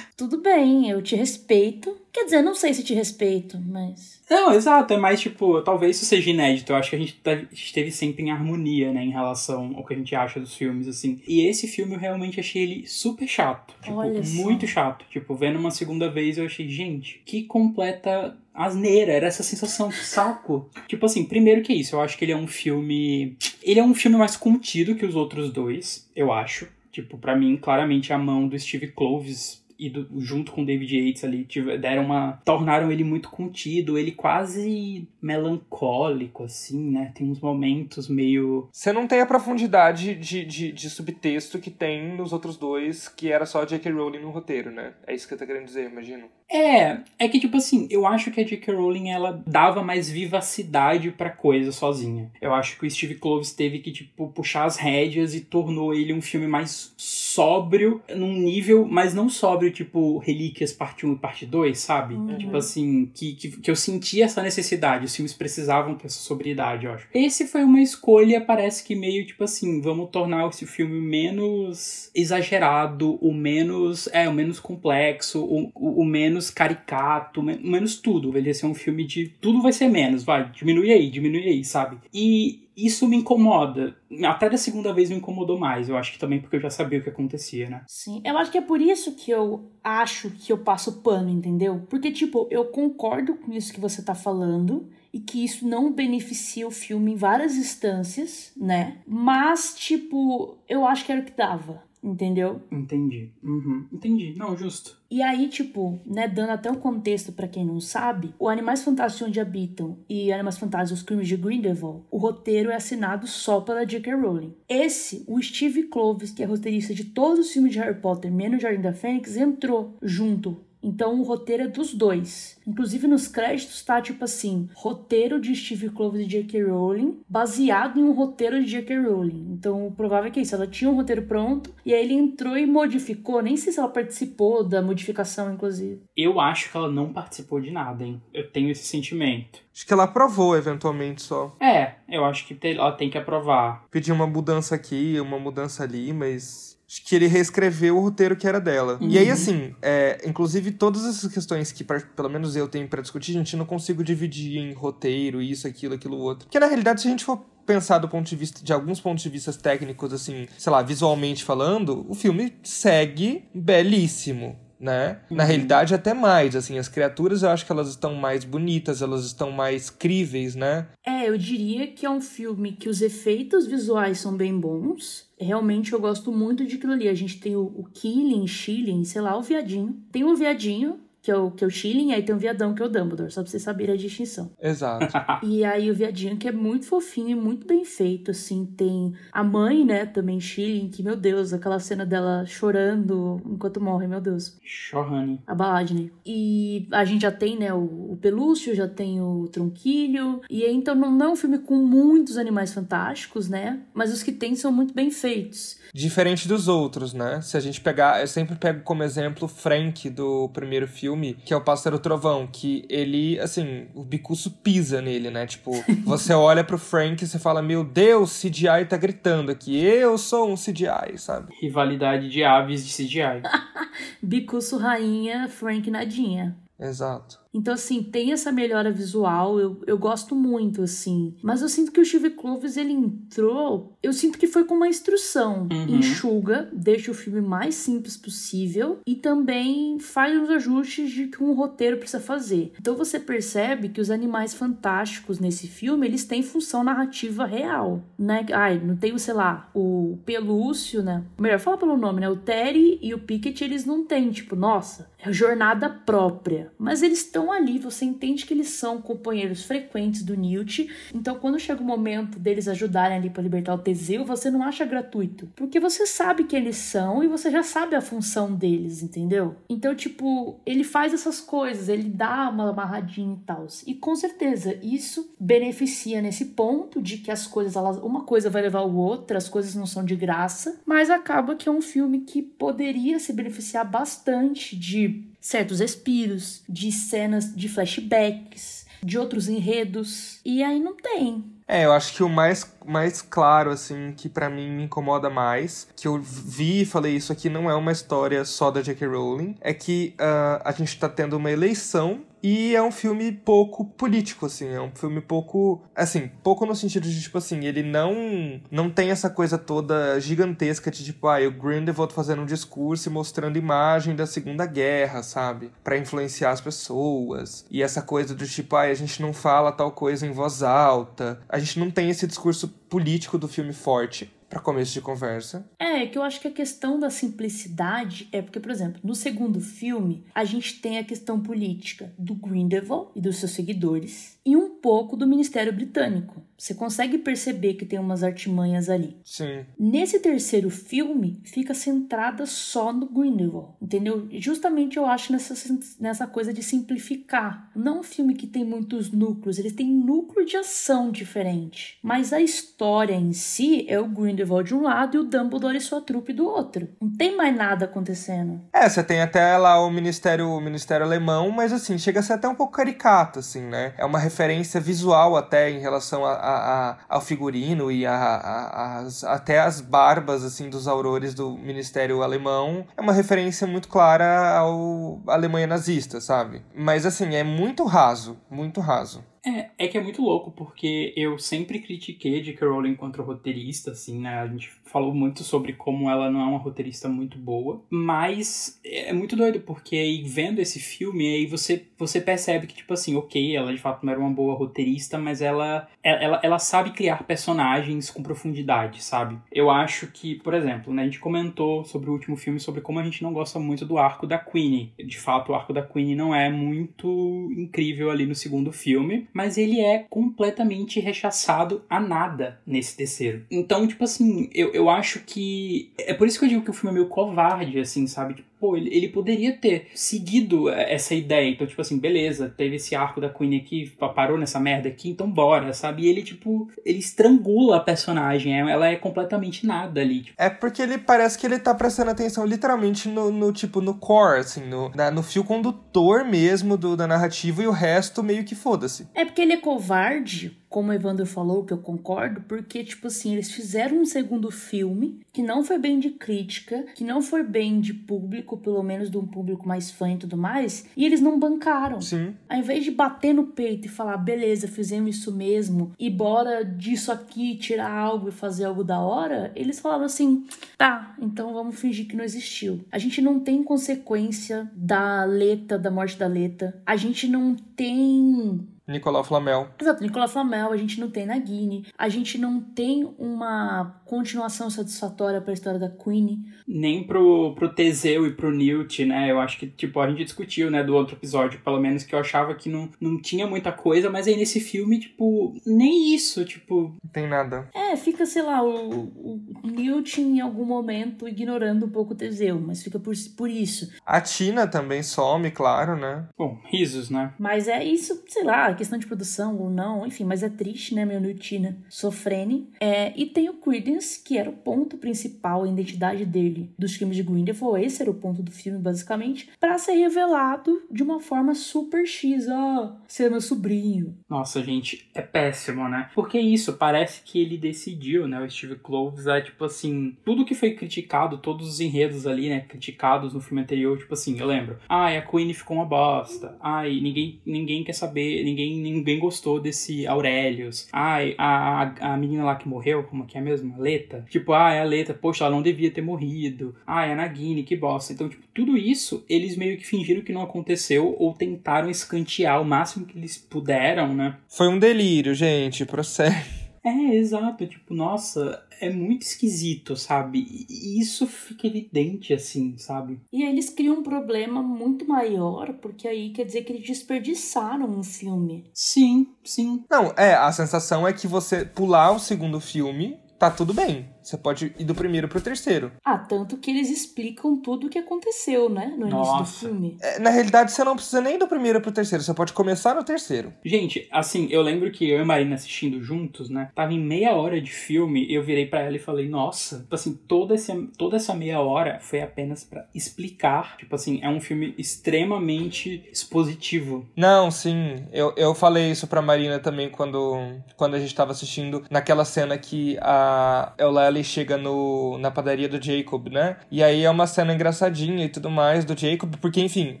Tudo 0.20 0.36
bem, 0.36 0.90
eu 0.90 1.00
te 1.00 1.16
respeito. 1.16 1.96
Quer 2.12 2.24
dizer, 2.24 2.42
não 2.42 2.54
sei 2.54 2.74
se 2.74 2.84
te 2.84 2.92
respeito, 2.92 3.58
mas. 3.58 4.20
Não, 4.28 4.52
exato, 4.52 4.92
é 4.92 4.98
mais 4.98 5.18
tipo, 5.18 5.62
talvez 5.62 5.96
isso 5.96 6.04
seja 6.04 6.28
inédito. 6.28 6.70
Eu 6.72 6.76
acho 6.76 6.90
que 6.90 6.96
a 6.96 6.98
gente 6.98 7.14
tá, 7.14 7.40
esteve 7.50 7.90
sempre 7.90 8.22
em 8.22 8.30
harmonia, 8.30 8.92
né, 8.92 9.02
em 9.02 9.10
relação 9.10 9.72
ao 9.74 9.82
que 9.82 9.94
a 9.94 9.96
gente 9.96 10.14
acha 10.14 10.38
dos 10.38 10.54
filmes, 10.54 10.86
assim. 10.86 11.22
E 11.26 11.46
esse 11.46 11.66
filme 11.66 11.94
eu 11.94 11.98
realmente 11.98 12.38
achei 12.38 12.64
ele 12.64 12.86
super 12.86 13.26
chato. 13.26 13.74
Tipo, 13.82 13.96
Olha 13.96 14.22
só. 14.22 14.42
muito 14.42 14.66
chato. 14.66 15.06
Tipo, 15.10 15.34
vendo 15.34 15.58
uma 15.58 15.70
segunda 15.70 16.10
vez 16.10 16.36
eu 16.36 16.44
achei, 16.44 16.68
gente, 16.68 17.22
que 17.24 17.44
completa 17.44 18.36
asneira, 18.52 19.12
era 19.12 19.26
essa 19.26 19.42
sensação 19.42 19.88
de 19.88 20.04
saco. 20.04 20.68
Tipo 20.86 21.06
assim, 21.06 21.24
primeiro 21.24 21.62
que 21.62 21.72
isso, 21.72 21.96
eu 21.96 22.02
acho 22.02 22.18
que 22.18 22.26
ele 22.26 22.32
é 22.32 22.36
um 22.36 22.46
filme. 22.46 23.38
Ele 23.62 23.80
é 23.80 23.82
um 23.82 23.94
filme 23.94 24.18
mais 24.18 24.36
contido 24.36 24.94
que 24.96 25.06
os 25.06 25.16
outros 25.16 25.50
dois, 25.50 26.06
eu 26.14 26.30
acho. 26.30 26.68
Tipo, 26.92 27.16
pra 27.16 27.34
mim, 27.34 27.56
claramente 27.56 28.12
a 28.12 28.18
mão 28.18 28.46
do 28.46 28.58
Steve 28.58 28.88
Kloves 28.88 29.59
e 29.80 29.90
do- 29.90 30.20
junto 30.20 30.52
com 30.52 30.62
o 30.62 30.66
David 30.66 30.96
Yates 30.96 31.24
ali 31.24 31.46
deram 31.80 32.04
uma 32.04 32.40
tornaram 32.44 32.92
ele 32.92 33.02
muito 33.04 33.30
contido, 33.30 33.98
ele 33.98 34.12
quase 34.12 35.08
melancólico 35.20 36.44
assim, 36.44 36.90
né? 36.90 37.12
Tem 37.14 37.28
uns 37.28 37.40
momentos 37.40 38.08
meio 38.08 38.68
Você 38.72 38.92
não 38.92 39.06
tem 39.06 39.20
a 39.20 39.26
profundidade 39.26 40.14
de, 40.14 40.44
de, 40.44 40.72
de 40.72 40.90
subtexto 40.90 41.58
que 41.58 41.70
tem 41.70 42.16
nos 42.16 42.32
outros 42.32 42.56
dois, 42.56 43.08
que 43.08 43.30
era 43.30 43.46
só 43.46 43.64
J.K. 43.64 43.90
Rowling 43.90 44.20
no 44.20 44.30
roteiro, 44.30 44.70
né? 44.70 44.92
É 45.06 45.14
isso 45.14 45.26
que 45.26 45.34
eu 45.34 45.38
tô 45.38 45.46
querendo 45.46 45.64
dizer, 45.64 45.90
imagino. 45.90 46.24
É, 46.52 46.98
é 47.18 47.28
que 47.28 47.38
tipo 47.38 47.56
assim, 47.56 47.86
eu 47.90 48.06
acho 48.06 48.30
que 48.30 48.40
a 48.40 48.44
J.K. 48.44 48.72
Rowling 48.74 49.10
ela 49.10 49.42
dava 49.46 49.82
mais 49.82 50.10
vivacidade 50.10 51.10
pra 51.12 51.30
coisa 51.30 51.70
sozinha. 51.72 52.30
Eu 52.40 52.52
acho 52.52 52.78
que 52.78 52.86
o 52.86 52.90
Steve 52.90 53.14
Kloves 53.14 53.52
teve 53.52 53.78
que 53.78 53.92
tipo 53.92 54.28
puxar 54.28 54.64
as 54.64 54.76
rédeas 54.76 55.34
e 55.34 55.40
tornou 55.40 55.94
ele 55.94 56.12
um 56.12 56.20
filme 56.20 56.46
mais 56.46 56.92
sóbrio 56.96 58.02
num 58.14 58.32
nível, 58.32 58.84
mas 58.86 59.14
não 59.14 59.28
sóbrio 59.28 59.69
tipo 59.70 60.18
Relíquias 60.18 60.72
parte 60.72 61.06
1 61.06 61.12
e 61.12 61.16
parte 61.16 61.46
2, 61.46 61.78
sabe? 61.78 62.14
Uhum. 62.14 62.36
Tipo 62.38 62.56
assim, 62.56 63.10
que, 63.14 63.34
que, 63.34 63.50
que 63.60 63.70
eu 63.70 63.76
senti 63.76 64.22
essa 64.22 64.42
necessidade, 64.42 65.04
os 65.04 65.14
filmes 65.14 65.32
precisavam 65.32 65.94
ter 65.94 66.06
essa 66.06 66.20
sobriedade, 66.20 66.86
eu 66.86 66.92
acho. 66.92 67.06
Esse 67.14 67.46
foi 67.46 67.62
uma 67.64 67.80
escolha, 67.80 68.40
parece 68.40 68.84
que 68.84 68.94
meio 68.94 69.24
tipo 69.26 69.44
assim, 69.44 69.80
vamos 69.80 70.10
tornar 70.10 70.48
esse 70.48 70.66
filme 70.66 71.00
menos 71.00 72.10
exagerado, 72.14 73.18
o 73.20 73.32
menos, 73.32 74.08
é, 74.12 74.28
o 74.28 74.32
menos 74.32 74.58
complexo, 74.60 75.40
o, 75.44 75.70
o, 75.74 76.02
o 76.02 76.04
menos 76.04 76.50
caricato, 76.50 77.40
o 77.40 77.42
men- 77.42 77.60
menos 77.62 77.96
tudo. 77.96 78.36
Ia 78.38 78.54
ser 78.54 78.66
um 78.66 78.74
filme 78.74 79.04
de 79.06 79.26
tudo 79.40 79.62
vai 79.62 79.72
ser 79.72 79.88
menos, 79.88 80.24
vai, 80.24 80.50
diminui 80.50 80.92
aí, 80.92 81.10
diminui 81.10 81.44
aí, 81.44 81.64
sabe? 81.64 81.98
E 82.12 82.68
isso 82.86 83.08
me 83.08 83.16
incomoda. 83.16 83.96
Até 84.24 84.48
da 84.48 84.56
segunda 84.56 84.92
vez 84.92 85.10
me 85.10 85.16
incomodou 85.16 85.58
mais. 85.58 85.88
Eu 85.88 85.96
acho 85.96 86.12
que 86.12 86.18
também 86.18 86.40
porque 86.40 86.56
eu 86.56 86.60
já 86.60 86.70
sabia 86.70 86.98
o 86.98 87.02
que 87.02 87.10
acontecia, 87.10 87.68
né? 87.68 87.82
Sim, 87.86 88.22
eu 88.24 88.36
acho 88.38 88.50
que 88.50 88.58
é 88.58 88.62
por 88.62 88.80
isso 88.80 89.14
que 89.14 89.30
eu 89.30 89.70
acho 89.82 90.30
que 90.30 90.52
eu 90.52 90.58
passo 90.58 91.00
pano, 91.02 91.28
entendeu? 91.28 91.86
Porque, 91.88 92.10
tipo, 92.10 92.46
eu 92.50 92.66
concordo 92.66 93.34
com 93.34 93.52
isso 93.52 93.72
que 93.72 93.80
você 93.80 94.02
tá 94.02 94.14
falando 94.14 94.88
e 95.12 95.18
que 95.18 95.44
isso 95.44 95.66
não 95.66 95.92
beneficia 95.92 96.66
o 96.66 96.70
filme 96.70 97.12
em 97.12 97.16
várias 97.16 97.56
instâncias, 97.56 98.52
né? 98.56 98.98
Mas, 99.06 99.74
tipo, 99.76 100.58
eu 100.68 100.86
acho 100.86 101.04
que 101.04 101.12
era 101.12 101.20
o 101.20 101.24
que 101.24 101.32
dava, 101.32 101.82
entendeu? 102.02 102.62
Entendi. 102.70 103.32
Uhum. 103.42 103.86
Entendi. 103.92 104.34
Não, 104.36 104.56
justo. 104.56 104.98
E 105.10 105.22
aí, 105.22 105.48
tipo, 105.48 106.00
né, 106.06 106.28
dando 106.28 106.50
até 106.50 106.70
um 106.70 106.76
contexto 106.76 107.32
pra 107.32 107.48
quem 107.48 107.64
não 107.64 107.80
sabe, 107.80 108.32
o 108.38 108.48
Animais 108.48 108.82
Fantásticos 108.82 109.28
Onde 109.28 109.40
Habitam 109.40 109.98
e 110.08 110.32
Animais 110.32 110.56
Fantásticos 110.56 111.00
Os 111.00 111.06
Crimes 111.06 111.26
de 111.26 111.36
Grindelwald, 111.36 112.04
o 112.10 112.18
roteiro 112.18 112.70
é 112.70 112.76
assinado 112.76 113.26
só 113.26 113.60
pela 113.60 113.84
J.K. 113.84 114.14
Rowling. 114.14 114.54
Esse, 114.68 115.24
o 115.26 115.40
Steve 115.42 115.84
Kloves, 115.84 116.30
que 116.30 116.42
é 116.42 116.46
roteirista 116.46 116.94
de 116.94 117.04
todos 117.04 117.46
os 117.46 117.52
filmes 117.52 117.72
de 117.72 117.78
Harry 117.80 118.00
Potter, 118.00 118.32
menos 118.32 118.62
Jardim 118.62 118.80
da 118.80 118.92
Fênix, 118.92 119.36
entrou 119.36 119.96
junto. 120.00 120.64
Então 120.82 121.20
o 121.20 121.22
roteiro 121.22 121.64
é 121.64 121.68
dos 121.68 121.94
dois. 121.94 122.58
Inclusive 122.66 123.06
nos 123.06 123.28
créditos 123.28 123.82
tá 123.84 124.00
tipo 124.00 124.24
assim: 124.24 124.68
roteiro 124.74 125.40
de 125.40 125.54
Steve 125.54 125.90
Kloves 125.90 126.22
e 126.22 126.26
J.K. 126.26 126.62
Rowling, 126.64 127.20
baseado 127.28 127.98
em 127.98 128.04
um 128.04 128.12
roteiro 128.12 128.62
de 128.62 128.70
J.K. 128.70 128.98
Rowling. 129.00 129.48
Então 129.52 129.86
o 129.86 129.92
provável 129.92 130.28
é 130.28 130.30
que 130.30 130.40
é 130.40 130.42
isso. 130.42 130.54
Ela 130.54 130.66
tinha 130.66 130.90
um 130.90 130.94
roteiro 130.94 131.22
pronto 131.22 131.74
e 131.84 131.92
aí 131.94 132.04
ele 132.04 132.14
entrou 132.14 132.56
e 132.56 132.66
modificou. 132.66 133.42
Nem 133.42 133.56
sei 133.56 133.72
se 133.72 133.78
ela 133.78 133.88
participou 133.88 134.64
da 134.64 134.80
modificação, 134.80 135.52
inclusive. 135.52 136.02
Eu 136.16 136.40
acho 136.40 136.70
que 136.70 136.76
ela 136.76 136.90
não 136.90 137.12
participou 137.12 137.60
de 137.60 137.70
nada, 137.70 138.04
hein? 138.04 138.20
Eu 138.32 138.50
tenho 138.50 138.70
esse 138.70 138.84
sentimento. 138.84 139.60
Acho 139.74 139.86
que 139.86 139.92
ela 139.92 140.04
aprovou 140.04 140.56
eventualmente 140.56 141.22
só. 141.22 141.54
É, 141.60 141.94
eu 142.08 142.24
acho 142.24 142.46
que 142.46 142.58
ela 142.66 142.92
tem 142.92 143.08
que 143.08 143.16
aprovar. 143.16 143.84
Pediu 143.90 144.14
uma 144.14 144.26
mudança 144.26 144.74
aqui, 144.74 145.18
uma 145.20 145.38
mudança 145.38 145.84
ali, 145.84 146.12
mas. 146.12 146.69
Que 147.04 147.14
ele 147.14 147.28
reescreveu 147.28 147.96
o 147.96 148.00
roteiro 148.00 148.34
que 148.36 148.48
era 148.48 148.60
dela. 148.60 148.98
E 149.00 149.16
aí, 149.16 149.30
assim, 149.30 149.74
é, 149.80 150.20
inclusive 150.26 150.72
todas 150.72 151.04
essas 151.04 151.32
questões 151.32 151.70
que, 151.70 151.84
pra- 151.84 152.00
pelo 152.00 152.28
menos 152.28 152.56
eu 152.56 152.66
tenho 152.66 152.88
pra 152.88 153.00
discutir, 153.00 153.32
gente, 153.32 153.52
eu 153.52 153.58
não 153.58 153.66
consigo 153.66 154.02
dividir 154.02 154.58
em 154.58 154.72
roteiro, 154.72 155.40
isso, 155.40 155.68
aquilo, 155.68 155.94
aquilo, 155.94 156.16
outro. 156.18 156.46
Porque 156.46 156.58
na 156.58 156.66
realidade, 156.66 157.00
se 157.00 157.06
a 157.06 157.10
gente 157.12 157.24
for 157.24 157.38
pensar 157.64 157.98
do 157.98 158.08
ponto 158.08 158.26
de 158.28 158.34
vista 158.34 158.64
de 158.64 158.72
alguns 158.72 159.00
pontos 159.00 159.22
de 159.22 159.28
vista 159.28 159.52
técnicos, 159.52 160.12
assim, 160.12 160.48
sei 160.58 160.72
lá, 160.72 160.82
visualmente 160.82 161.44
falando, 161.44 162.04
o 162.08 162.14
filme 162.14 162.54
segue 162.64 163.44
belíssimo. 163.54 164.58
Né? 164.80 165.20
Na 165.30 165.44
realidade, 165.44 165.94
até 165.94 166.14
mais, 166.14 166.56
assim, 166.56 166.78
as 166.78 166.88
criaturas 166.88 167.42
eu 167.42 167.50
acho 167.50 167.66
que 167.66 167.72
elas 167.72 167.90
estão 167.90 168.14
mais 168.14 168.44
bonitas, 168.44 169.02
elas 169.02 169.26
estão 169.26 169.50
mais 169.50 169.90
críveis, 169.90 170.54
né? 170.56 170.88
É, 171.04 171.28
eu 171.28 171.36
diria 171.36 171.86
que 171.86 172.06
é 172.06 172.10
um 172.10 172.20
filme 172.20 172.72
que 172.72 172.88
os 172.88 173.02
efeitos 173.02 173.66
visuais 173.66 174.18
são 174.18 174.34
bem 174.34 174.58
bons. 174.58 175.28
Realmente 175.38 175.92
eu 175.92 176.00
gosto 176.00 176.32
muito 176.32 176.64
de 176.64 176.76
aquilo 176.76 176.94
ali. 176.94 177.08
A 177.08 177.14
gente 177.14 177.38
tem 177.38 177.54
o, 177.56 177.62
o 177.62 177.84
Killing, 177.92 178.46
Shilling, 178.46 179.04
sei 179.04 179.20
lá, 179.20 179.36
o 179.36 179.42
viadinho. 179.42 180.02
Tem 180.10 180.24
o 180.24 180.34
viadinho, 180.34 180.98
que 181.22 181.30
é 181.30 181.36
o, 181.36 181.50
que 181.50 181.64
é 181.64 181.66
o 181.66 181.70
Shilling, 181.70 182.10
e 182.10 182.14
aí 182.14 182.22
tem 182.22 182.34
o 182.34 182.38
viadão, 182.38 182.74
que 182.74 182.82
é 182.82 182.84
o 182.84 182.88
Dumbledore, 182.88 183.30
só 183.30 183.42
pra 183.42 183.50
vocês 183.50 183.62
saberem 183.62 183.94
a 183.94 183.98
distinção. 183.98 184.50
Exato. 184.60 185.06
E 185.42 185.64
aí 185.64 185.90
o 185.90 185.94
viadinho 185.94 186.36
que 186.36 186.48
é 186.48 186.52
muito 186.52 186.86
fofinho 186.86 187.30
e 187.30 187.34
muito 187.34 187.66
bem 187.66 187.84
feito, 187.84 188.30
assim. 188.30 188.64
Tem 188.64 189.12
a 189.32 189.42
mãe, 189.42 189.84
né, 189.84 190.06
também 190.06 190.40
Shilling, 190.40 190.88
que, 190.88 191.02
meu 191.02 191.16
Deus, 191.16 191.52
aquela 191.52 191.78
cena 191.78 192.04
dela 192.04 192.44
chorando 192.46 193.40
enquanto 193.46 193.80
morre, 193.80 194.06
meu 194.06 194.20
Deus. 194.20 194.58
Chorrane. 194.62 195.40
A 195.46 195.54
Baladne. 195.54 196.12
E 196.24 196.88
a 196.92 197.04
gente 197.04 197.22
já 197.22 197.32
tem, 197.32 197.58
né, 197.58 197.72
o, 197.72 198.12
o 198.12 198.18
Pelúcio, 198.20 198.74
já 198.74 198.86
tem 198.88 199.20
o 199.20 199.48
Tronquilho. 199.48 200.40
E 200.50 200.64
aí, 200.64 200.74
então 200.74 200.94
não, 200.94 201.10
não 201.10 201.26
é 201.26 201.28
um 201.30 201.36
filme 201.36 201.58
com 201.58 201.76
muitos 201.76 202.36
animais 202.36 202.72
fantásticos, 202.72 203.48
né? 203.48 203.80
Mas 203.94 204.12
os 204.12 204.22
que 204.22 204.32
tem 204.32 204.54
são 204.54 204.72
muito 204.72 204.94
bem 204.94 205.10
feitos. 205.10 205.78
Diferente 205.94 206.46
dos 206.46 206.68
outros, 206.68 207.12
né? 207.12 207.40
Se 207.40 207.56
a 207.56 207.60
gente 207.60 207.80
pegar, 207.80 208.20
eu 208.20 208.26
sempre 208.26 208.56
pego 208.56 208.82
como 208.82 209.02
exemplo 209.02 209.44
o 209.44 209.48
Frank 209.48 210.08
do 210.10 210.48
primeiro 210.50 210.86
filme, 210.86 211.09
que 211.44 211.52
é 211.52 211.56
o 211.56 211.60
Pássaro 211.60 211.98
Trovão, 211.98 212.46
que 212.46 212.84
ele, 212.88 213.38
assim, 213.38 213.86
o 213.94 214.04
bicuço 214.04 214.50
pisa 214.50 215.00
nele, 215.00 215.30
né? 215.30 215.46
Tipo, 215.46 215.72
você 216.04 216.32
olha 216.32 216.64
pro 216.64 216.78
Frank 216.78 217.22
e 217.22 217.26
você 217.26 217.38
fala, 217.38 217.62
meu 217.62 217.84
Deus, 217.84 218.40
CGI 218.40 218.84
tá 218.88 218.96
gritando 218.96 219.50
aqui, 219.50 219.82
eu 219.82 220.16
sou 220.18 220.50
um 220.50 220.54
CGI, 220.54 221.16
sabe? 221.16 221.52
Rivalidade 221.60 222.28
de 222.30 222.44
aves 222.44 222.86
de 222.86 222.92
CGI. 222.92 223.42
Bicuço 224.22 224.76
Rainha, 224.76 225.48
Frank 225.48 225.90
Nadinha. 225.90 226.56
Exato. 226.78 227.38
Então, 227.52 227.74
assim, 227.74 228.02
tem 228.02 228.32
essa 228.32 228.52
melhora 228.52 228.92
visual, 228.92 229.58
eu, 229.58 229.82
eu 229.86 229.98
gosto 229.98 230.34
muito, 230.34 230.82
assim. 230.82 231.34
Mas 231.42 231.62
eu 231.62 231.68
sinto 231.68 231.90
que 231.90 232.00
o 232.00 232.04
Steve 232.04 232.30
Kloves, 232.30 232.76
ele 232.76 232.92
entrou... 232.92 233.96
Eu 234.02 234.12
sinto 234.12 234.38
que 234.38 234.46
foi 234.46 234.64
com 234.64 234.74
uma 234.74 234.88
instrução. 234.88 235.68
Uhum. 235.70 235.96
Enxuga, 235.96 236.68
deixa 236.72 237.10
o 237.10 237.14
filme 237.14 237.40
mais 237.40 237.74
simples 237.74 238.16
possível 238.16 238.98
e 239.06 239.14
também 239.14 239.98
faz 239.98 240.40
os 240.42 240.50
ajustes 240.50 241.10
de 241.10 241.26
que 241.26 241.42
um 241.42 241.52
roteiro 241.52 241.98
precisa 241.98 242.20
fazer. 242.20 242.72
Então 242.78 242.96
você 242.96 243.18
percebe 243.18 243.88
que 243.88 244.00
os 244.00 244.10
animais 244.10 244.54
fantásticos 244.54 245.38
nesse 245.38 245.66
filme, 245.66 246.06
eles 246.06 246.24
têm 246.24 246.42
função 246.42 246.82
narrativa 246.82 247.44
real, 247.44 248.02
né? 248.18 248.46
Ai, 248.52 248.78
não 248.78 248.96
tem, 248.96 249.16
sei 249.18 249.34
lá, 249.34 249.70
o 249.74 250.18
Pelúcio, 250.24 251.02
né? 251.02 251.24
Melhor, 251.38 251.58
fala 251.58 251.76
pelo 251.78 251.96
nome, 251.96 252.20
né? 252.20 252.28
O 252.28 252.36
Terry 252.36 252.98
e 253.02 253.14
o 253.14 253.18
Pickett, 253.18 253.62
eles 253.62 253.84
não 253.84 254.04
têm, 254.04 254.30
tipo, 254.30 254.56
nossa, 254.56 255.10
é 255.18 255.32
jornada 255.32 255.88
própria. 255.88 256.72
Mas 256.78 257.02
eles 257.02 257.18
estão 257.18 257.39
estão 257.40 257.50
ali, 257.50 257.78
você 257.78 258.04
entende 258.04 258.44
que 258.44 258.52
eles 258.52 258.68
são 258.68 259.00
companheiros 259.00 259.64
frequentes 259.64 260.22
do 260.22 260.36
Newt. 260.36 260.88
Então, 261.14 261.36
quando 261.36 261.58
chega 261.58 261.80
o 261.80 261.84
momento 261.84 262.38
deles 262.38 262.68
ajudarem 262.68 263.16
ali 263.16 263.30
para 263.30 263.42
libertar 263.42 263.74
o 263.74 263.78
Teseu, 263.78 264.24
você 264.24 264.50
não 264.50 264.62
acha 264.62 264.84
gratuito, 264.84 265.48
porque 265.56 265.80
você 265.80 266.06
sabe 266.06 266.44
que 266.44 266.54
eles 266.54 266.76
são 266.76 267.24
e 267.24 267.28
você 267.28 267.50
já 267.50 267.62
sabe 267.62 267.96
a 267.96 268.00
função 268.00 268.54
deles, 268.54 269.02
entendeu? 269.02 269.56
Então, 269.68 269.94
tipo, 269.94 270.60
ele 270.66 270.84
faz 270.84 271.14
essas 271.14 271.40
coisas, 271.40 271.88
ele 271.88 272.04
dá 272.04 272.50
uma 272.50 272.70
amarradinha 272.70 273.34
e 273.34 273.44
tal. 273.44 273.66
E 273.86 273.94
com 273.94 274.14
certeza 274.14 274.78
isso 274.82 275.34
beneficia 275.38 276.20
nesse 276.20 276.46
ponto 276.46 277.00
de 277.00 277.18
que 277.18 277.30
as 277.30 277.46
coisas, 277.46 277.76
elas, 277.76 277.96
uma 277.98 278.24
coisa 278.24 278.50
vai 278.50 278.62
levar 278.62 278.80
a 278.80 278.84
outra, 278.84 279.38
as 279.38 279.48
coisas 279.48 279.74
não 279.74 279.86
são 279.86 280.04
de 280.04 280.16
graça, 280.16 280.80
mas 280.84 281.10
acaba 281.10 281.54
que 281.54 281.68
é 281.68 281.72
um 281.72 281.80
filme 281.80 282.20
que 282.20 282.42
poderia 282.42 283.18
se 283.18 283.32
beneficiar 283.32 283.88
bastante 283.88 284.76
de 284.76 285.30
certos 285.40 285.80
respiros, 285.80 286.62
de 286.68 286.92
cenas 286.92 287.54
de 287.54 287.68
flashbacks, 287.68 288.86
de 289.02 289.18
outros 289.18 289.48
enredos, 289.48 290.40
e 290.44 290.62
aí 290.62 290.78
não 290.78 290.94
tem. 290.94 291.44
É, 291.66 291.84
eu 291.84 291.92
acho 291.92 292.14
que 292.14 292.22
o 292.22 292.28
mais, 292.28 292.68
mais 292.84 293.22
claro, 293.22 293.70
assim, 293.70 294.12
que 294.16 294.28
para 294.28 294.50
mim 294.50 294.68
me 294.68 294.82
incomoda 294.82 295.30
mais, 295.30 295.86
que 295.94 296.08
eu 296.08 296.20
vi 296.20 296.82
e 296.82 296.84
falei 296.84 297.14
isso 297.14 297.32
aqui 297.32 297.48
não 297.48 297.70
é 297.70 297.74
uma 297.74 297.92
história 297.92 298.44
só 298.44 298.72
da 298.72 298.82
J.K. 298.82 299.06
Rowling, 299.06 299.54
é 299.60 299.72
que 299.72 300.14
uh, 300.18 300.60
a 300.64 300.72
gente 300.72 300.98
tá 300.98 301.08
tendo 301.08 301.36
uma 301.36 301.50
eleição 301.50 302.22
e 302.42 302.74
é 302.74 302.82
um 302.82 302.92
filme 302.92 303.32
pouco 303.32 303.84
político, 303.84 304.46
assim. 304.46 304.68
É 304.68 304.80
um 304.80 304.90
filme 304.94 305.20
pouco. 305.20 305.82
Assim, 305.94 306.30
pouco 306.42 306.64
no 306.66 306.74
sentido 306.74 307.08
de, 307.08 307.20
tipo 307.20 307.38
assim, 307.38 307.64
ele 307.64 307.82
não 307.82 308.60
não 308.70 308.90
tem 308.90 309.10
essa 309.10 309.28
coisa 309.28 309.58
toda 309.58 310.18
gigantesca 310.20 310.90
de, 310.90 311.04
tipo, 311.04 311.28
ah, 311.28 311.38
o 311.46 311.50
Grindelwald 311.50 312.12
fazendo 312.12 312.42
um 312.42 312.46
discurso 312.46 313.08
e 313.08 313.12
mostrando 313.12 313.58
imagem 313.58 314.14
da 314.16 314.26
Segunda 314.26 314.66
Guerra, 314.66 315.22
sabe? 315.22 315.70
para 315.82 315.98
influenciar 315.98 316.50
as 316.50 316.60
pessoas. 316.60 317.64
E 317.70 317.82
essa 317.82 318.02
coisa 318.02 318.34
do 318.34 318.46
tipo, 318.46 318.76
ah, 318.76 318.82
a 318.82 318.94
gente 318.94 319.20
não 319.20 319.32
fala 319.32 319.72
tal 319.72 319.90
coisa 319.90 320.26
em 320.26 320.32
voz 320.32 320.62
alta. 320.62 321.40
A 321.48 321.58
gente 321.58 321.78
não 321.78 321.90
tem 321.90 322.10
esse 322.10 322.26
discurso 322.26 322.68
político 322.68 323.38
do 323.38 323.48
filme 323.48 323.72
forte 323.72 324.32
para 324.50 324.60
começo 324.60 324.92
de 324.92 325.00
conversa. 325.00 325.64
É, 325.78 326.04
que 326.06 326.18
eu 326.18 326.22
acho 326.24 326.40
que 326.40 326.48
a 326.48 326.52
questão 326.52 326.98
da 326.98 327.08
simplicidade 327.08 328.28
é 328.32 328.42
porque, 328.42 328.58
por 328.58 328.72
exemplo, 328.72 329.00
no 329.04 329.14
segundo 329.14 329.60
filme, 329.60 330.24
a 330.34 330.44
gente 330.44 330.80
tem 330.80 330.98
a 330.98 331.04
questão 331.04 331.40
política 331.40 332.12
do 332.18 332.34
Grindelwald 332.34 333.12
e 333.14 333.20
dos 333.20 333.36
seus 333.36 333.52
seguidores 333.52 334.38
e 334.44 334.56
um 334.56 334.80
pouco 334.80 335.16
do 335.16 335.26
Ministério 335.26 335.72
Britânico. 335.72 336.42
Você 336.60 336.74
consegue 336.74 337.16
perceber 337.16 337.74
que 337.74 337.86
tem 337.86 337.98
umas 337.98 338.22
artimanhas 338.22 338.90
ali. 338.90 339.16
Sim. 339.24 339.64
Nesse 339.78 340.20
terceiro 340.20 340.68
filme, 340.68 341.40
fica 341.42 341.72
centrada 341.72 342.44
só 342.44 342.92
no 342.92 343.06
Grindelwald, 343.06 343.76
entendeu? 343.80 344.28
Justamente 344.32 344.98
eu 344.98 345.06
acho 345.06 345.32
nessa, 345.32 345.54
nessa 345.98 346.26
coisa 346.26 346.52
de 346.52 346.62
simplificar. 346.62 347.70
Não 347.74 348.00
um 348.00 348.02
filme 348.02 348.34
que 348.34 348.46
tem 348.46 348.62
muitos 348.62 349.10
núcleos, 349.10 349.58
ele 349.58 349.70
tem 349.70 349.90
núcleo 349.90 350.44
de 350.44 350.58
ação 350.58 351.10
diferente. 351.10 351.98
Mas 352.02 352.30
a 352.30 352.42
história 352.42 353.14
em 353.14 353.32
si 353.32 353.86
é 353.88 353.98
o 353.98 354.06
Grindelwald 354.06 354.68
de 354.68 354.74
um 354.74 354.82
lado 354.82 355.16
e 355.16 355.20
o 355.20 355.24
Dumbledore 355.24 355.78
e 355.78 355.80
sua 355.80 356.02
trupe 356.02 356.34
do 356.34 356.46
outro. 356.46 356.88
Não 357.00 357.10
tem 357.16 357.34
mais 357.34 357.56
nada 357.56 357.86
acontecendo. 357.86 358.60
É, 358.70 358.86
você 358.86 359.02
tem 359.02 359.22
até 359.22 359.56
lá 359.56 359.80
o 359.80 359.90
Ministério, 359.90 360.50
o 360.50 360.60
Ministério 360.60 361.06
Alemão, 361.06 361.50
mas 361.50 361.72
assim, 361.72 361.96
chega 361.96 362.20
a 362.20 362.22
ser 362.22 362.34
até 362.34 362.46
um 362.46 362.54
pouco 362.54 362.74
caricato, 362.74 363.38
assim, 363.38 363.62
né? 363.62 363.94
É 363.96 364.04
uma 364.04 364.18
referência 364.18 364.78
visual 364.78 365.36
até 365.36 365.70
em 365.70 365.78
relação 365.78 366.22
a 366.22 366.49
a, 366.49 366.49
a, 366.50 366.98
ao 367.08 367.20
figurino 367.20 367.90
e 367.90 368.06
a, 368.06 368.14
a, 368.14 368.98
as, 368.98 369.24
até 369.24 369.58
as 369.58 369.80
barbas 369.80 370.44
assim 370.44 370.68
dos 370.68 370.86
aurores 370.86 371.34
do 371.34 371.56
Ministério 371.56 372.22
Alemão 372.22 372.86
é 372.96 373.00
uma 373.00 373.12
referência 373.12 373.66
muito 373.66 373.88
clara 373.88 374.56
ao 374.56 375.20
Alemanha 375.26 375.66
nazista, 375.66 376.20
sabe? 376.20 376.62
Mas 376.74 377.06
assim, 377.06 377.34
é 377.34 377.44
muito 377.44 377.84
raso, 377.84 378.38
muito 378.50 378.80
raso. 378.80 379.24
É, 379.44 379.70
é 379.78 379.88
que 379.88 379.96
é 379.96 380.02
muito 380.02 380.20
louco, 380.20 380.50
porque 380.50 381.14
eu 381.16 381.38
sempre 381.38 381.78
critiquei 381.78 382.42
J.K. 382.42 382.66
Rowling 382.66 382.94
contra 382.94 383.22
roteirista, 383.22 383.92
assim, 383.92 384.20
né? 384.20 384.38
A 384.38 384.46
gente 384.46 384.70
falou 384.90 385.14
muito 385.14 385.42
sobre 385.44 385.72
como 385.72 386.10
ela 386.10 386.30
não 386.30 386.40
é 386.40 386.44
uma 386.44 386.58
roteirista 386.58 387.08
muito 387.08 387.38
boa, 387.38 387.82
mas 387.88 388.80
é 388.84 389.12
muito 389.12 389.36
doido, 389.36 389.60
porque 389.60 389.96
aí 389.96 390.22
vendo 390.22 390.60
esse 390.60 390.80
filme, 390.80 391.26
aí 391.26 391.46
você, 391.46 391.86
você 391.96 392.20
percebe 392.20 392.66
que, 392.66 392.74
tipo 392.74 392.92
assim, 392.92 393.16
ok, 393.16 393.56
ela 393.56 393.72
de 393.72 393.80
fato 393.80 394.04
não 394.04 394.12
era 394.12 394.20
uma 394.20 394.30
boa 394.30 394.54
roteirista, 394.54 395.18
mas 395.18 395.40
ela, 395.40 395.88
ela, 396.02 396.40
ela 396.42 396.58
sabe 396.58 396.90
criar 396.90 397.24
personagens 397.24 398.10
com 398.10 398.22
profundidade, 398.22 399.02
sabe? 399.02 399.38
Eu 399.52 399.70
acho 399.70 400.08
que, 400.08 400.34
por 400.36 400.54
exemplo, 400.54 400.92
né, 400.92 401.02
a 401.02 401.04
gente 401.04 401.20
comentou 401.20 401.84
sobre 401.84 402.10
o 402.10 402.12
último 402.12 402.36
filme 402.36 402.58
sobre 402.58 402.80
como 402.80 402.98
a 402.98 403.04
gente 403.04 403.22
não 403.22 403.32
gosta 403.32 403.58
muito 403.58 403.84
do 403.84 403.98
arco 403.98 404.26
da 404.26 404.38
Queen. 404.38 404.92
De 404.98 405.18
fato, 405.18 405.52
o 405.52 405.54
arco 405.54 405.72
da 405.72 405.82
Queen 405.82 406.14
não 406.14 406.34
é 406.34 406.50
muito 406.50 407.50
incrível 407.56 408.10
ali 408.10 408.26
no 408.26 408.34
segundo 408.34 408.72
filme, 408.72 409.28
mas 409.32 409.56
ele 409.56 409.80
é 409.80 410.06
completamente 410.10 411.00
rechaçado 411.00 411.84
a 411.88 412.00
nada 412.00 412.60
nesse 412.66 412.96
terceiro. 412.96 413.44
Então, 413.50 413.86
tipo 413.86 414.04
assim, 414.04 414.48
eu, 414.52 414.72
eu 414.72 414.79
acho 414.88 415.20
que. 415.20 415.92
É 415.98 416.14
por 416.14 416.26
isso 416.26 416.38
que 416.38 416.44
eu 416.44 416.48
digo 416.48 416.62
que 416.62 416.70
o 416.70 416.72
filme 416.72 416.90
é 416.90 417.00
meio 417.00 417.08
covarde, 417.08 417.78
assim, 417.78 418.06
sabe? 418.06 418.44
Pô, 418.60 418.76
ele, 418.76 418.94
ele 418.94 419.08
poderia 419.08 419.52
ter 419.52 419.88
seguido 419.94 420.68
essa 420.68 421.14
ideia. 421.14 421.48
Então, 421.48 421.66
tipo 421.66 421.80
assim, 421.80 421.98
beleza, 421.98 422.52
teve 422.54 422.76
esse 422.76 422.94
arco 422.94 423.20
da 423.20 423.30
Queen 423.30 423.56
aqui, 423.56 423.90
parou 424.14 424.36
nessa 424.36 424.60
merda 424.60 424.88
aqui, 424.88 425.08
então 425.08 425.30
bora, 425.30 425.72
sabe? 425.72 426.02
E 426.02 426.08
ele, 426.08 426.22
tipo, 426.22 426.68
ele 426.84 426.98
estrangula 426.98 427.78
a 427.78 427.80
personagem, 427.80 428.54
é, 428.54 428.70
ela 428.70 428.86
é 428.88 428.96
completamente 428.96 429.66
nada 429.66 430.00
ali. 430.00 430.22
Tipo. 430.22 430.42
É 430.42 430.50
porque 430.50 430.82
ele 430.82 430.98
parece 430.98 431.38
que 431.38 431.46
ele 431.46 431.58
tá 431.58 431.74
prestando 431.74 432.10
atenção 432.10 432.44
literalmente 432.44 433.08
no, 433.08 433.30
no 433.30 433.52
tipo, 433.52 433.80
no 433.80 433.94
core, 433.94 434.40
assim, 434.40 434.66
no, 434.66 434.90
na, 434.90 435.10
no 435.10 435.22
fio 435.22 435.42
condutor 435.42 436.24
mesmo 436.24 436.76
do, 436.76 436.96
da 436.96 437.06
narrativa 437.06 437.62
e 437.62 437.66
o 437.66 437.72
resto 437.72 438.22
meio 438.22 438.44
que 438.44 438.54
foda-se. 438.54 439.08
É 439.14 439.24
porque 439.24 439.40
ele 439.40 439.54
é 439.54 439.56
covarde 439.56 440.60
como 440.70 440.92
o 440.92 440.94
Evandro 440.94 441.26
falou, 441.26 441.64
que 441.64 441.72
eu 441.72 441.78
concordo, 441.78 442.42
porque, 442.42 442.84
tipo 442.84 443.08
assim, 443.08 443.32
eles 443.32 443.50
fizeram 443.50 443.98
um 443.98 444.06
segundo 444.06 444.52
filme 444.52 445.20
que 445.32 445.42
não 445.42 445.64
foi 445.64 445.78
bem 445.78 445.98
de 445.98 446.10
crítica, 446.10 446.84
que 446.94 447.02
não 447.02 447.20
foi 447.20 447.42
bem 447.42 447.80
de 447.80 447.92
público, 447.92 448.49
pelo 448.56 448.82
menos 448.82 449.10
de 449.10 449.18
um 449.18 449.26
público 449.26 449.66
mais 449.66 449.90
fã 449.90 450.12
e 450.12 450.16
tudo 450.16 450.36
mais, 450.36 450.86
e 450.96 451.04
eles 451.04 451.20
não 451.20 451.38
bancaram. 451.38 452.00
Sim. 452.00 452.34
Ao 452.48 452.58
invés 452.58 452.84
de 452.84 452.90
bater 452.90 453.34
no 453.34 453.48
peito 453.48 453.86
e 453.86 453.90
falar, 453.90 454.16
beleza, 454.16 454.68
fizemos 454.68 455.16
isso 455.16 455.32
mesmo, 455.34 455.92
e 455.98 456.10
bora 456.10 456.64
disso 456.64 457.12
aqui 457.12 457.56
tirar 457.56 457.90
algo 457.90 458.28
e 458.28 458.32
fazer 458.32 458.64
algo 458.64 458.84
da 458.84 459.00
hora, 459.00 459.52
eles 459.54 459.80
falaram 459.80 460.04
assim, 460.04 460.46
tá, 460.76 461.14
então 461.20 461.52
vamos 461.52 461.78
fingir 461.78 462.06
que 462.06 462.16
não 462.16 462.24
existiu. 462.24 462.80
A 462.90 462.98
gente 462.98 463.20
não 463.20 463.40
tem 463.40 463.62
consequência 463.62 464.70
da 464.74 465.24
Leta, 465.24 465.78
da 465.78 465.90
morte 465.90 466.18
da 466.18 466.26
Leta. 466.26 466.80
A 466.86 466.96
gente 466.96 467.28
não 467.28 467.54
tem 467.54 468.68
Nicolau 468.90 469.24
Flamel. 469.24 469.68
Exato, 469.80 470.02
Nicolau 470.02 470.28
Flamel, 470.28 470.72
a 470.72 470.76
gente 470.76 471.00
não 471.00 471.10
tem 471.10 471.26
na 471.26 471.38
Guinea, 471.38 471.82
a 471.96 472.08
gente 472.08 472.38
não 472.38 472.60
tem 472.60 473.08
uma 473.18 474.00
continuação 474.04 474.68
satisfatória 474.68 475.40
para 475.40 475.52
a 475.52 475.54
história 475.54 475.78
da 475.78 475.88
Queen. 475.88 476.44
Nem 476.66 477.04
pro, 477.04 477.54
pro 477.54 477.72
Teseu 477.72 478.26
e 478.26 478.32
pro 478.32 478.50
Newt, 478.50 479.04
né? 479.04 479.30
Eu 479.30 479.40
acho 479.40 479.58
que, 479.58 479.66
tipo, 479.66 480.00
a 480.00 480.08
gente 480.08 480.24
discutiu, 480.24 480.70
né, 480.70 480.82
do 480.82 480.94
outro 480.94 481.16
episódio, 481.16 481.60
pelo 481.60 481.80
menos, 481.80 482.04
que 482.04 482.14
eu 482.14 482.18
achava 482.18 482.54
que 482.54 482.68
não, 482.68 482.88
não 483.00 483.20
tinha 483.20 483.46
muita 483.46 483.72
coisa, 483.72 484.10
mas 484.10 484.26
aí 484.26 484.36
nesse 484.36 484.60
filme, 484.60 484.98
tipo, 484.98 485.54
nem 485.66 486.14
isso, 486.14 486.44
tipo. 486.44 486.94
Não 487.02 487.10
tem 487.12 487.28
nada. 487.28 487.68
É, 487.74 487.96
fica, 487.96 488.26
sei 488.26 488.42
lá, 488.42 488.62
o, 488.62 489.04
o 489.04 489.40
Newt 489.64 490.20
em 490.20 490.40
algum 490.40 490.64
momento 490.64 491.28
ignorando 491.28 491.86
um 491.86 491.90
pouco 491.90 492.12
o 492.12 492.16
Teseu, 492.16 492.60
mas 492.60 492.82
fica 492.82 492.98
por, 492.98 493.14
por 493.36 493.48
isso. 493.48 493.92
A 494.04 494.20
Tina 494.20 494.66
também 494.66 495.02
some, 495.02 495.50
claro, 495.50 495.96
né? 495.96 496.26
Bom, 496.36 496.58
risos, 496.64 497.10
né? 497.10 497.32
Mas 497.38 497.68
é 497.68 497.84
isso, 497.84 498.22
sei 498.28 498.44
lá, 498.44 498.74
questão 498.80 498.98
de 498.98 499.06
produção 499.06 499.58
ou 499.58 499.68
não, 499.68 500.06
enfim, 500.06 500.24
mas 500.24 500.42
é 500.42 500.48
triste, 500.48 500.94
né, 500.94 501.04
meu 501.04 501.20
Nutina 501.20 501.76
Sofrene. 501.90 502.66
É, 502.80 503.12
e 503.14 503.26
tem 503.26 503.50
o 503.50 503.58
Credence, 503.58 504.22
que 504.24 504.38
era 504.38 504.48
o 504.48 504.54
ponto 504.54 504.96
principal, 504.96 505.64
a 505.64 505.68
identidade 505.68 506.24
dele 506.24 506.72
dos 506.78 506.96
filmes 506.96 507.14
de 507.14 507.22
Grindelwald, 507.22 507.84
esse 507.84 508.00
era 508.00 508.10
o 508.10 508.14
ponto 508.14 508.42
do 508.42 508.50
filme, 508.50 508.78
basicamente, 508.78 509.50
para 509.60 509.76
ser 509.76 509.92
revelado 509.92 510.80
de 510.90 511.02
uma 511.02 511.20
forma 511.20 511.54
super 511.54 512.06
X, 512.06 512.48
ó, 512.48 512.96
ser 513.06 513.30
meu 513.30 513.42
sobrinho. 513.42 514.16
Nossa, 514.26 514.62
gente, 514.62 515.10
é 515.14 515.20
péssimo, 515.20 515.86
né? 515.86 516.08
Porque 516.14 516.40
isso, 516.40 516.72
parece 516.78 517.20
que 517.22 517.38
ele 517.38 517.58
decidiu, 517.58 518.26
né, 518.26 518.40
o 518.40 518.50
Steve 518.50 518.76
Kloves, 518.76 519.26
é 519.26 519.42
tipo 519.42 519.62
assim, 519.66 520.16
tudo 520.24 520.46
que 520.46 520.54
foi 520.54 520.72
criticado, 520.72 521.36
todos 521.36 521.68
os 521.68 521.80
enredos 521.80 522.26
ali, 522.26 522.48
né, 522.48 522.60
criticados 522.60 523.34
no 523.34 523.42
filme 523.42 523.60
anterior, 523.60 523.98
tipo 523.98 524.14
assim, 524.14 524.40
eu 524.40 524.46
lembro, 524.46 524.78
ai, 524.88 525.18
a 525.18 525.22
Queen 525.22 525.52
ficou 525.52 525.76
uma 525.76 525.84
bosta, 525.84 526.56
ai, 526.62 526.98
ninguém, 526.98 527.42
ninguém 527.44 527.84
quer 527.84 527.92
saber, 527.92 528.42
ninguém 528.42 528.69
ninguém, 528.76 528.92
ninguém 528.94 529.18
gostou 529.18 529.60
desse 529.60 530.06
Aurelius. 530.06 530.88
Ai, 530.92 531.34
a, 531.38 532.12
a, 532.12 532.16
menina 532.16 532.44
lá 532.44 532.56
que 532.56 532.68
morreu, 532.68 533.04
como 533.04 533.26
que 533.26 533.38
é 533.38 533.40
mesmo? 533.40 533.74
A 533.74 533.78
Leta. 533.78 534.24
Tipo, 534.28 534.52
ah, 534.52 534.72
é 534.72 534.80
a 534.80 534.84
Leta, 534.84 535.14
poxa, 535.14 535.44
ela 535.44 535.54
não 535.54 535.62
devia 535.62 535.90
ter 535.90 536.02
morrido. 536.02 536.74
Ah, 536.86 537.06
é 537.06 537.12
a 537.12 537.16
Nagini, 537.16 537.62
que 537.62 537.76
bosta. 537.76 538.12
Então, 538.12 538.28
tipo, 538.28 538.42
tudo 538.54 538.76
isso, 538.76 539.24
eles 539.28 539.56
meio 539.56 539.76
que 539.76 539.86
fingiram 539.86 540.22
que 540.22 540.32
não 540.32 540.42
aconteceu 540.42 541.14
ou 541.18 541.32
tentaram 541.34 541.90
escantear 541.90 542.60
o 542.60 542.64
máximo 542.64 543.06
que 543.06 543.18
eles 543.18 543.38
puderam, 543.38 544.14
né? 544.14 544.36
Foi 544.48 544.68
um 544.68 544.78
delírio, 544.78 545.34
gente, 545.34 545.84
processo. 545.84 546.59
É, 546.84 547.14
exato. 547.14 547.66
Tipo, 547.66 547.94
nossa, 547.94 548.62
é 548.80 548.90
muito 548.90 549.22
esquisito, 549.22 549.96
sabe? 549.96 550.66
E 550.68 551.00
isso 551.00 551.26
fica 551.26 551.66
evidente, 551.66 552.32
assim, 552.32 552.76
sabe? 552.78 553.20
E 553.32 553.42
aí 553.42 553.50
eles 553.50 553.70
criam 553.70 553.98
um 553.98 554.02
problema 554.02 554.62
muito 554.62 555.06
maior, 555.06 555.74
porque 555.74 556.08
aí 556.08 556.30
quer 556.30 556.44
dizer 556.44 556.62
que 556.62 556.72
eles 556.72 556.86
desperdiçaram 556.86 557.86
um 557.86 558.02
filme. 558.02 558.70
Sim, 558.72 559.26
sim. 559.44 559.84
Não, 559.90 560.12
é, 560.16 560.34
a 560.34 560.50
sensação 560.52 561.06
é 561.06 561.12
que 561.12 561.26
você 561.26 561.64
pular 561.64 562.12
o 562.12 562.18
segundo 562.18 562.60
filme, 562.60 563.18
tá 563.38 563.50
tudo 563.50 563.74
bem. 563.74 564.08
Você 564.22 564.36
pode 564.36 564.74
ir 564.78 564.84
do 564.84 564.94
primeiro 564.94 565.28
pro 565.28 565.40
terceiro. 565.40 565.92
Ah, 566.04 566.18
tanto 566.18 566.56
que 566.58 566.70
eles 566.70 566.90
explicam 566.90 567.56
tudo 567.60 567.86
o 567.86 567.90
que 567.90 567.98
aconteceu, 567.98 568.68
né? 568.68 568.94
No 568.96 569.08
início 569.08 569.10
do 569.10 569.38
Nossa. 569.38 569.66
filme. 569.66 569.96
É, 570.00 570.18
na 570.18 570.30
realidade, 570.30 570.72
você 570.72 570.84
não 570.84 570.94
precisa 570.94 571.20
nem 571.20 571.38
do 571.38 571.48
primeiro 571.48 571.80
pro 571.80 571.92
terceiro, 571.92 572.22
você 572.22 572.34
pode 572.34 572.52
começar 572.52 572.94
no 572.94 573.04
terceiro. 573.04 573.52
Gente, 573.64 574.08
assim, 574.10 574.48
eu 574.50 574.62
lembro 574.62 574.90
que 574.90 575.08
eu 575.08 575.18
e 575.18 575.22
a 575.22 575.24
Marina 575.24 575.54
assistindo 575.54 576.02
juntos, 576.02 576.48
né? 576.50 576.70
Tava 576.74 576.92
em 576.92 577.00
meia 577.00 577.32
hora 577.34 577.60
de 577.60 577.70
filme, 577.70 578.32
eu 578.32 578.42
virei 578.42 578.66
pra 578.66 578.80
ela 578.80 578.96
e 578.96 579.00
falei, 579.00 579.28
nossa, 579.28 579.80
tipo 579.80 579.94
assim, 579.94 580.14
toda, 580.28 580.54
esse, 580.54 580.72
toda 580.96 581.16
essa 581.16 581.34
meia 581.34 581.60
hora 581.60 581.98
foi 582.00 582.20
apenas 582.20 582.64
pra 582.64 582.86
explicar. 582.94 583.76
Tipo 583.76 583.94
assim, 583.94 584.20
é 584.22 584.28
um 584.28 584.40
filme 584.40 584.74
extremamente 584.76 586.08
expositivo. 586.12 587.08
Não, 587.16 587.50
sim. 587.50 588.04
Eu, 588.12 588.32
eu 588.36 588.54
falei 588.54 588.90
isso 588.90 589.06
pra 589.06 589.22
Marina 589.22 589.58
também 589.58 589.88
quando, 589.88 590.36
quando 590.76 590.94
a 590.94 590.98
gente 590.98 591.14
tava 591.14 591.32
assistindo 591.32 591.84
naquela 591.90 592.24
cena 592.24 592.56
que 592.58 592.96
a 593.00 593.72
Eulalie 594.10 594.24
chega 594.24 594.56
no, 594.56 595.16
na 595.18 595.30
padaria 595.30 595.68
do 595.68 595.82
Jacob, 595.82 596.28
né? 596.28 596.56
E 596.70 596.82
aí 596.82 597.04
é 597.04 597.10
uma 597.10 597.26
cena 597.26 597.54
engraçadinha 597.54 598.24
e 598.24 598.28
tudo 598.28 598.50
mais 598.50 598.84
do 598.84 598.98
Jacob, 598.98 599.34
porque, 599.40 599.60
enfim, 599.60 600.00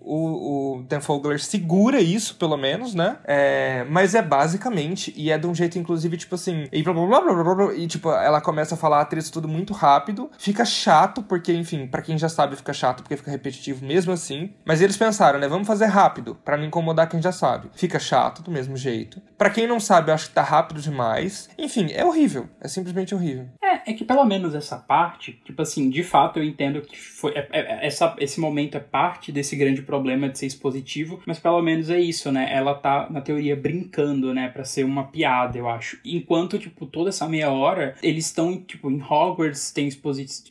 o, 0.00 0.76
o 0.76 0.82
Dan 0.82 1.00
Fogler 1.00 1.40
segura 1.40 2.00
isso, 2.00 2.36
pelo 2.36 2.56
menos, 2.56 2.94
né? 2.94 3.16
É, 3.24 3.84
mas 3.88 4.14
é 4.14 4.22
basicamente, 4.22 5.12
e 5.16 5.30
é 5.30 5.38
de 5.38 5.46
um 5.46 5.54
jeito, 5.54 5.78
inclusive, 5.78 6.16
tipo 6.16 6.34
assim, 6.34 6.68
e 6.70 6.82
blá 6.82 6.92
blá 6.92 7.06
blá 7.06 7.20
blá 7.20 7.44
blá, 7.44 7.54
blá, 7.54 7.74
e 7.74 7.86
tipo, 7.86 8.10
ela 8.10 8.40
começa 8.40 8.74
a 8.74 8.78
falar 8.78 8.98
a 8.98 9.02
atriz 9.02 9.30
tudo 9.30 9.48
muito 9.48 9.72
rápido, 9.72 10.30
fica 10.38 10.64
chato, 10.64 11.22
porque, 11.22 11.52
enfim, 11.52 11.86
pra 11.86 12.02
quem 12.02 12.18
já 12.18 12.28
sabe, 12.28 12.56
fica 12.56 12.72
chato, 12.72 13.02
porque 13.02 13.16
fica 13.16 13.30
repetitivo 13.30 13.84
mesmo 13.84 14.12
assim. 14.12 14.50
Mas 14.64 14.80
eles 14.80 14.96
pensaram, 14.96 15.38
né? 15.38 15.48
Vamos 15.48 15.66
fazer 15.66 15.86
rápido, 15.86 16.36
pra 16.44 16.56
não 16.56 16.64
incomodar 16.64 17.08
quem 17.08 17.22
já 17.22 17.32
sabe. 17.32 17.68
Fica 17.74 17.98
chato 17.98 18.42
do 18.42 18.50
mesmo 18.50 18.76
jeito. 18.76 19.20
Pra 19.38 19.50
quem 19.50 19.66
não 19.66 19.80
sabe, 19.80 20.10
eu 20.10 20.14
acho 20.14 20.28
que 20.28 20.34
tá 20.34 20.42
rápido 20.42 20.80
demais. 20.80 21.48
Enfim, 21.58 21.88
é 21.92 22.04
horrível. 22.04 22.48
É 22.60 22.68
simplesmente 22.68 23.14
horrível. 23.14 23.46
É, 23.62 23.90
é 23.90 23.93
que 23.94 24.04
pelo 24.04 24.24
menos 24.24 24.54
essa 24.54 24.76
parte, 24.76 25.38
tipo 25.44 25.60
assim, 25.62 25.88
de 25.90 26.02
fato 26.02 26.38
eu 26.38 26.44
entendo 26.44 26.80
que 26.82 26.96
foi, 26.98 27.32
é- 27.32 27.48
é- 27.52 27.86
essa, 27.86 28.14
esse 28.18 28.40
momento 28.40 28.76
é 28.76 28.80
parte 28.80 29.30
desse 29.32 29.56
grande 29.56 29.82
problema 29.82 30.28
de 30.28 30.38
ser 30.38 30.46
expositivo, 30.46 31.20
mas 31.26 31.38
pelo 31.38 31.60
menos 31.62 31.90
é 31.90 32.00
isso, 32.00 32.30
né? 32.30 32.48
Ela 32.52 32.74
tá, 32.74 33.08
na 33.10 33.20
teoria, 33.20 33.56
brincando, 33.56 34.32
né? 34.34 34.48
Pra 34.48 34.64
ser 34.64 34.84
uma 34.84 35.04
piada, 35.04 35.58
eu 35.58 35.68
acho. 35.68 35.98
Enquanto, 36.04 36.58
tipo, 36.58 36.86
toda 36.86 37.08
essa 37.08 37.28
meia 37.28 37.50
hora, 37.50 37.94
eles 38.02 38.26
estão, 38.26 38.56
tipo, 38.60 38.90
em 38.90 39.00
Hogwarts 39.02 39.72
tem, 39.72 39.88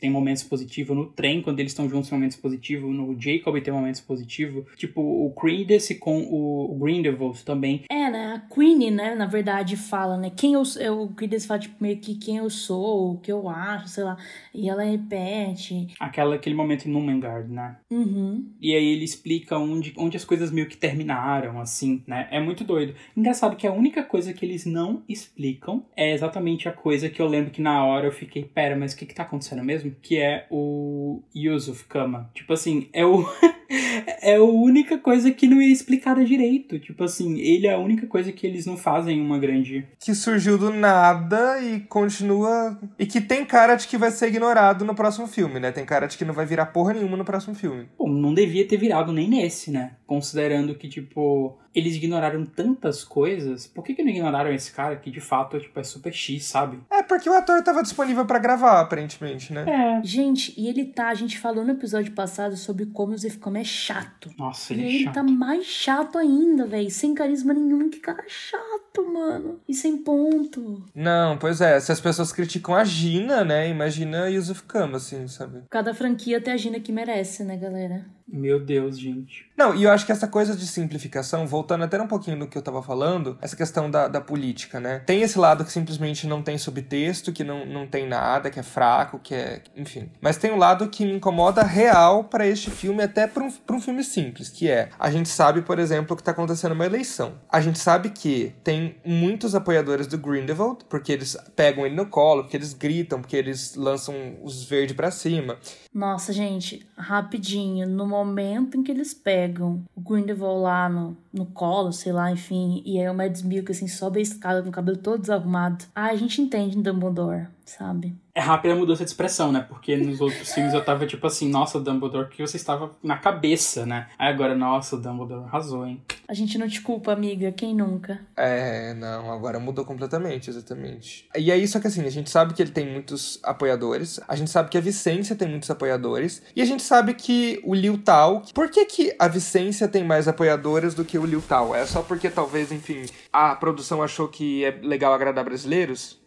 tem 0.00 0.10
momentos 0.10 0.42
positivos, 0.42 0.96
no 0.96 1.06
trem, 1.06 1.42
quando 1.42 1.60
eles 1.60 1.72
estão 1.72 1.88
juntos, 1.88 2.08
tem 2.08 2.18
momentos 2.18 2.36
positivos, 2.36 2.94
no 2.94 3.16
Jacob 3.20 3.60
tem 3.60 3.72
momentos 3.72 4.00
positivos. 4.00 4.64
Tipo, 4.76 5.00
o 5.00 5.30
Credence 5.30 5.94
com 5.96 6.20
o, 6.22 6.78
Grindelwald 6.78 7.44
também. 7.44 7.82
É, 7.90 8.10
né? 8.10 8.34
A 8.34 8.54
Queenie, 8.54 8.90
né, 8.90 9.14
na 9.14 9.26
verdade, 9.26 9.76
fala, 9.76 10.16
né? 10.16 10.30
Quem 10.34 10.54
eu, 10.54 10.62
eu 10.80 11.02
o 11.02 11.08
Credence 11.08 11.46
fala, 11.46 11.60
tipo, 11.60 11.76
meio 11.80 11.96
que 11.98 12.14
quem 12.14 12.36
eu 12.38 12.50
sou, 12.50 13.12
o 13.12 13.18
que 13.18 13.30
eu 13.30 13.33
acho, 13.48 13.88
sei 13.88 14.04
lá. 14.04 14.16
E 14.54 14.68
ela 14.68 14.82
repete. 14.82 15.88
Aquela, 15.98 16.36
aquele 16.36 16.54
momento 16.54 16.86
em 16.86 16.92
Numengard, 16.92 17.50
né? 17.50 17.76
Uhum. 17.90 18.52
E 18.60 18.74
aí 18.74 18.86
ele 18.86 19.04
explica 19.04 19.58
onde, 19.58 19.92
onde 19.96 20.16
as 20.16 20.24
coisas 20.24 20.50
meio 20.50 20.68
que 20.68 20.76
terminaram, 20.76 21.60
assim, 21.60 22.02
né? 22.06 22.28
É 22.30 22.40
muito 22.40 22.64
doido. 22.64 22.94
Engraçado 23.16 23.56
que 23.56 23.66
a 23.66 23.72
única 23.72 24.02
coisa 24.02 24.32
que 24.32 24.44
eles 24.44 24.64
não 24.64 25.02
explicam 25.08 25.84
é 25.96 26.12
exatamente 26.12 26.68
a 26.68 26.72
coisa 26.72 27.08
que 27.08 27.20
eu 27.20 27.26
lembro 27.26 27.50
que 27.50 27.62
na 27.62 27.84
hora 27.84 28.06
eu 28.06 28.12
fiquei, 28.12 28.44
pera, 28.44 28.76
mas 28.76 28.92
o 28.92 28.96
que 28.96 29.06
que 29.06 29.14
tá 29.14 29.22
acontecendo 29.22 29.64
mesmo? 29.64 29.94
Que 30.02 30.18
é 30.18 30.46
o 30.50 31.22
Yusuf 31.34 31.84
Kama. 31.84 32.30
Tipo 32.34 32.52
assim, 32.52 32.88
é 32.92 33.04
o... 33.04 33.24
é 33.68 34.36
a 34.36 34.42
única 34.42 34.98
coisa 34.98 35.30
que 35.30 35.46
não 35.46 35.60
é 35.60 35.66
explicada 35.66 36.24
direito. 36.24 36.78
Tipo 36.78 37.04
assim, 37.04 37.38
ele 37.38 37.66
é 37.66 37.74
a 37.74 37.78
única 37.78 38.06
coisa 38.06 38.32
que 38.32 38.46
eles 38.46 38.66
não 38.66 38.76
fazem 38.76 39.20
uma 39.20 39.38
grande... 39.38 39.86
Que 39.98 40.14
surgiu 40.14 40.58
do 40.58 40.70
nada 40.70 41.62
e 41.62 41.80
continua. 41.80 42.78
E 42.98 43.06
que 43.06 43.20
tem 43.20 43.44
cara 43.44 43.74
de 43.74 43.86
que 43.86 43.96
vai 43.96 44.10
ser 44.10 44.28
ignorado 44.28 44.84
no 44.84 44.94
próximo 44.94 45.26
filme, 45.26 45.58
né? 45.60 45.72
Tem 45.72 45.84
cara 45.84 46.06
de 46.06 46.16
que 46.16 46.24
não 46.24 46.34
vai 46.34 46.46
virar 46.46 46.66
porra 46.66 46.94
nenhuma 46.94 47.16
no 47.16 47.24
próximo 47.24 47.54
filme. 47.54 47.88
Pô, 47.96 48.08
não 48.08 48.34
devia 48.34 48.66
ter 48.66 48.76
virado 48.76 49.12
nem 49.12 49.28
nesse, 49.28 49.70
né? 49.70 49.92
Considerando 50.06 50.74
que, 50.74 50.88
tipo, 50.88 51.58
eles 51.74 51.96
ignoraram 51.96 52.44
tantas 52.46 53.02
coisas, 53.02 53.66
por 53.66 53.82
que, 53.84 53.94
que 53.94 54.02
não 54.02 54.10
ignoraram 54.10 54.52
esse 54.52 54.72
cara 54.72 54.96
que 54.96 55.10
de 55.10 55.20
fato 55.20 55.58
tipo, 55.58 55.78
é 55.78 55.82
super 55.84 56.12
X, 56.12 56.44
sabe? 56.44 56.80
É 56.90 57.02
porque 57.02 57.28
o 57.28 57.34
ator 57.34 57.62
tava 57.62 57.82
disponível 57.82 58.24
pra 58.26 58.38
gravar, 58.38 58.80
aparentemente, 58.80 59.52
né? 59.52 59.64
É. 60.00 60.02
Gente, 60.04 60.54
e 60.56 60.68
ele 60.68 60.84
tá, 60.84 61.08
a 61.08 61.14
gente 61.14 61.38
falou 61.38 61.64
no 61.64 61.72
episódio 61.72 62.12
passado 62.12 62.56
sobre 62.56 62.86
como 62.86 63.12
o 63.12 63.18
Zefcom 63.18 63.56
é 63.56 63.64
chato. 63.64 64.30
Nossa, 64.38 64.72
E 64.72 64.76
ele 64.76 64.82
aí 64.82 64.88
é 64.88 64.94
ele 64.96 65.04
chato. 65.04 65.14
tá 65.14 65.22
mais 65.22 65.64
chato 65.66 66.18
ainda, 66.18 66.66
velho. 66.66 66.90
Sem 66.90 67.14
carisma 67.14 67.52
nenhum. 67.54 67.88
Que 67.90 67.98
cara 68.00 68.24
chato, 68.28 69.04
mano. 69.12 69.60
E 69.68 69.74
sem 69.74 69.96
ponto. 69.96 70.84
Não, 70.94 71.36
pois 71.38 71.60
é. 71.60 71.78
Se 71.80 71.90
as 71.92 72.00
pessoas 72.00 72.32
criticam 72.32 72.74
a 72.74 72.84
Gina, 72.84 73.44
né? 73.44 73.68
Imagina 73.68 74.28
Yusuf 74.30 74.62
Kama, 74.64 74.96
assim, 74.98 75.26
sabe? 75.28 75.62
Cada 75.70 75.92
franquia 75.94 76.40
tem 76.40 76.52
a 76.52 76.56
Gina 76.56 76.78
que 76.80 76.92
merece, 76.92 77.42
né, 77.44 77.56
galera? 77.56 78.04
Meu 78.26 78.58
Deus, 78.58 78.98
gente. 78.98 79.46
Não, 79.56 79.74
e 79.74 79.84
eu 79.84 79.90
acho 79.90 80.06
que 80.06 80.12
essa 80.12 80.26
coisa 80.26 80.56
de 80.56 80.66
simplificação, 80.66 81.46
voltando 81.46 81.84
até 81.84 82.00
um 82.00 82.06
pouquinho 82.06 82.38
do 82.38 82.46
que 82.46 82.56
eu 82.56 82.62
tava 82.62 82.82
falando, 82.82 83.38
essa 83.40 83.54
questão 83.54 83.90
da, 83.90 84.08
da 84.08 84.20
política, 84.20 84.80
né? 84.80 85.00
Tem 85.06 85.22
esse 85.22 85.38
lado 85.38 85.64
que 85.64 85.70
simplesmente 85.70 86.26
não 86.26 86.42
tem 86.42 86.56
subtexto, 86.56 87.32
que 87.32 87.44
não, 87.44 87.66
não 87.66 87.86
tem 87.86 88.08
nada, 88.08 88.50
que 88.50 88.58
é 88.58 88.62
fraco, 88.62 89.18
que 89.18 89.34
é. 89.34 89.62
Enfim. 89.76 90.10
Mas 90.20 90.38
tem 90.38 90.50
o 90.50 90.56
lado 90.56 90.88
que 90.88 91.04
me 91.04 91.12
incomoda 91.12 91.62
real 91.62 92.24
pra 92.24 92.46
este 92.46 92.70
filme, 92.70 93.02
até 93.02 93.26
pra 93.26 93.44
um, 93.44 93.50
pra 93.50 93.76
um 93.76 93.80
filme 93.80 94.02
simples, 94.02 94.48
que 94.48 94.70
é. 94.70 94.88
A 94.98 95.10
gente 95.10 95.28
sabe, 95.28 95.62
por 95.62 95.78
exemplo, 95.78 96.16
que 96.16 96.22
tá 96.22 96.30
acontecendo 96.30 96.72
uma 96.72 96.86
eleição. 96.86 97.34
A 97.48 97.60
gente 97.60 97.78
sabe 97.78 98.08
que 98.08 98.54
tem 98.64 98.96
muitos 99.04 99.54
apoiadores 99.54 100.06
do 100.06 100.18
Grindelwald, 100.18 100.84
porque 100.88 101.12
eles 101.12 101.36
pegam 101.54 101.84
ele 101.84 101.94
no 101.94 102.06
colo, 102.06 102.42
porque 102.42 102.56
eles 102.56 102.72
gritam, 102.72 103.20
porque 103.20 103.36
eles 103.36 103.74
lançam 103.76 104.14
os 104.42 104.64
verdes 104.64 104.96
pra 104.96 105.10
cima. 105.10 105.58
Nossa, 105.92 106.32
gente, 106.32 106.86
rapidinho. 106.96 107.86
No 107.88 108.06
momento 108.14 108.76
em 108.76 108.82
que 108.82 108.92
eles 108.92 109.12
pegam 109.12 109.82
o 109.94 110.00
Grindelwald 110.00 110.62
lá 110.62 110.88
no, 110.88 111.16
no 111.32 111.46
colo, 111.46 111.92
sei 111.92 112.12
lá, 112.12 112.30
enfim, 112.30 112.82
e 112.84 113.00
aí 113.00 113.08
o 113.08 113.14
Mads 113.14 113.42
Mikkelsen 113.42 113.86
assim, 113.86 113.96
sobe 113.96 114.20
a 114.20 114.22
escada 114.22 114.62
com 114.62 114.68
o 114.68 114.72
cabelo 114.72 114.96
todo 114.96 115.20
desarrumado. 115.20 115.84
Ah, 115.94 116.06
a 116.06 116.16
gente 116.16 116.40
entende 116.40 116.80
Dumbledore, 116.80 117.48
sabe? 117.64 118.14
É 118.34 118.40
rápida 118.40 118.74
a 118.74 118.76
mudança 118.76 119.04
de 119.04 119.10
expressão, 119.10 119.52
né? 119.52 119.64
Porque 119.68 119.96
nos 119.96 120.20
outros 120.20 120.52
filmes 120.52 120.74
eu 120.74 120.84
tava 120.84 121.06
tipo 121.06 121.24
assim, 121.26 121.48
nossa, 121.48 121.78
Dumbledore, 121.78 122.28
que 122.28 122.42
você 122.42 122.56
estava 122.56 122.90
na 123.02 123.16
cabeça, 123.16 123.86
né? 123.86 124.08
Aí 124.18 124.28
agora, 124.28 124.54
nossa, 124.56 124.96
o 124.96 125.00
Dumbledore 125.00 125.44
arrasou, 125.44 125.86
hein? 125.86 126.02
A 126.26 126.34
gente 126.34 126.58
não 126.58 126.68
te 126.68 126.80
culpa, 126.80 127.12
amiga. 127.12 127.52
Quem 127.52 127.74
nunca? 127.74 128.20
É, 128.36 128.92
não, 128.94 129.30
agora 129.30 129.60
mudou 129.60 129.84
completamente, 129.84 130.50
exatamente. 130.50 131.28
E 131.36 131.50
é 131.50 131.56
isso 131.56 131.80
que 131.80 131.86
assim, 131.86 132.04
a 132.04 132.10
gente 132.10 132.28
sabe 132.28 132.54
que 132.54 132.62
ele 132.62 132.72
tem 132.72 132.90
muitos 132.90 133.38
apoiadores, 133.42 134.18
a 134.26 134.34
gente 134.34 134.50
sabe 134.50 134.68
que 134.68 134.78
a 134.78 134.80
Vicência 134.80 135.36
tem 135.36 135.48
muitos 135.48 135.70
apoiadores, 135.70 136.42
e 136.56 136.62
a 136.62 136.64
gente 136.64 136.82
sabe 136.82 137.14
que 137.14 137.60
o 137.64 137.74
Liu 137.74 137.98
Tao. 137.98 138.42
Por 138.52 138.68
que, 138.68 138.84
que 138.86 139.14
a 139.18 139.28
Vicência 139.28 139.86
tem 139.86 140.02
mais 140.02 140.26
apoiadores 140.26 140.94
do 140.94 141.04
que 141.04 141.18
o 141.18 141.24
Liu 141.24 141.42
Tao? 141.42 141.74
É 141.74 141.86
só 141.86 142.02
porque 142.02 142.28
talvez, 142.28 142.72
enfim, 142.72 143.04
a 143.32 143.54
produção 143.54 144.02
achou 144.02 144.26
que 144.26 144.64
é 144.64 144.70
legal 144.82 145.12
agradar 145.12 145.44
brasileiros? 145.44 146.23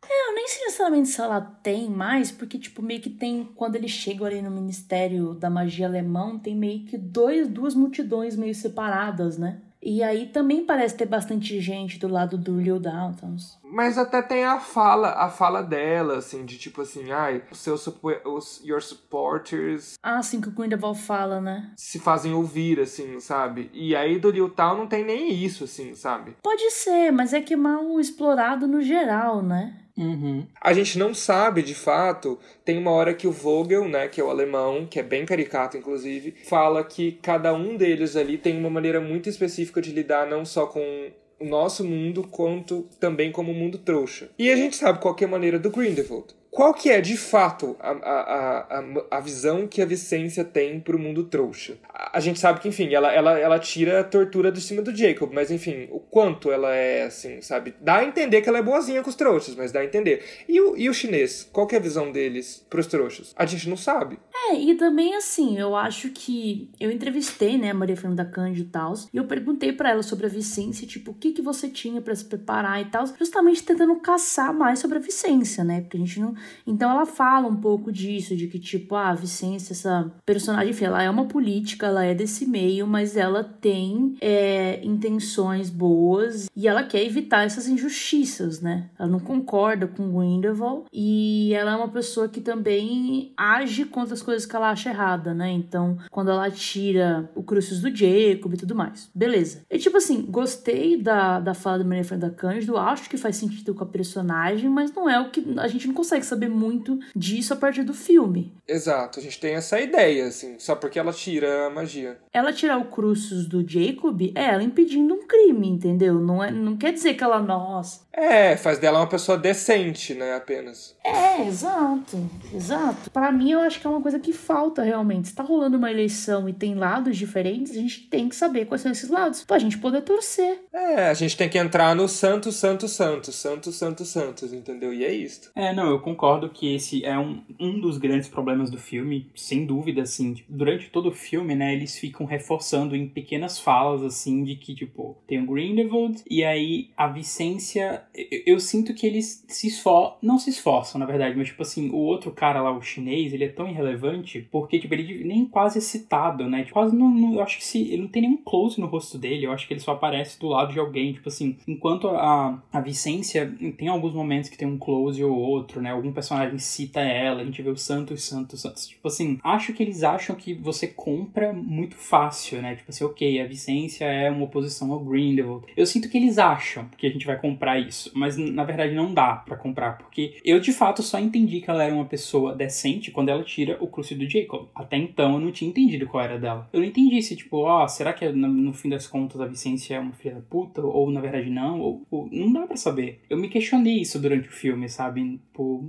Nem 0.48 0.54
sei 0.54 0.64
necessariamente 0.64 1.10
se 1.10 1.20
ela 1.20 1.42
tem 1.42 1.90
mais, 1.90 2.32
porque, 2.32 2.58
tipo, 2.58 2.82
meio 2.82 3.02
que 3.02 3.10
tem. 3.10 3.44
Quando 3.54 3.76
eles 3.76 3.92
chegam 3.92 4.26
ali 4.26 4.42
no 4.42 4.50
Ministério 4.50 5.34
da 5.34 5.50
Magia 5.50 5.86
Alemão, 5.86 6.40
tem 6.40 6.56
meio 6.56 6.86
que 6.86 6.98
dois, 6.98 7.50
duas 7.50 7.76
multidões 7.76 8.38
meio 8.38 8.56
separadas, 8.56 9.38
né? 9.38 9.60
E 9.84 10.02
aí 10.02 10.28
também 10.28 10.66
parece 10.66 10.96
ter 10.96 11.06
bastante 11.06 11.60
gente 11.60 12.00
do 12.00 12.08
lado 12.08 12.38
do 12.38 12.62
Liu 12.62 12.80
Daltons. 12.80 13.60
Mas 13.62 13.98
até 13.98 14.22
tem 14.22 14.46
a 14.46 14.58
fala, 14.58 15.10
a 15.10 15.30
fala 15.30 15.62
dela, 15.62 16.18
assim, 16.18 16.46
de 16.46 16.58
tipo 16.58 16.82
assim, 16.82 17.12
ai, 17.12 17.44
os 17.52 17.60
seus 17.60 17.86
os 18.26 18.62
your 18.66 18.82
supporters 18.82 19.96
Ah, 20.02 20.18
assim 20.18 20.40
que 20.40 20.48
o 20.48 20.52
Grindelwald 20.52 21.00
fala, 21.00 21.42
né? 21.42 21.72
se 21.76 22.00
fazem 22.00 22.34
ouvir, 22.34 22.80
assim, 22.80 23.20
sabe? 23.20 23.70
E 23.74 23.94
aí 23.96 24.18
do 24.18 24.32
Liu 24.32 24.50
Tao 24.50 24.78
não 24.78 24.88
tem 24.88 25.04
nem 25.06 25.32
isso, 25.32 25.66
assim, 25.66 25.94
sabe? 25.94 26.38
Pode 26.42 26.72
ser, 26.72 27.12
mas 27.12 27.34
é 27.34 27.42
que 27.42 27.54
é 27.54 27.58
mal 27.58 28.00
explorado 28.00 28.66
no 28.66 28.82
geral, 28.82 29.42
né? 29.42 29.84
Uhum. 29.98 30.46
A 30.62 30.74
gente 30.74 31.00
não 31.00 31.14
sabe, 31.14 31.64
de 31.64 31.74
fato, 31.74 32.38
tem 32.64 32.78
uma 32.78 32.92
hora 32.92 33.14
que 33.14 33.28
o 33.28 33.32
Vogel, 33.32 33.88
né, 33.88 34.08
que 34.08 34.22
é 34.22 34.24
o 34.24 34.30
alemão, 34.30 34.86
que 34.86 35.00
é 35.00 35.04
bem 35.04 35.26
caricato, 35.26 35.76
inclusive, 35.76 36.36
fala 36.46 36.84
que 36.84 37.14
cada 37.22 37.54
um 37.54 37.76
deles 37.76 38.16
ali 38.16 38.38
tem 38.38 38.58
uma 38.58 38.70
maneira 38.70 39.02
muito 39.02 39.28
específica 39.28 39.82
de 39.82 39.92
lidar 39.92 40.28
não 40.28 40.46
só 40.46 40.68
com 40.68 41.12
o 41.40 41.46
nosso 41.46 41.84
mundo, 41.84 42.24
quanto 42.24 42.88
também 43.00 43.32
como 43.32 43.52
o 43.52 43.56
mundo 43.56 43.78
trouxa. 43.78 44.30
E 44.38 44.52
a 44.52 44.56
gente 44.56 44.76
sabe 44.76 45.00
qual 45.00 45.16
é 45.20 45.26
a 45.26 45.28
maneira 45.28 45.60
do 45.60 45.70
Grindelwald. 45.70 46.36
Qual 46.58 46.74
que 46.74 46.90
é, 46.90 47.00
de 47.00 47.16
fato, 47.16 47.78
a, 47.80 47.92
a, 47.92 48.80
a, 48.80 48.84
a 49.12 49.20
visão 49.20 49.68
que 49.68 49.80
a 49.80 49.86
Vicência 49.86 50.44
tem 50.44 50.80
pro 50.80 50.98
mundo 50.98 51.24
trouxa? 51.26 51.78
A, 51.94 52.20
gente 52.20 52.40
sabe 52.40 52.60
que, 52.60 52.68
enfim, 52.68 52.92
ela, 52.96 53.14
ela, 53.14 53.38
ela 53.38 53.60
tira 53.60 54.00
a 54.00 54.04
tortura 54.04 54.52
de 54.52 54.60
cima 54.60 54.82
do 54.82 54.96
Jacob, 54.96 55.32
mas, 55.32 55.52
enfim, 55.52 55.88
o 55.92 56.00
quanto 56.00 56.52
ela 56.52 56.74
é, 56.74 57.04
assim, 57.04 57.44
sabe? 57.44 57.76
Dá 57.80 57.98
a 57.98 58.04
entender 58.04 58.42
que 58.42 58.50
ela 58.50 58.58
é 58.58 58.64
boazinha 58.64 59.04
com 59.04 59.10
os 59.12 59.16
trouxas, 59.16 59.54
mas 59.54 59.72
dá 59.72 59.82
a 59.82 59.86
entender. 59.86 60.24
E 60.50 60.60
o, 60.60 60.76
e 60.76 60.90
o 60.90 60.94
chinês? 60.96 61.48
Qual 61.54 61.68
que 61.68 61.76
é 61.76 61.78
a 61.78 61.82
visão 61.82 62.12
deles 62.12 62.66
pros 62.68 62.88
trouxas? 62.88 63.36
A 63.38 63.46
gente 63.46 63.70
não 63.70 63.78
sabe. 63.78 64.18
É, 64.46 64.60
e 64.60 64.76
também, 64.76 65.16
assim, 65.16 65.58
eu 65.58 65.76
acho 65.76 66.10
que... 66.10 66.70
Eu 66.80 66.92
entrevistei, 66.92 67.58
né, 67.58 67.72
a 67.72 67.74
Maria 67.74 67.98
Fernanda 67.98 68.26
Cândido 68.26 68.68
e 68.68 68.72
tal, 68.72 68.94
e 69.14 69.18
eu 69.18 69.26
perguntei 69.26 69.74
para 69.74 69.90
ela 69.90 70.04
sobre 70.04 70.26
a 70.26 70.30
Vicência, 70.30 70.88
tipo, 70.88 71.12
o 71.12 71.14
que 71.14 71.32
que 71.32 71.42
você 71.42 71.68
tinha 71.68 72.02
para 72.02 72.16
se 72.16 72.26
preparar 72.26 72.82
e 72.82 72.86
tal, 72.86 73.06
justamente 73.18 73.64
tentando 73.64 73.96
caçar 73.98 74.54
mais 74.54 74.80
sobre 74.80 74.98
a 74.98 75.02
Vicência, 75.02 75.64
né? 75.64 75.82
Porque 75.82 75.98
a 75.98 76.00
gente 76.00 76.20
não. 76.20 76.34
Então 76.66 76.90
ela 76.90 77.06
fala 77.06 77.48
um 77.48 77.56
pouco 77.56 77.92
disso, 77.92 78.36
de 78.36 78.48
que, 78.48 78.60
tipo, 78.60 78.96
ah, 78.96 79.10
a 79.10 79.16
Vicência, 79.16 79.74
essa 79.74 80.12
personagem, 80.26 80.72
enfim, 80.72 80.86
ela 80.86 81.04
é 81.04 81.10
uma 81.10 81.26
política, 81.26 81.88
ela 81.88 82.04
é 82.04 82.14
desse 82.14 82.46
meio, 82.46 82.88
mas 82.88 83.18
ela 83.18 83.44
tem 83.44 84.16
é, 84.22 84.80
intenções 84.84 85.70
boas 85.70 86.50
e 86.56 86.68
ela 86.68 86.84
quer 86.84 87.04
evitar 87.04 87.44
essas 87.44 87.68
injustiças, 87.68 88.62
né? 88.62 88.90
Ela 88.98 89.10
não 89.10 89.20
concorda 89.20 89.88
com 89.88 90.18
Grindelwald 90.18 90.86
e 90.92 91.54
ela 91.54 91.72
é 91.72 91.76
uma 91.76 91.90
pessoa 91.90 92.28
que 92.30 92.42
também 92.42 93.34
age 93.36 93.86
contra 93.86 94.14
as 94.14 94.22
coisas 94.28 94.46
que 94.46 94.54
ela 94.54 94.72
acha 94.72 94.90
errada, 94.90 95.34
né? 95.34 95.50
Então, 95.50 95.98
quando 96.12 96.32
ela 96.32 96.52
tira 96.52 97.30
o 97.34 97.42
Crucius 97.42 97.80
do 97.80 97.96
Jacob 97.96 98.54
e 98.54 98.58
tudo 98.58 98.76
mais. 98.76 99.10
Beleza. 99.16 99.62
E, 99.72 99.80
tipo 99.80 99.96
assim, 99.96 100.22
gostei 100.24 101.02
da, 101.02 101.40
da 101.40 101.54
fala 101.54 101.78
da 101.78 101.86
Maria 101.86 102.04
Fernanda 102.04 102.36
Cândido, 102.36 102.76
acho 102.76 103.10
que 103.10 103.16
faz 103.16 103.38
sentido 103.38 103.74
com 103.74 103.86
a 103.86 103.88
personagem, 103.88 104.70
mas 104.70 104.94
não 104.94 105.10
é 105.10 105.18
o 105.18 105.30
que. 105.30 105.56
A 105.58 105.70
gente 105.70 105.88
não 105.88 105.94
consegue 105.94 106.26
saber 106.26 106.50
muito 106.50 107.00
disso 107.16 107.54
a 107.54 107.56
partir 107.56 107.84
do 107.84 107.94
filme. 107.94 108.54
Exato, 108.68 109.18
a 109.18 109.24
gente 109.24 109.40
tem 109.40 109.54
essa 109.54 109.80
ideia, 109.80 110.28
assim, 110.28 110.60
só 110.60 110.76
porque 110.76 111.00
ela 111.00 111.14
tira 111.14 111.68
a 111.68 111.70
magia. 111.70 112.18
Ela 112.34 112.52
tirar 112.52 112.78
o 112.78 112.86
Crucius 112.86 113.48
do 113.48 113.66
Jacob 113.66 114.22
é 114.36 114.44
ela 114.44 114.62
impedindo 114.62 115.14
um 115.14 115.26
crime, 115.26 115.70
entendeu? 115.70 116.16
Não, 116.16 116.44
é, 116.44 116.52
não 116.52 116.76
quer 116.76 116.92
dizer 116.92 117.14
que 117.14 117.24
ela, 117.24 117.40
nossa. 117.40 118.02
É, 118.12 118.58
faz 118.58 118.78
dela 118.78 119.00
uma 119.00 119.08
pessoa 119.08 119.38
decente, 119.38 120.14
né, 120.14 120.36
apenas. 120.36 120.98
É, 121.06 121.48
exato, 121.48 122.18
exato. 122.54 123.10
Para 123.12 123.32
mim, 123.32 123.52
eu 123.52 123.62
acho 123.62 123.80
que 123.80 123.88
é 123.88 123.90
uma 123.90 124.02
coisa 124.02 124.17
que 124.20 124.34
falta 124.34 124.84
realmente. 124.84 125.30
Se 125.30 125.36
tá 125.36 125.44
rolando 125.44 125.78
uma 125.78 125.92
eleição 125.92 126.48
e 126.48 126.54
tem 126.54 126.76
lados 126.76 127.18
diferentes, 127.18 127.72
a 127.74 127.82
gente 127.82 128.02
tem 128.08 128.30
que 128.30 128.36
saber 128.36 128.66
quais 128.66 128.82
são 128.82 128.92
esses 128.92 129.10
lados, 129.10 129.44
pra 129.44 129.60
gente 129.60 129.78
poder 129.78 130.02
torcer. 130.02 130.60
É, 130.74 131.10
a 131.10 131.14
gente 131.14 131.36
tem 131.38 131.50
que 131.50 131.58
entrar 131.58 131.96
no 131.96 132.08
Santos, 132.08 132.56
Santos, 132.56 132.92
Santos, 132.92 133.36
Santos, 133.36 133.76
Santos, 133.76 134.08
Santos, 134.10 134.54
entendeu? 134.54 134.94
E 134.94 135.04
é 135.04 135.14
isto. 135.14 135.52
É, 135.56 135.74
não, 135.74 135.90
eu 135.90 136.00
concordo 136.00 136.50
que 136.50 136.74
esse 136.74 137.04
é 137.06 137.18
um, 137.18 137.42
um 137.60 137.80
dos 137.80 137.98
grandes 137.98 138.28
problemas 138.28 138.70
do 138.70 138.78
filme, 138.78 139.30
sem 139.36 139.66
dúvida, 139.66 140.02
assim. 140.02 140.34
Tipo, 140.34 140.52
durante 140.52 140.90
todo 140.90 141.10
o 141.10 141.14
filme, 141.14 141.56
né, 141.56 141.74
eles 141.74 141.98
ficam 141.98 142.26
reforçando 142.26 142.96
em 142.96 143.08
pequenas 143.08 143.60
falas, 143.60 144.04
assim, 144.04 144.44
de 144.44 144.56
que, 144.56 144.74
tipo, 144.74 145.18
tem 145.28 145.42
o 145.42 145.46
Grindelwald, 145.46 146.24
e 146.30 146.44
aí 146.44 146.90
a 146.96 147.08
Vicência. 147.08 148.04
Eu, 148.14 148.56
eu 148.56 148.60
sinto 148.60 148.94
que 148.94 149.06
eles 149.06 149.44
se 149.48 149.68
esforçam. 149.68 150.18
Não 150.22 150.38
se 150.38 150.50
esforçam, 150.50 151.00
na 151.00 151.06
verdade, 151.06 151.36
mas, 151.38 151.48
tipo 151.48 151.62
assim, 151.62 151.90
o 151.90 151.98
outro 151.98 152.32
cara 152.32 152.62
lá, 152.62 152.76
o 152.76 152.82
chinês, 152.82 153.34
ele 153.34 153.44
é 153.44 153.50
tão 153.50 153.68
irrelevante 153.68 154.07
porque, 154.52 154.80
tipo, 154.80 154.94
ele 154.94 155.24
nem 155.24 155.46
quase 155.46 155.78
é 155.78 155.82
citado, 155.82 156.48
né? 156.50 156.62
Tipo, 156.62 156.74
quase 156.74 156.96
não, 156.96 157.10
não. 157.10 157.34
Eu 157.36 157.42
acho 157.42 157.58
que 157.58 157.66
se. 157.66 157.82
Ele 157.82 158.04
não 158.04 158.08
tem 158.08 158.22
nenhum 158.22 158.38
close 158.38 158.80
no 158.80 158.88
rosto 158.88 159.18
dele, 159.18 159.46
eu 159.46 159.52
acho 159.52 159.68
que 159.68 159.74
ele 159.74 159.80
só 159.80 159.92
aparece 159.92 160.40
do 160.40 160.48
lado 160.48 160.74
de 160.74 160.80
alguém, 160.80 161.14
tipo 161.14 161.30
assim. 161.30 161.58
Enquanto 161.68 162.08
a, 162.10 162.62
a 162.72 162.82
Vicência 162.82 163.54
tem 163.78 163.88
alguns 163.88 164.14
momentos 164.14 164.50
que 164.50 164.58
tem 164.58 164.68
um 164.68 164.78
close 164.78 165.24
ou 165.24 165.36
outro, 165.36 165.82
né? 165.82 165.92
Algum 165.92 166.12
personagem 166.12 166.58
cita 166.58 167.00
ela, 167.02 167.42
a 167.42 167.46
gente 167.46 167.62
vê 167.62 167.70
o 167.70 167.78
Santos, 167.78 168.24
Santos, 168.24 168.62
Santos. 168.62 168.88
Tipo 168.88 169.08
assim, 169.08 169.40
acho 169.44 169.74
que 169.74 169.84
eles 169.84 170.04
acham 170.04 170.36
que 170.36 170.54
você 170.54 170.88
compra 170.88 171.54
muito 171.54 171.96
fácil, 171.96 172.62
né? 172.62 172.76
Tipo 172.76 172.92
assim, 172.92 173.04
ok, 173.04 173.42
a 173.42 173.48
Vicência 173.48 174.06
é 174.06 174.30
uma 174.30 174.46
oposição 174.46 174.92
ao 174.92 175.00
Grindelwald. 175.00 175.66
Eu 175.76 175.86
sinto 175.86 176.10
que 176.10 176.18
eles 176.18 176.38
acham 176.38 176.90
que 176.98 177.08
a 177.08 177.10
gente 177.10 177.26
vai 177.26 177.40
comprar 177.40 177.80
isso, 177.80 178.12
mas 178.14 178.38
na 178.38 178.64
verdade 178.64 178.94
não 178.94 179.14
dá 179.14 179.36
para 179.36 179.56
comprar, 179.56 179.98
porque 179.98 180.40
eu 180.44 180.60
de 180.60 180.72
fato 180.72 181.02
só 181.02 181.20
entendi 181.20 181.62
que 181.62 181.70
ela 181.70 181.84
era 181.84 181.94
uma 181.94 182.06
pessoa 182.06 182.56
decente 182.56 183.12
quando 183.12 183.30
ela 183.30 183.44
tira 183.44 183.78
o 183.80 183.88
cruci 183.98 184.14
do 184.14 184.30
Jacob. 184.30 184.70
Até 184.76 184.98
então 184.98 185.34
eu 185.34 185.40
não 185.40 185.52
tinha 185.52 185.70
entendido 185.70 186.06
qual 186.06 186.24
era 186.24 186.40
dela. 186.40 186.70
Eu 186.72 186.82
não 186.82 186.88
entendi 186.88 187.20
se, 187.22 187.36
tipo, 187.36 187.58
ó, 187.58 187.84
oh, 187.84 187.88
será 187.88 188.14
que 188.14 188.30
no, 188.30 188.48
no, 188.48 188.74
fim 188.74 188.90
das 188.90 189.08
contas 189.08 189.42
a 189.42 189.48
Vicência 189.48 189.96
é 189.96 190.00
uma 190.00 190.14
filha 190.14 190.36
da 190.36 190.42
puta? 190.42 190.82
Ou 190.82 191.10
na 191.10 191.20
verdade 191.20 191.50
não? 191.50 191.80
Ou, 191.80 192.06
ou 192.12 192.30
não 192.32 192.54
dá 192.54 192.68
para 192.68 192.78
saber. 192.78 193.22
Eu 193.30 193.38
me 193.38 193.50
questionei 193.50 194.00
isso 194.00 194.20
durante 194.20 194.48
o 194.48 194.52
filme, 194.52 194.88
sabe? 194.88 195.40
Pô, 195.52 195.84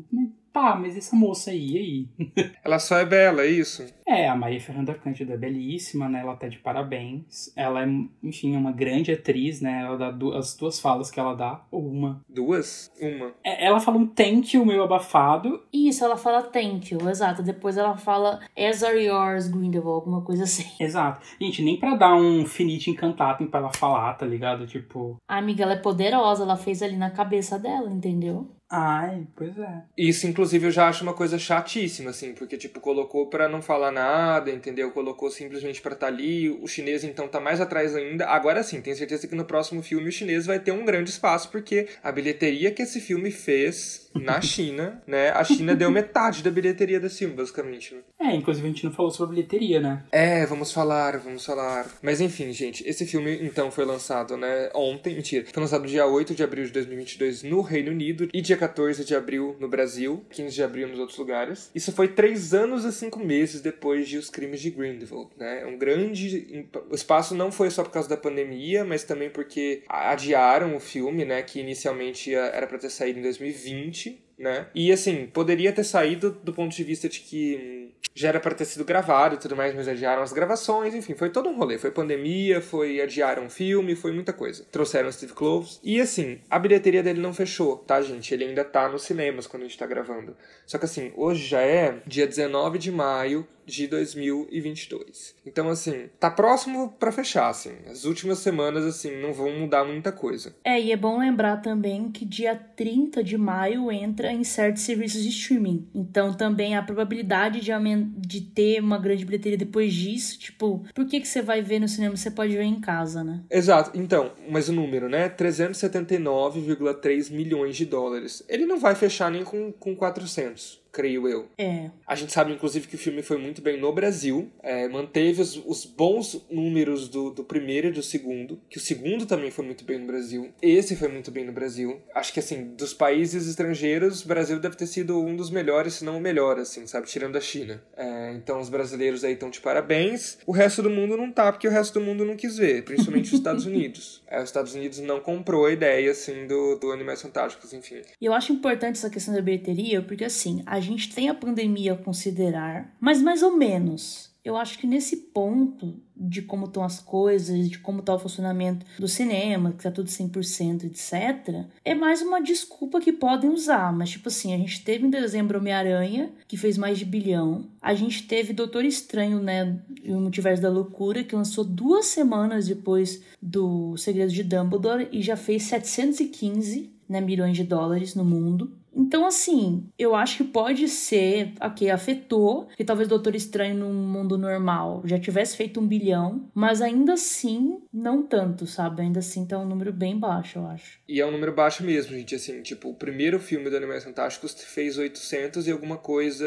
tá, 0.52 0.76
mas 0.76 0.96
essa 0.96 1.14
moça 1.14 1.50
aí, 1.50 1.72
e 1.72 1.78
aí? 1.78 2.52
Ela 2.64 2.78
só 2.78 2.98
é 2.98 3.04
bela, 3.04 3.42
é 3.42 3.46
isso? 3.46 3.84
É, 4.06 4.28
a 4.28 4.34
Maria 4.34 4.61
Fernanda 4.61 4.94
Cândido 4.94 5.32
é 5.32 5.37
belíssima, 5.37 6.08
né? 6.08 6.20
Ela 6.20 6.34
tá 6.34 6.48
de 6.48 6.58
parabéns. 6.58 7.52
Ela 7.54 7.84
é, 7.84 7.88
enfim, 8.22 8.56
uma 8.56 8.72
grande 8.72 9.12
atriz, 9.12 9.61
né? 9.61 9.82
Ela 9.84 9.98
dá 9.98 10.11
duas, 10.11 10.37
as 10.37 10.56
duas 10.56 10.80
falas 10.80 11.11
que 11.11 11.20
ela 11.20 11.34
dá, 11.34 11.62
ou 11.70 11.87
uma. 11.87 12.22
Duas? 12.28 12.90
Uma. 13.00 13.34
É, 13.44 13.66
ela 13.66 13.80
fala 13.80 13.98
um 13.98 14.06
thank 14.06 14.56
you 14.56 14.64
meio 14.64 14.82
abafado. 14.82 15.62
Isso, 15.72 16.02
ela 16.04 16.16
fala 16.16 16.42
thank 16.42 16.92
you, 16.92 17.08
exato. 17.08 17.42
Depois 17.42 17.76
ela 17.76 17.96
fala 17.96 18.40
as 18.56 18.82
are 18.82 19.04
yours, 19.04 19.48
Grindelwald, 19.48 20.00
alguma 20.00 20.22
coisa 20.22 20.44
assim. 20.44 20.64
Exato. 20.80 21.20
Gente, 21.40 21.62
nem 21.62 21.78
pra 21.78 21.94
dar 21.94 22.14
um 22.14 22.46
finite 22.46 22.90
encantatem 22.90 23.46
pra 23.46 23.61
ela 23.61 23.72
falar, 23.72 24.14
tá 24.14 24.24
ligado? 24.24 24.66
Tipo... 24.66 25.16
A 25.28 25.37
amiga, 25.37 25.64
ela 25.64 25.74
é 25.74 25.78
poderosa, 25.78 26.44
ela 26.44 26.56
fez 26.56 26.82
ali 26.82 26.96
na 26.96 27.11
cabeça 27.11 27.58
dela, 27.58 27.90
entendeu? 27.90 28.48
Ai, 28.70 29.26
pois 29.35 29.59
é. 29.59 29.83
Isso, 29.96 30.26
inclusive, 30.26 30.66
eu 30.66 30.70
já 30.70 30.88
acho 30.88 31.02
uma 31.02 31.14
coisa 31.14 31.38
chatíssima, 31.38 32.11
assim, 32.11 32.35
porque, 32.35 32.59
tipo, 32.59 32.81
colocou 32.81 33.26
pra 33.31 33.48
não 33.48 33.62
falar 33.62 33.90
nada, 33.90 34.50
entendeu? 34.50 34.90
Colocou 34.90 35.31
simplesmente 35.31 35.81
pra 35.81 35.94
estar 35.94 36.07
tá 36.09 36.12
ali. 36.12 36.50
O 36.50 36.66
chinês, 36.68 37.02
então, 37.02 37.26
tá 37.26 37.40
mais 37.40 37.62
atrás 37.62 37.96
ainda. 37.96 38.26
Agora 38.26 38.62
sim, 38.62 38.83
tenho 38.83 38.94
certeza 38.94 39.26
que 39.26 39.35
no 39.35 39.46
próximo 39.46 39.83
filme 39.83 40.09
o 40.09 40.12
chinês 40.12 40.44
vai 40.44 40.61
ter 40.61 40.72
um 40.72 40.85
grande 40.85 41.09
espaço, 41.09 41.50
porque 41.50 41.88
a 42.02 42.12
bilheteria 42.12 42.70
que 42.70 42.83
esse 42.83 43.00
filme 43.00 43.31
fez 43.31 44.08
na 44.20 44.40
China, 44.40 45.02
né? 45.07 45.31
A 45.31 45.44
China 45.44 45.74
deu 45.74 45.90
metade 45.90 46.42
da 46.42 46.50
bilheteria 46.50 47.00
desse 47.00 47.18
filme, 47.18 47.35
basicamente. 47.35 47.94
Né? 47.94 48.00
É, 48.20 48.35
inclusive 48.35 48.66
a 48.66 48.70
gente 48.70 48.85
não 48.85 48.92
falou 48.92 49.11
sobre 49.11 49.37
bilheteria, 49.37 49.81
né? 49.81 50.04
É, 50.11 50.44
vamos 50.46 50.72
falar, 50.72 51.18
vamos 51.18 51.44
falar. 51.44 51.87
Mas 52.02 52.20
enfim, 52.20 52.52
gente, 52.52 52.87
esse 52.88 53.07
filme 53.07 53.38
então 53.42 53.70
foi 53.70 53.85
lançado, 53.85 54.37
né, 54.37 54.70
ontem, 54.74 55.14
mentira, 55.14 55.46
foi 55.52 55.62
lançado 55.62 55.87
dia 55.87 56.07
8 56.07 56.35
de 56.35 56.42
abril 56.42 56.64
de 56.64 56.72
2022 56.72 57.42
no 57.42 57.61
Reino 57.61 57.90
Unido 57.90 58.28
e 58.33 58.40
dia 58.40 58.57
14 58.57 59.04
de 59.04 59.14
abril 59.14 59.57
no 59.61 59.68
Brasil, 59.68 60.24
15 60.31 60.54
de 60.54 60.62
abril 60.62 60.88
nos 60.88 60.98
outros 60.98 61.18
lugares. 61.18 61.70
Isso 61.74 61.92
foi 61.92 62.09
três 62.09 62.54
anos 62.54 62.85
e 62.85 62.92
cinco 62.92 63.18
meses 63.18 63.61
depois 63.61 64.09
de 64.09 64.18
Os 64.18 64.31
Crimes 64.31 64.61
de 64.61 64.70
Grindelwald, 64.70 65.31
né? 65.37 65.64
Um 65.66 65.78
grande... 65.78 66.66
O 66.90 66.94
espaço 66.94 67.35
não 67.35 67.52
foi 67.52 67.70
só 67.70 67.83
por 67.83 67.90
causa 67.90 68.09
da 68.09 68.16
pandemia, 68.16 68.85
mas 68.85 69.04
também 69.04 69.31
porque 69.31 69.83
adiaram 69.88 70.74
o 70.76 70.81
filme, 70.81 71.24
né, 71.24 71.42
que 71.42 71.61
inicialmente 71.61 72.35
era 72.35 72.66
para 72.66 72.78
ter 72.78 72.90
saído 72.90 73.18
em 73.18 73.22
2020, 73.22 74.08
né? 74.38 74.68
E 74.74 74.92
assim, 74.92 75.27
poderia 75.27 75.72
ter 75.72 75.85
saído 75.85 76.31
do 76.31 76.53
ponto 76.53 76.74
de 76.74 76.85
vista 76.85 77.09
de 77.09 77.20
que 77.20 77.92
já 78.14 78.29
era 78.29 78.40
para 78.40 78.55
ter 78.55 78.64
sido 78.64 78.85
gravado 78.85 79.35
e 79.35 79.38
tudo 79.38 79.57
mais, 79.57 79.74
mas 79.74 79.88
adiaram 79.88 80.22
as 80.22 80.33
gravações, 80.33 80.94
enfim, 80.94 81.14
foi 81.14 81.31
todo 81.31 81.48
um 81.48 81.57
rolê. 81.57 81.79
Foi 81.79 81.90
pandemia, 81.90 82.61
foi 82.61 83.01
adiaram 83.01 83.51
filme, 83.51 83.94
foi 83.94 84.12
muita 84.12 84.33
coisa. 84.33 84.64
Trouxeram 84.70 85.11
Steve 85.11 85.33
Kloves. 85.33 85.81
E 85.83 86.01
assim, 86.01 86.40
a 86.48 86.59
bilheteria 86.59 87.03
dele 87.03 87.20
não 87.20 87.35
fechou, 87.35 87.77
tá, 87.79 88.01
gente? 88.01 88.33
Ele 88.33 88.44
ainda 88.44 88.64
tá 88.64 88.88
nos 88.88 89.03
cinemas 89.03 89.46
quando 89.46 89.64
a 89.64 89.66
gente 89.66 89.79
tá 89.79 89.87
gravando. 89.87 90.37
Só 90.66 90.79
que 90.79 90.85
assim, 90.85 91.12
hoje 91.16 91.46
já 91.46 91.61
é 91.61 92.01
dia 92.07 92.27
19 92.27 92.79
de 92.79 92.90
maio 92.90 93.46
de 93.68 93.87
2022. 93.87 95.37
Então, 95.46 95.68
assim, 95.68 96.09
tá 96.18 96.31
próximo 96.31 96.94
para 96.98 97.12
fechar, 97.12 97.48
assim. 97.48 97.72
As 97.87 98.04
últimas 98.04 98.38
semanas, 98.38 98.85
assim, 98.85 99.20
não 99.20 99.33
vão 99.33 99.52
mudar 99.52 99.85
muita 99.85 100.11
coisa. 100.11 100.54
É, 100.64 100.81
e 100.81 100.90
é 100.90 100.96
bom 100.96 101.18
lembrar 101.18 101.59
também 101.59 102.11
que 102.11 102.24
dia 102.24 102.57
30 102.57 103.22
de 103.22 103.37
maio 103.37 103.92
entra 103.92 104.33
em 104.33 104.42
certos 104.42 104.83
serviços 104.83 105.22
de 105.22 105.28
streaming. 105.28 105.87
Então, 105.94 106.35
também 106.35 106.76
a 106.76 106.83
probabilidade 106.83 107.61
de, 107.61 107.70
de 108.16 108.40
ter 108.40 108.81
uma 108.81 108.98
grande 108.98 109.24
bilheteria 109.24 109.59
depois 109.59 109.92
disso, 109.92 110.38
tipo, 110.38 110.85
por 110.94 111.07
que, 111.07 111.20
que 111.20 111.28
você 111.28 111.42
vai 111.42 111.62
ver 111.62 111.78
no 111.78 111.88
cinema? 111.88 112.16
Você 112.16 112.31
pode 112.31 112.57
ver 112.57 112.64
em 112.64 112.81
casa, 112.81 113.22
né? 113.22 113.42
Exato. 113.50 113.90
Então, 113.94 114.33
mas 114.48 114.68
o 114.68 114.72
número, 114.72 115.09
né? 115.09 115.28
379,3 115.28 117.31
milhões 117.31 117.76
de 117.76 117.85
dólares. 117.85 118.42
Ele 118.48 118.66
não 118.66 118.78
vai 118.78 118.94
fechar 118.94 119.31
nem 119.31 119.44
com, 119.44 119.72
com 119.72 119.94
400 119.94 120.81
creio 120.98 121.28
eu. 121.28 121.48
É. 121.56 121.90
A 122.04 122.16
gente 122.16 122.32
sabe, 122.32 122.52
inclusive, 122.52 122.88
que 122.88 122.96
o 122.96 122.98
filme 122.98 123.22
foi 123.22 123.38
muito 123.38 123.62
bem 123.62 123.78
no 123.78 123.92
Brasil, 123.92 124.50
é, 124.61 124.88
manteve 124.88 125.40
os, 125.40 125.56
os, 125.64 125.84
bons 125.84 126.44
números 126.50 127.08
do, 127.08 127.30
do 127.30 127.44
primeiro 127.44 127.87
e 127.87 127.92
do 127.92 128.02
segundo, 128.02 128.61
que 128.68 128.78
o 128.78 128.80
segundo 128.80 129.24
também 129.24 129.52
foi 129.52 129.64
muito 129.64 129.84
bem 129.84 130.00
no 130.00 130.08
Brasil, 130.08 130.50
esse 130.61 130.96
foi 130.96 131.06
muito 131.06 131.30
bem 131.30 131.44
no 131.44 131.52
Brasil. 131.52 132.00
Acho 132.12 132.32
que, 132.32 132.40
assim, 132.40 132.74
dos 132.76 132.92
países 132.92 133.46
estrangeiros, 133.46 134.24
o 134.24 134.26
Brasil 134.26 134.58
deve 134.58 134.74
ter 134.74 134.88
sido 134.88 135.20
um 135.20 135.37
dos 135.37 135.50
melhores, 135.50 135.94
se 135.94 136.04
não 136.04 136.18
o 136.18 136.20
melhor, 136.20 136.58
assim, 136.58 136.84
sabe? 136.88 137.06
Tirando 137.06 137.37
a 137.37 137.40
China. 137.40 137.80
É, 137.96 138.32
então, 138.32 138.58
os 138.58 138.68
brasileiros 138.68 139.22
aí 139.22 139.34
estão 139.34 139.50
de 139.50 139.61
parabéns. 139.61 140.38
O 140.44 140.50
resto 140.50 140.82
do 140.82 140.90
mundo 140.90 141.16
não 141.16 141.30
tá, 141.30 141.52
porque 141.52 141.68
o 141.68 141.70
resto 141.70 142.00
do 142.00 142.04
mundo 142.04 142.24
não 142.24 142.34
quis 142.34 142.56
ver, 142.56 142.82
principalmente 142.82 143.26
os 143.26 143.34
Estados 143.34 143.66
Unidos. 143.66 144.20
É, 144.26 144.38
os 144.38 144.48
Estados 144.48 144.74
Unidos 144.74 144.98
não 144.98 145.20
comprou 145.20 145.66
a 145.66 145.70
ideia, 145.70 146.11
assim, 146.11 146.48
do, 146.48 146.74
do 146.74 146.90
Animais 146.90 147.22
Fantásticos, 147.22 147.72
enfim. 147.72 148.02
E 148.20 148.26
eu 148.26 148.32
acho 148.32 148.52
importante 148.52 148.96
essa 148.96 149.08
questão 149.08 149.32
da 149.32 149.40
bilheteria, 149.40 150.02
porque, 150.02 150.24
assim, 150.24 150.61
a 150.66 150.80
gente 150.80 150.88
tem 150.96 151.29
a 151.29 151.35
pandemia 151.35 151.92
a 151.92 151.96
considerar, 151.96 152.94
mas 153.01 153.20
mais 153.20 153.42
ou 153.42 153.57
menos. 153.57 154.29
Eu 154.44 154.57
acho 154.57 154.79
que 154.79 154.87
nesse 154.87 155.14
ponto 155.16 156.01
de 156.16 156.40
como 156.40 156.64
estão 156.64 156.83
as 156.83 156.98
coisas, 157.01 157.68
de 157.68 157.79
como 157.79 158.01
está 158.01 158.14
o 158.14 158.18
funcionamento 158.18 158.87
do 158.98 159.07
cinema, 159.07 159.72
que 159.72 159.83
tá 159.83 159.90
tudo 159.90 160.09
100%, 160.09 160.85
etc., 160.85 161.66
é 161.85 161.94
mais 161.94 162.22
uma 162.22 162.40
desculpa 162.40 162.98
que 162.98 163.12
podem 163.12 163.51
usar. 163.51 163.92
Mas, 163.92 164.11
tipo 164.11 164.29
assim, 164.29 164.55
a 164.55 164.57
gente 164.57 164.83
teve 164.83 165.07
em 165.07 165.11
dezembro 165.11 165.59
Homem-Aranha, 165.59 166.31
que 166.46 166.57
fez 166.57 166.79
mais 166.79 166.98
de 166.98 167.05
bilhão. 167.05 167.66
A 167.83 167.92
gente 167.94 168.27
teve 168.27 168.55
Doutor 168.55 168.85
Estranho, 168.85 169.38
né, 169.38 169.79
o 170.07 170.14
Multiverso 170.14 170.62
da 170.62 170.70
Loucura, 170.70 171.22
que 171.22 171.37
lançou 171.37 171.62
duas 171.62 172.07
semanas 172.07 172.66
depois 172.66 173.22
do 173.42 173.96
Segredo 173.98 174.33
de 174.33 174.44
Dumbledore 174.44 175.09
e 175.12 175.20
já 175.20 175.37
fez 175.37 175.64
715 175.64 176.90
né, 177.09 177.20
milhões 177.20 177.57
de 177.57 177.64
dólares 177.64 178.14
no 178.14 178.24
mundo. 178.24 178.72
Então, 178.98 179.24
assim, 179.24 179.88
eu 179.96 180.16
acho 180.16 180.38
que 180.38 180.44
pode 180.44 180.88
ser, 180.88 181.52
ok, 181.61 181.88
afetou, 181.88 182.66
que 182.76 182.84
talvez 182.84 183.08
Doutor 183.08 183.37
Estranho 183.37 183.76
num 183.76 183.94
mundo 183.94 184.37
normal 184.37 185.02
já 185.04 185.20
tivesse 185.20 185.56
feito 185.56 185.78
um 185.78 185.87
bilhão, 185.87 186.50
mas 186.52 186.82
ainda 186.82 187.12
assim, 187.12 187.78
não 187.92 188.24
tanto, 188.24 188.66
sabe? 188.66 189.02
Ainda 189.02 189.20
assim 189.20 189.46
tá 189.46 189.56
um 189.56 189.64
número 189.64 189.92
bem 189.92 190.18
baixo, 190.18 190.58
eu 190.58 190.66
acho. 190.66 190.98
E 191.08 191.20
é 191.20 191.26
um 191.26 191.30
número 191.30 191.54
baixo 191.54 191.84
mesmo, 191.84 192.16
gente, 192.16 192.34
assim, 192.34 192.61
tipo, 192.61 192.88
o 192.88 192.94
primeiro 192.94 193.38
filme 193.38 193.70
do 193.70 193.76
Animais 193.76 194.02
Fantásticos 194.02 194.52
fez 194.64 194.98
800 194.98 195.68
e 195.68 195.70
alguma 195.70 195.96
coisa, 195.96 196.44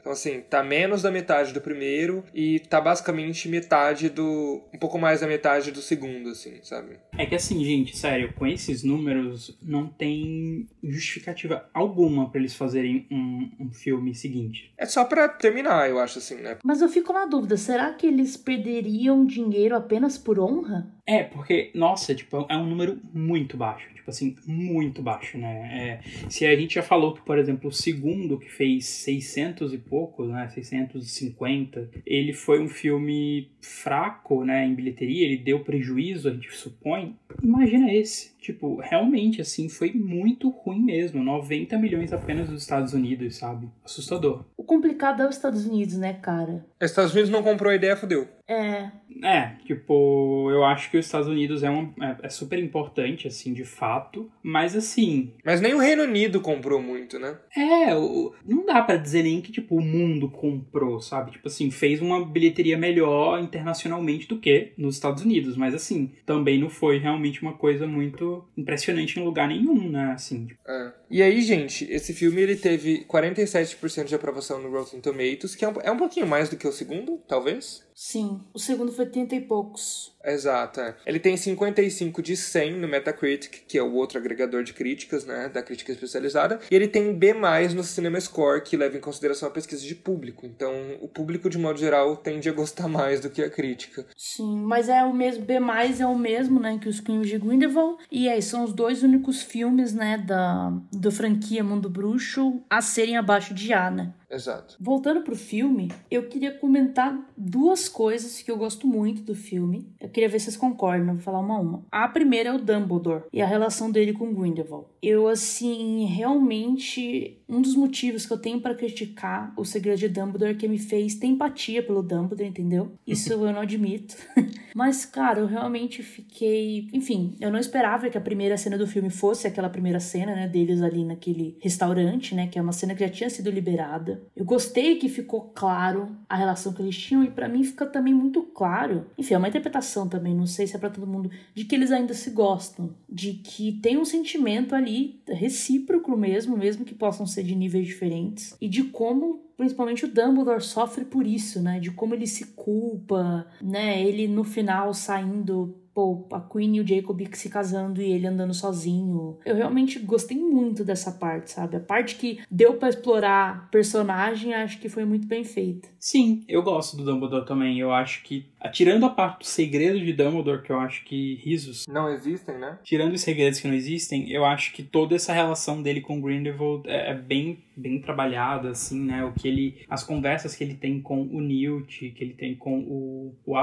então 0.00 0.12
assim, 0.12 0.40
tá 0.40 0.62
menos 0.62 1.02
da 1.02 1.10
metade 1.10 1.52
do 1.52 1.60
primeiro 1.60 2.24
e 2.34 2.60
tá 2.60 2.80
basicamente 2.80 3.46
metade 3.46 4.08
do, 4.08 4.62
um 4.72 4.78
pouco 4.78 4.98
mais 4.98 5.20
da 5.20 5.26
metade 5.26 5.70
do 5.70 5.82
segundo, 5.82 6.30
assim, 6.30 6.60
sabe? 6.62 6.96
É 7.18 7.26
que 7.26 7.34
assim, 7.34 7.62
gente, 7.62 7.94
sério, 7.94 8.32
com 8.32 8.46
esses 8.46 8.82
números 8.82 9.58
não 9.62 9.86
tem 9.86 10.66
justificativa 10.82 11.68
alguma 11.74 11.89
para 12.30 12.40
eles 12.40 12.54
fazerem 12.54 13.06
um, 13.10 13.50
um 13.60 13.72
filme 13.72 14.14
seguinte. 14.14 14.72
É 14.76 14.86
só 14.86 15.04
para 15.04 15.28
terminar, 15.28 15.88
eu 15.88 15.98
acho 15.98 16.18
assim, 16.18 16.36
né? 16.36 16.58
Mas 16.64 16.80
eu 16.80 16.88
fico 16.88 17.12
na 17.12 17.26
dúvida, 17.26 17.56
será 17.56 17.92
que 17.92 18.06
eles 18.06 18.36
perderiam 18.36 19.24
dinheiro 19.24 19.76
apenas 19.76 20.16
por 20.16 20.38
honra? 20.38 20.90
É, 21.06 21.24
porque, 21.24 21.70
nossa, 21.74 22.14
tipo, 22.14 22.46
é 22.48 22.56
um 22.56 22.66
número 22.66 23.00
muito 23.12 23.56
baixo. 23.56 23.88
Tipo 23.94 24.10
assim, 24.10 24.36
muito 24.46 25.02
baixo, 25.02 25.36
né? 25.36 26.00
É, 26.04 26.28
se 26.30 26.46
a 26.46 26.56
gente 26.56 26.74
já 26.76 26.82
falou 26.82 27.14
que, 27.14 27.20
por 27.20 27.38
exemplo, 27.38 27.68
o 27.68 27.72
segundo, 27.72 28.38
que 28.38 28.50
fez 28.50 28.86
600 28.86 29.74
e 29.74 29.78
poucos, 29.78 30.28
né? 30.28 30.48
650, 30.48 31.90
ele 32.06 32.32
foi 32.32 32.60
um 32.60 32.68
filme 32.68 33.50
fraco, 33.60 34.44
né? 34.44 34.64
Em 34.66 34.74
bilheteria, 34.74 35.26
ele 35.26 35.36
deu 35.36 35.60
prejuízo, 35.60 36.28
a 36.28 36.32
gente 36.32 36.50
supõe. 36.54 37.16
Imagina 37.42 37.92
esse. 37.92 38.32
Tipo, 38.40 38.80
realmente, 38.80 39.40
assim, 39.40 39.68
foi 39.68 39.92
muito 39.92 40.48
ruim 40.48 40.80
mesmo. 40.80 41.22
90 41.22 41.78
milhões 41.78 42.12
apenas 42.12 42.48
dos 42.48 42.62
Estados 42.62 42.94
Unidos, 42.94 43.36
sabe? 43.36 43.68
Assustador. 43.84 44.44
O 44.56 44.64
complicado 44.64 45.22
é 45.22 45.28
os 45.28 45.36
Estados 45.36 45.66
Unidos, 45.66 45.96
né, 45.96 46.14
cara? 46.14 46.64
Os 46.80 46.90
Estados 46.90 47.12
Unidos 47.12 47.30
não 47.30 47.42
comprou 47.42 47.70
a 47.70 47.74
ideia, 47.74 47.96
fodeu. 47.96 48.26
É. 48.48 48.90
É, 49.22 49.54
tipo, 49.64 50.50
eu 50.50 50.64
acho 50.64 50.90
que 50.90 50.96
os 50.96 51.04
Estados 51.04 51.28
Unidos 51.28 51.62
é, 51.62 51.70
um, 51.70 51.92
é, 52.00 52.16
é, 52.22 52.28
super 52.28 52.58
importante, 52.58 53.28
assim, 53.28 53.52
de 53.52 53.64
fato. 53.64 54.30
Mas 54.42 54.74
assim. 54.74 55.34
Mas 55.44 55.60
nem 55.60 55.74
o 55.74 55.78
Reino 55.78 56.04
Unido 56.04 56.40
comprou 56.40 56.80
muito, 56.80 57.18
né? 57.18 57.36
É, 57.56 57.94
o, 57.94 58.34
não 58.46 58.64
dá 58.64 58.82
para 58.82 58.96
dizer 58.96 59.22
nem 59.22 59.40
que, 59.40 59.52
tipo, 59.52 59.76
o 59.76 59.82
mundo 59.82 60.28
comprou, 60.30 61.00
sabe? 61.00 61.32
Tipo 61.32 61.48
assim, 61.48 61.70
fez 61.70 62.00
uma 62.00 62.24
bilheteria 62.24 62.78
melhor 62.78 63.40
internacionalmente 63.40 64.26
do 64.26 64.38
que 64.38 64.72
nos 64.76 64.94
Estados 64.94 65.22
Unidos. 65.22 65.56
Mas 65.56 65.74
assim, 65.74 66.12
também 66.24 66.58
não 66.58 66.70
foi 66.70 66.98
realmente 66.98 67.42
uma 67.42 67.52
coisa 67.52 67.86
muito 67.86 68.29
impressionante 68.56 69.18
em 69.18 69.24
lugar 69.24 69.48
nenhum, 69.48 69.90
né? 69.90 70.12
Assim. 70.12 70.46
Tipo. 70.46 70.60
É. 70.66 70.99
E 71.10 71.22
aí, 71.22 71.42
gente, 71.42 71.90
esse 71.90 72.14
filme 72.14 72.40
ele 72.40 72.54
teve 72.54 73.04
47% 73.06 74.04
de 74.04 74.14
aprovação 74.14 74.60
no 74.60 74.70
Rotten 74.70 75.00
Tomatoes, 75.00 75.56
que 75.56 75.64
é 75.64 75.68
um, 75.68 75.74
é 75.82 75.90
um 75.90 75.98
pouquinho 75.98 76.26
mais 76.26 76.48
do 76.48 76.56
que 76.56 76.68
o 76.68 76.72
segundo, 76.72 77.20
talvez. 77.26 77.82
Sim, 78.02 78.40
o 78.54 78.58
segundo 78.58 78.90
foi 78.92 79.04
30 79.04 79.34
e 79.34 79.40
poucos. 79.42 80.16
Exato. 80.24 80.80
É. 80.80 80.94
Ele 81.04 81.18
tem 81.18 81.36
55 81.36 82.22
de 82.22 82.36
100 82.36 82.78
no 82.78 82.88
Metacritic, 82.88 83.64
que 83.68 83.76
é 83.76 83.82
o 83.82 83.92
outro 83.92 84.18
agregador 84.18 84.62
de 84.62 84.72
críticas, 84.72 85.26
né, 85.26 85.50
da 85.50 85.62
crítica 85.62 85.92
especializada, 85.92 86.60
e 86.70 86.74
ele 86.74 86.88
tem 86.88 87.12
B+ 87.14 87.34
no 87.74 87.82
Cinema 87.82 88.18
Score, 88.18 88.62
que 88.62 88.76
leva 88.76 88.96
em 88.96 89.00
consideração 89.00 89.48
a 89.48 89.52
pesquisa 89.52 89.82
de 89.84 89.94
público. 89.94 90.46
Então, 90.46 90.72
o 91.02 91.08
público 91.08 91.50
de 91.50 91.58
modo 91.58 91.78
geral 91.78 92.16
tende 92.16 92.48
a 92.48 92.52
gostar 92.52 92.88
mais 92.88 93.20
do 93.20 93.28
que 93.28 93.42
a 93.42 93.50
crítica. 93.50 94.06
Sim, 94.16 94.60
mas 94.60 94.88
é 94.88 95.02
o 95.02 95.12
mesmo 95.12 95.44
B+ 95.44 95.54
é 95.54 96.06
o 96.06 96.16
mesmo, 96.16 96.58
né, 96.58 96.78
que 96.80 96.88
os 96.88 97.00
Crimes 97.00 97.28
de 97.28 97.38
Grindelwald, 97.38 98.02
e 98.10 98.28
aí 98.28 98.40
são 98.40 98.64
os 98.64 98.72
dois 98.72 99.02
únicos 99.02 99.42
filmes, 99.42 99.92
né, 99.92 100.16
da 100.16 100.72
do 101.00 101.10
franquia 101.10 101.64
Mundo 101.64 101.88
Bruxo 101.88 102.60
a 102.68 102.82
serem 102.82 103.16
abaixo 103.16 103.54
de 103.54 103.72
A, 103.72 103.90
né? 103.90 104.12
Exato. 104.30 104.76
Voltando 104.78 105.22
pro 105.22 105.34
filme, 105.34 105.90
eu 106.10 106.28
queria 106.28 106.52
comentar 106.52 107.18
duas 107.36 107.88
coisas 107.88 108.40
que 108.40 108.50
eu 108.50 108.56
gosto 108.56 108.86
muito 108.86 109.22
do 109.22 109.34
filme. 109.34 109.88
Eu 110.00 110.08
queria 110.08 110.28
ver 110.28 110.38
se 110.38 110.46
vocês 110.46 110.56
concordam, 110.56 111.14
vou 111.14 111.22
falar 111.22 111.40
uma 111.40 111.56
a 111.56 111.60
uma. 111.60 111.84
A 111.90 112.08
primeira 112.08 112.50
é 112.50 112.52
o 112.52 112.58
Dumbledore 112.58 113.24
e 113.32 113.42
a 113.42 113.46
relação 113.46 113.90
dele 113.90 114.12
com 114.12 114.32
Grindelwald. 114.32 114.86
Eu, 115.02 115.28
assim, 115.28 116.04
realmente, 116.04 117.42
um 117.48 117.60
dos 117.60 117.74
motivos 117.74 118.26
que 118.26 118.32
eu 118.32 118.38
tenho 118.38 118.60
para 118.60 118.74
criticar 118.74 119.52
o 119.56 119.64
segredo 119.64 119.98
de 119.98 120.08
Dumbledore 120.08 120.52
é 120.52 120.54
que 120.54 120.68
me 120.68 120.78
fez 120.78 121.14
ter 121.14 121.26
empatia 121.26 121.82
pelo 121.82 122.02
Dumbledore, 122.02 122.48
entendeu? 122.48 122.92
Isso 123.06 123.32
eu 123.32 123.52
não 123.52 123.60
admito. 123.60 124.16
Mas, 124.74 125.04
cara, 125.04 125.40
eu 125.40 125.46
realmente 125.46 126.02
fiquei. 126.02 126.88
Enfim, 126.92 127.36
eu 127.40 127.50
não 127.50 127.58
esperava 127.58 128.08
que 128.08 128.18
a 128.18 128.20
primeira 128.20 128.56
cena 128.56 128.78
do 128.78 128.86
filme 128.86 129.10
fosse 129.10 129.46
aquela 129.46 129.68
primeira 129.68 129.98
cena, 129.98 130.34
né, 130.34 130.46
deles 130.46 130.82
ali 130.82 131.04
naquele 131.04 131.56
restaurante, 131.60 132.34
né, 132.34 132.46
que 132.46 132.58
é 132.58 132.62
uma 132.62 132.72
cena 132.72 132.94
que 132.94 133.00
já 133.04 133.10
tinha 133.10 133.30
sido 133.30 133.50
liberada. 133.50 134.19
Eu 134.34 134.44
gostei 134.44 134.96
que 134.96 135.08
ficou 135.08 135.52
claro 135.54 136.16
a 136.28 136.36
relação 136.36 136.72
que 136.72 136.82
eles 136.82 136.96
tinham 136.96 137.24
e 137.24 137.30
para 137.30 137.48
mim 137.48 137.62
fica 137.64 137.86
também 137.86 138.14
muito 138.14 138.42
claro. 138.42 139.06
Enfim, 139.18 139.34
é 139.34 139.38
uma 139.38 139.48
interpretação 139.48 140.08
também, 140.08 140.34
não 140.34 140.46
sei 140.46 140.66
se 140.66 140.76
é 140.76 140.78
para 140.78 140.90
todo 140.90 141.06
mundo, 141.06 141.30
de 141.54 141.64
que 141.64 141.74
eles 141.74 141.90
ainda 141.90 142.14
se 142.14 142.30
gostam, 142.30 142.90
de 143.08 143.34
que 143.34 143.72
tem 143.80 143.96
um 143.98 144.04
sentimento 144.04 144.74
ali 144.74 145.20
recíproco 145.28 146.16
mesmo, 146.16 146.56
mesmo 146.56 146.84
que 146.84 146.94
possam 146.94 147.26
ser 147.26 147.42
de 147.42 147.54
níveis 147.54 147.86
diferentes, 147.86 148.56
e 148.60 148.68
de 148.68 148.84
como 148.84 149.50
principalmente 149.56 150.06
o 150.06 150.08
Dumbledore 150.08 150.62
sofre 150.62 151.04
por 151.04 151.26
isso, 151.26 151.60
né? 151.60 151.78
De 151.78 151.90
como 151.90 152.14
ele 152.14 152.26
se 152.26 152.46
culpa, 152.56 153.46
né? 153.60 154.02
Ele 154.02 154.26
no 154.26 154.42
final 154.42 154.94
saindo 154.94 155.76
pô, 156.00 156.26
a 156.32 156.40
Queen 156.40 156.76
e 156.76 156.80
o 156.80 156.86
Jacob 156.86 157.20
se 157.32 157.50
casando 157.50 158.00
e 158.00 158.10
ele 158.10 158.26
andando 158.26 158.54
sozinho. 158.54 159.38
Eu 159.44 159.54
realmente 159.54 159.98
gostei 159.98 160.38
muito 160.38 160.82
dessa 160.82 161.12
parte, 161.12 161.50
sabe? 161.50 161.76
A 161.76 161.80
parte 161.80 162.16
que 162.16 162.40
deu 162.50 162.74
para 162.74 162.88
explorar 162.88 163.68
personagem, 163.70 164.54
acho 164.54 164.80
que 164.80 164.88
foi 164.88 165.04
muito 165.04 165.26
bem 165.26 165.44
feita. 165.44 165.88
Sim, 165.98 166.42
eu 166.48 166.62
gosto 166.62 166.96
do 166.96 167.04
Dumbledore 167.04 167.44
também. 167.44 167.78
Eu 167.78 167.92
acho 167.92 168.22
que, 168.22 168.46
tirando 168.72 169.04
a 169.04 169.10
parte 169.10 169.40
do 169.40 169.44
segredo 169.44 170.00
de 170.00 170.12
Dumbledore, 170.14 170.62
que 170.62 170.72
eu 170.72 170.80
acho 170.80 171.04
que 171.04 171.34
risos 171.34 171.84
não 171.86 172.08
existem, 172.08 172.58
né? 172.58 172.78
Tirando 172.82 173.12
os 173.12 173.20
segredos 173.20 173.60
que 173.60 173.68
não 173.68 173.74
existem, 173.74 174.30
eu 174.30 174.46
acho 174.46 174.72
que 174.72 174.82
toda 174.82 175.14
essa 175.14 175.34
relação 175.34 175.82
dele 175.82 176.00
com 176.00 176.20
Grindelwald 176.20 176.88
é, 176.88 177.10
é 177.10 177.14
bem 177.14 177.58
bem 177.76 178.00
trabalhada 178.00 178.70
assim, 178.70 179.04
né? 179.04 179.24
O 179.24 179.32
que 179.32 179.48
ele 179.48 179.86
as 179.88 180.02
conversas 180.02 180.54
que 180.54 180.64
ele 180.64 180.74
tem 180.74 181.00
com 181.00 181.22
o 181.22 181.40
Newt, 181.40 182.10
que 182.10 182.24
ele 182.24 182.34
tem 182.34 182.54
com 182.54 182.78
o, 182.80 183.34
o 183.46 183.54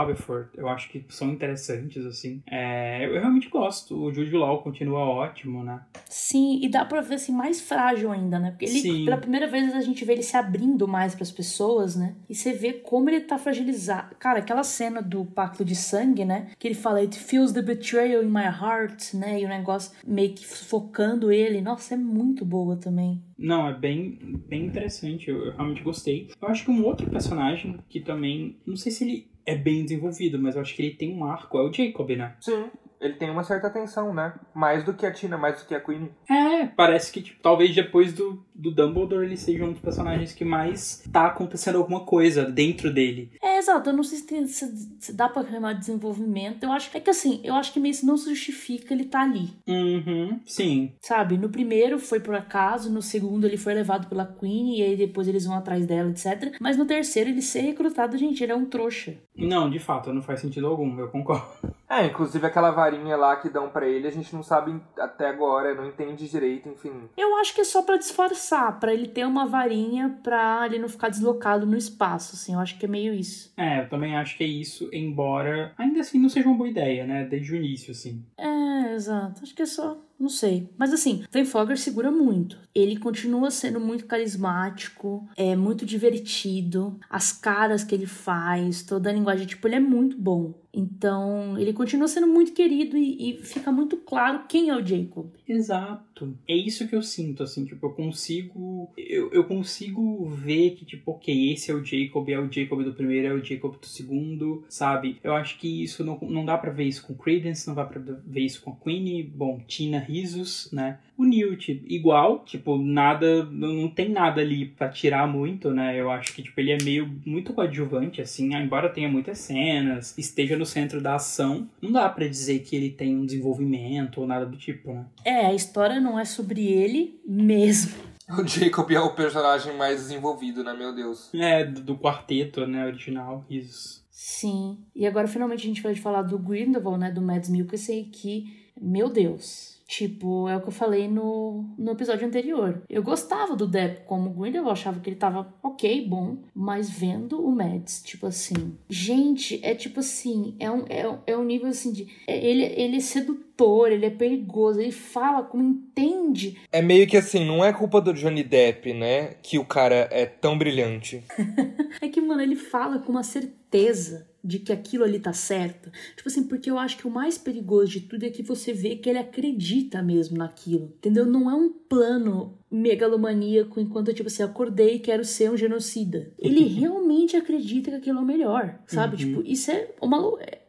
eu 0.56 0.68
acho 0.70 0.90
que 0.90 1.04
são 1.10 1.32
interessantes 1.32 2.06
assim. 2.06 2.42
É, 2.50 3.06
eu 3.06 3.14
realmente 3.14 3.50
gosto. 3.50 3.96
O 3.96 4.14
Jude 4.14 4.36
Law 4.36 4.62
continua 4.62 5.00
ótimo, 5.00 5.64
né? 5.64 5.82
Sim, 6.06 6.60
e 6.64 6.70
dá 6.70 6.86
para 6.86 7.02
ver 7.02 7.16
assim 7.16 7.32
mais 7.32 7.62
frágil 7.62 8.12
ainda, 8.12 8.40
né? 8.40 8.52
Porque 8.52 8.66
ele 8.66 8.80
Sim. 8.80 9.06
pela 9.06 9.18
primeira 9.18 9.48
vez 9.48 9.74
a 9.74 9.82
gente 9.82 10.04
vê 10.06 10.14
ele 10.14 10.24
se 10.24 10.38
abrindo 10.38 10.88
mais 10.88 11.14
para 11.14 11.24
as 11.24 11.32
pessoas, 11.32 11.96
né? 11.96 12.16
E 12.30 12.36
você 12.36 12.54
vê 12.54 12.74
como 12.74 13.10
ele 13.10 13.22
tá 13.22 13.38
fragilizado. 13.38 14.16
Cara, 14.20 14.40
aquela 14.40 14.64
cena 14.64 15.02
do 15.02 15.26
pacto 15.26 15.66
de 15.66 15.76
sangue, 15.76 16.26
né? 16.26 16.48
Que 16.58 16.68
ele 16.68 16.76
fala, 16.76 17.00
it 17.00 17.18
feels 17.18 17.52
the 17.52 17.62
betrayal 17.62 18.24
in 18.24 18.30
my 18.30 18.46
heart, 18.46 19.14
né? 19.14 19.42
E 19.42 19.46
o 19.46 19.50
negócio 19.50 19.92
meio 20.06 20.34
que 20.34 20.46
focando 20.46 21.32
ele. 21.32 21.62
Nossa, 21.62 21.94
é 21.94 21.98
muito 21.98 22.46
boa 22.46 22.76
também. 22.76 23.22
Não, 23.38 23.68
é 23.68 23.74
bem, 23.74 24.18
bem 24.48 24.66
interessante. 24.66 25.30
Eu, 25.30 25.46
eu 25.46 25.52
realmente 25.54 25.84
gostei. 25.84 26.30
Eu 26.42 26.48
acho 26.48 26.66
que 26.66 26.72
um 26.72 26.84
outro 26.84 27.10
personagem 27.10 27.80
que 27.90 28.00
também. 28.00 28.58
Não 28.66 28.76
sei 28.76 28.92
se 28.92 29.04
ele 29.04 29.28
é 29.46 29.56
bem 29.56 29.84
desenvolvido, 29.84 30.40
mas 30.40 30.56
eu 30.56 30.62
acho 30.62 30.76
que 30.76 30.82
ele 30.82 30.96
tem 30.96 31.14
um 31.14 31.24
arco, 31.24 31.58
é 31.58 31.62
o 31.62 31.72
Jacob, 31.72 32.10
né? 32.10 32.36
Sim 32.40 32.66
ele 33.00 33.14
tem 33.14 33.30
uma 33.30 33.44
certa 33.44 33.68
atenção, 33.68 34.14
né? 34.14 34.34
Mais 34.54 34.84
do 34.84 34.94
que 34.94 35.06
a 35.06 35.12
Tina, 35.12 35.38
mais 35.38 35.62
do 35.62 35.68
que 35.68 35.76
a 35.76 35.80
Queen. 35.80 36.10
É, 36.30 36.66
parece 36.66 37.12
que, 37.12 37.22
tipo, 37.22 37.42
talvez 37.42 37.74
depois 37.74 38.14
do, 38.14 38.44
do 38.58 38.72
Dumbledore 38.72 39.26
ele 39.26 39.38
seja 39.38 39.64
um 39.64 39.72
dos 39.72 39.82
personagens 39.82 40.34
que 40.34 40.44
mais 40.44 41.04
tá 41.12 41.28
acontecendo 41.28 41.78
alguma 41.78 42.02
coisa 42.02 42.46
dentro 42.46 42.92
dele. 42.92 43.32
É, 43.42 43.58
exato. 43.58 43.90
Eu 43.90 43.94
não 43.94 44.04
sei 44.04 44.18
se, 44.18 44.28
tem, 44.28 44.48
se, 44.48 44.98
se 45.00 45.14
dá 45.14 45.30
pra 45.30 45.46
chamar 45.46 45.74
de 45.74 45.80
desenvolvimento. 45.82 46.64
Eu 46.64 46.72
acho 46.72 46.90
é 46.96 47.00
que 47.00 47.10
assim, 47.10 47.40
eu 47.44 47.54
acho 47.56 47.72
que 47.72 47.80
meio 47.80 47.94
não 48.04 48.18
se 48.18 48.30
justifica 48.30 48.94
ele 48.94 49.06
tá 49.06 49.22
ali. 49.22 49.50
Uhum, 49.68 50.40
sim. 50.46 50.94
Sabe? 51.02 51.38
No 51.38 51.50
primeiro 51.50 52.00
foi 52.00 52.20
por 52.20 52.36
acaso, 52.36 52.92
no 52.92 53.02
segundo 53.02 53.46
ele 53.46 53.58
foi 53.58 53.74
levado 53.74 54.08
pela 54.08 54.26
Queen 54.26 54.78
e 54.78 54.84
aí 54.84 54.96
depois 54.96 55.28
eles 55.28 55.46
vão 55.46 55.56
atrás 55.56 55.86
dela, 55.86 56.10
etc. 56.10 56.56
Mas 56.60 56.78
no 56.78 56.86
terceiro 56.86 57.30
ele 57.30 57.42
ser 57.42 57.62
recrutado, 57.62 58.18
gente, 58.18 58.44
ele 58.44 58.52
é 58.52 58.56
um 58.56 58.66
trouxa. 58.66 59.16
Não, 59.36 59.70
de 59.70 59.80
fato, 59.80 60.12
não 60.12 60.22
faz 60.22 60.40
sentido 60.40 60.68
algum, 60.68 61.00
eu 61.00 61.10
concordo. 61.10 61.48
É, 61.90 62.06
inclusive 62.06 62.46
aquela 62.46 62.70
varinha 62.70 63.16
lá 63.16 63.38
que 63.38 63.50
dão 63.50 63.70
para 63.70 63.88
ele, 63.88 64.10
a 64.10 64.12
gente 64.12 64.36
não 64.36 64.44
sabe 64.44 64.78
até 65.00 65.30
agora, 65.30 65.74
não 65.74 65.86
entende 65.86 66.28
direito, 66.28 66.68
enfim. 66.68 66.92
Eu 67.16 67.38
acho 67.38 67.56
que 67.56 67.62
é 67.62 67.64
só 67.64 67.82
para 67.82 67.96
disfarçar, 67.96 68.38
para 68.80 68.94
ele 68.94 69.08
ter 69.08 69.26
uma 69.26 69.46
varinha 69.46 70.18
pra 70.24 70.66
ele 70.66 70.80
não 70.80 70.90
ficar 70.90 71.10
deslocado 71.10 71.66
no 71.66 71.78
espaço, 71.78 72.36
assim. 72.36 72.54
Eu 72.54 72.60
acho 72.60 72.78
que 72.78 72.86
é 72.86 72.90
meio 72.90 73.14
isso. 73.14 73.52
É, 73.58 73.82
eu 73.82 73.90
também 73.90 74.16
acho 74.16 74.38
que 74.38 74.44
é 74.44 74.48
isso, 74.48 74.90
embora 74.94 75.74
ainda 75.78 76.02
assim 76.02 76.20
não 76.20 76.30
seja 76.30 76.48
uma 76.48 76.58
boa 76.58 76.70
ideia, 76.70 77.06
né? 77.06 77.26
Desde 77.26 77.54
o 77.54 77.56
início, 77.56 77.92
assim. 77.92 78.24
É, 78.38 78.94
exato. 78.94 79.42
Acho 79.44 79.56
que 79.56 79.62
é 79.62 79.66
só 79.66 79.98
não 80.20 80.30
sei. 80.30 80.70
Mas 80.78 80.94
assim, 80.94 81.24
Van 81.32 81.46
Fogger 81.46 81.78
segura 81.78 82.12
muito. 82.12 82.60
Ele 82.74 82.98
continua 82.98 83.50
sendo 83.50 83.80
muito 83.80 84.06
carismático, 84.06 85.28
é 85.36 85.56
muito 85.56 85.86
divertido. 85.86 87.00
As 87.10 87.32
caras 87.32 87.84
que 87.84 87.94
ele 87.94 88.06
faz, 88.06 88.84
toda 88.84 89.10
a 89.10 89.14
linguagem, 89.14 89.48
tipo, 89.48 89.68
ele 89.68 89.76
é 89.76 89.80
muito 89.80 90.18
bom. 90.18 90.54
Então, 90.74 91.58
ele 91.58 91.74
continua 91.74 92.08
sendo 92.08 92.28
muito 92.28 92.54
querido 92.54 92.96
e, 92.96 93.32
e, 93.32 93.38
fica 93.44 93.72
muito 93.72 93.98
claro 93.98 94.44
quem 94.48 94.70
é 94.70 94.76
o 94.76 94.86
Jacob. 94.86 95.32
Exato. 95.48 96.38
É 96.48 96.56
isso 96.56 96.88
que 96.88 96.96
eu 96.96 97.02
sinto, 97.02 97.42
assim, 97.42 97.66
tipo, 97.66 97.88
eu 97.88 97.92
consigo. 97.92 98.92
Eu, 98.96 99.32
eu 99.32 99.44
consigo 99.46 100.26
ver 100.30 100.76
que, 100.76 100.86
tipo, 100.86 101.12
ok, 101.12 101.52
esse 101.52 101.72
é 101.72 101.74
o 101.74 101.84
Jacob, 101.84 102.30
é 102.30 102.38
o 102.38 102.52
Jacob 102.52 102.84
do 102.84 102.94
primeiro, 102.94 103.28
é 103.28 103.34
o 103.34 103.44
Jacob 103.44 103.76
do 103.80 103.88
segundo, 103.88 104.64
sabe? 104.70 105.18
Eu 105.24 105.34
acho 105.34 105.58
que 105.58 105.84
isso 105.84 106.04
não, 106.04 106.20
não 106.22 106.46
dá 106.46 106.56
pra 106.56 106.72
ver 106.72 106.84
isso 106.84 107.08
com 107.08 107.16
Credence, 107.16 107.68
não 107.68 107.74
dá 107.74 107.84
pra 107.84 108.00
ver 108.00 108.42
isso 108.42 108.62
com 108.62 108.70
a 108.72 108.76
Queenie, 108.76 109.24
bom, 109.24 109.60
Tina 109.68 109.98
risos, 110.08 110.70
né? 110.72 111.00
O 111.18 111.26
Newt, 111.26 111.84
igual, 111.88 112.44
tipo, 112.46 112.78
nada, 112.78 113.44
não 113.46 113.90
tem 113.90 114.10
nada 114.10 114.42
ali 114.42 114.66
para 114.66 114.90
tirar 114.90 115.28
muito, 115.28 115.72
né? 115.72 116.00
Eu 116.00 116.12
acho 116.12 116.34
que, 116.34 116.44
tipo, 116.44 116.60
ele 116.60 116.72
é 116.72 116.78
meio 116.84 117.12
muito 117.26 117.54
coadjuvante, 117.54 118.22
assim, 118.22 118.56
embora 118.56 118.90
tenha 118.90 119.10
muitas 119.10 119.40
cenas, 119.40 120.16
esteja 120.18 120.58
no 120.58 120.66
centro 120.66 121.02
da 121.02 121.16
ação, 121.16 121.68
não 121.82 121.92
dá 121.92 122.08
para 122.08 122.28
dizer 122.28 122.60
que 122.60 122.76
ele 122.76 122.92
tem 122.92 123.16
um 123.16 123.26
desenvolvimento 123.26 124.22
ou 124.22 124.28
nada 124.28 124.46
do 124.46 124.58
tipo, 124.58 124.94
né? 124.94 125.06
É, 125.26 125.48
a 125.48 125.54
história 125.54 126.00
não 126.00 126.20
é 126.20 126.26
sobre 126.26 126.66
ele 126.66 127.20
mesmo. 127.26 127.96
O 128.30 128.46
Jacob 128.46 128.92
é 128.92 129.00
o 129.00 129.16
personagem 129.16 129.74
mais 129.78 130.02
desenvolvido, 130.02 130.62
né? 130.62 130.74
Meu 130.74 130.94
Deus. 130.94 131.34
É, 131.34 131.64
do, 131.64 131.80
do 131.80 131.98
quarteto, 131.98 132.68
né, 132.68 132.86
original, 132.86 133.46
risos. 133.50 134.04
Sim. 134.12 134.80
E 134.94 135.08
agora 135.08 135.28
finalmente 135.28 135.62
a 135.62 135.68
gente 135.68 135.82
vai 135.82 135.96
falar 135.96 136.24
do 136.24 136.38
Grindelwald, 136.38 137.00
né, 137.00 137.10
do 137.10 137.22
Mads 137.22 137.50
Mikkelsen, 137.50 138.04
que, 138.06 138.72
meu 138.76 139.10
Deus, 139.10 139.77
Tipo, 139.88 140.50
é 140.50 140.58
o 140.58 140.62
que 140.62 140.68
eu 140.68 140.72
falei 140.74 141.08
no, 141.08 141.66
no 141.78 141.92
episódio 141.92 142.28
anterior. 142.28 142.84
Eu 142.90 143.02
gostava 143.02 143.56
do 143.56 143.66
Depp 143.66 144.06
como 144.06 144.32
Grindelwald, 144.32 144.68
eu 144.68 144.72
achava 144.72 145.00
que 145.00 145.10
ele 145.10 145.16
tava 145.16 145.54
ok, 145.64 146.06
bom, 146.06 146.40
mas 146.54 146.90
vendo 146.90 147.42
o 147.44 147.50
Mads, 147.50 148.04
tipo 148.04 148.28
assim. 148.28 148.78
Gente, 148.90 149.60
é 149.64 149.74
tipo 149.74 150.02
assim, 150.02 150.56
é 150.60 150.70
um, 150.70 150.84
é, 150.90 151.20
é 151.28 151.38
um 151.38 151.46
nível 151.46 151.70
assim 151.70 151.94
de. 151.94 152.08
É, 152.28 152.38
ele, 152.46 152.64
ele 152.64 152.98
é 152.98 153.00
sedutor, 153.00 153.90
ele 153.90 154.06
é 154.06 154.10
perigoso, 154.10 154.82
ele 154.82 154.92
fala 154.92 155.42
como 155.42 155.64
entende. 155.64 156.60
É 156.70 156.82
meio 156.82 157.08
que 157.08 157.16
assim, 157.16 157.46
não 157.46 157.64
é 157.64 157.72
culpa 157.72 158.02
do 158.02 158.14
Johnny 158.14 158.44
Depp, 158.44 158.94
né? 158.94 159.36
Que 159.42 159.58
o 159.58 159.66
cara 159.66 160.10
é 160.12 160.26
tão 160.26 160.58
brilhante. 160.58 161.24
é 162.02 162.10
que, 162.10 162.20
mano, 162.20 162.42
ele 162.42 162.58
fala 162.58 163.00
com 163.00 163.14
uma 163.14 163.24
certeza 163.24 164.28
de 164.48 164.60
que 164.60 164.72
aquilo 164.72 165.04
ali 165.04 165.20
tá 165.20 165.34
certo. 165.34 165.92
Tipo 166.16 166.30
assim, 166.30 166.44
porque 166.48 166.72
eu 166.72 166.80
acho 166.80 166.98
que 166.98 167.06
o 167.06 167.12
mais 167.12 167.38
perigoso 167.38 167.92
de 167.92 168.02
tudo 168.02 168.24
é 168.24 168.30
que 168.30 168.42
você 168.42 168.72
vê 168.72 168.96
que 168.96 169.10
ele 169.10 169.20
acredita 169.20 170.02
mesmo 170.02 170.38
naquilo. 170.38 170.94
Entendeu? 170.98 171.26
Não 171.26 171.52
é 171.52 171.54
um 171.54 171.70
plano 171.70 172.58
megalomaníaco 172.72 173.80
enquanto, 173.80 174.14
tipo 174.14 174.28
assim, 174.28 174.44
acordei 174.44 174.96
e 174.96 175.00
quero 175.00 175.26
ser 175.26 175.52
um 175.52 175.58
genocida. 175.58 176.32
Ele 176.40 176.64
realmente 176.80 177.36
acredita 177.36 177.92
que 177.92 177.98
aquilo 177.98 178.20
é 178.20 178.22
o 178.22 178.26
melhor, 178.26 178.80
sabe? 178.88 179.22
Uhum. 179.22 179.30
Tipo, 179.30 179.52
isso 179.52 179.70
é 179.70 179.94
uma. 180.02 180.18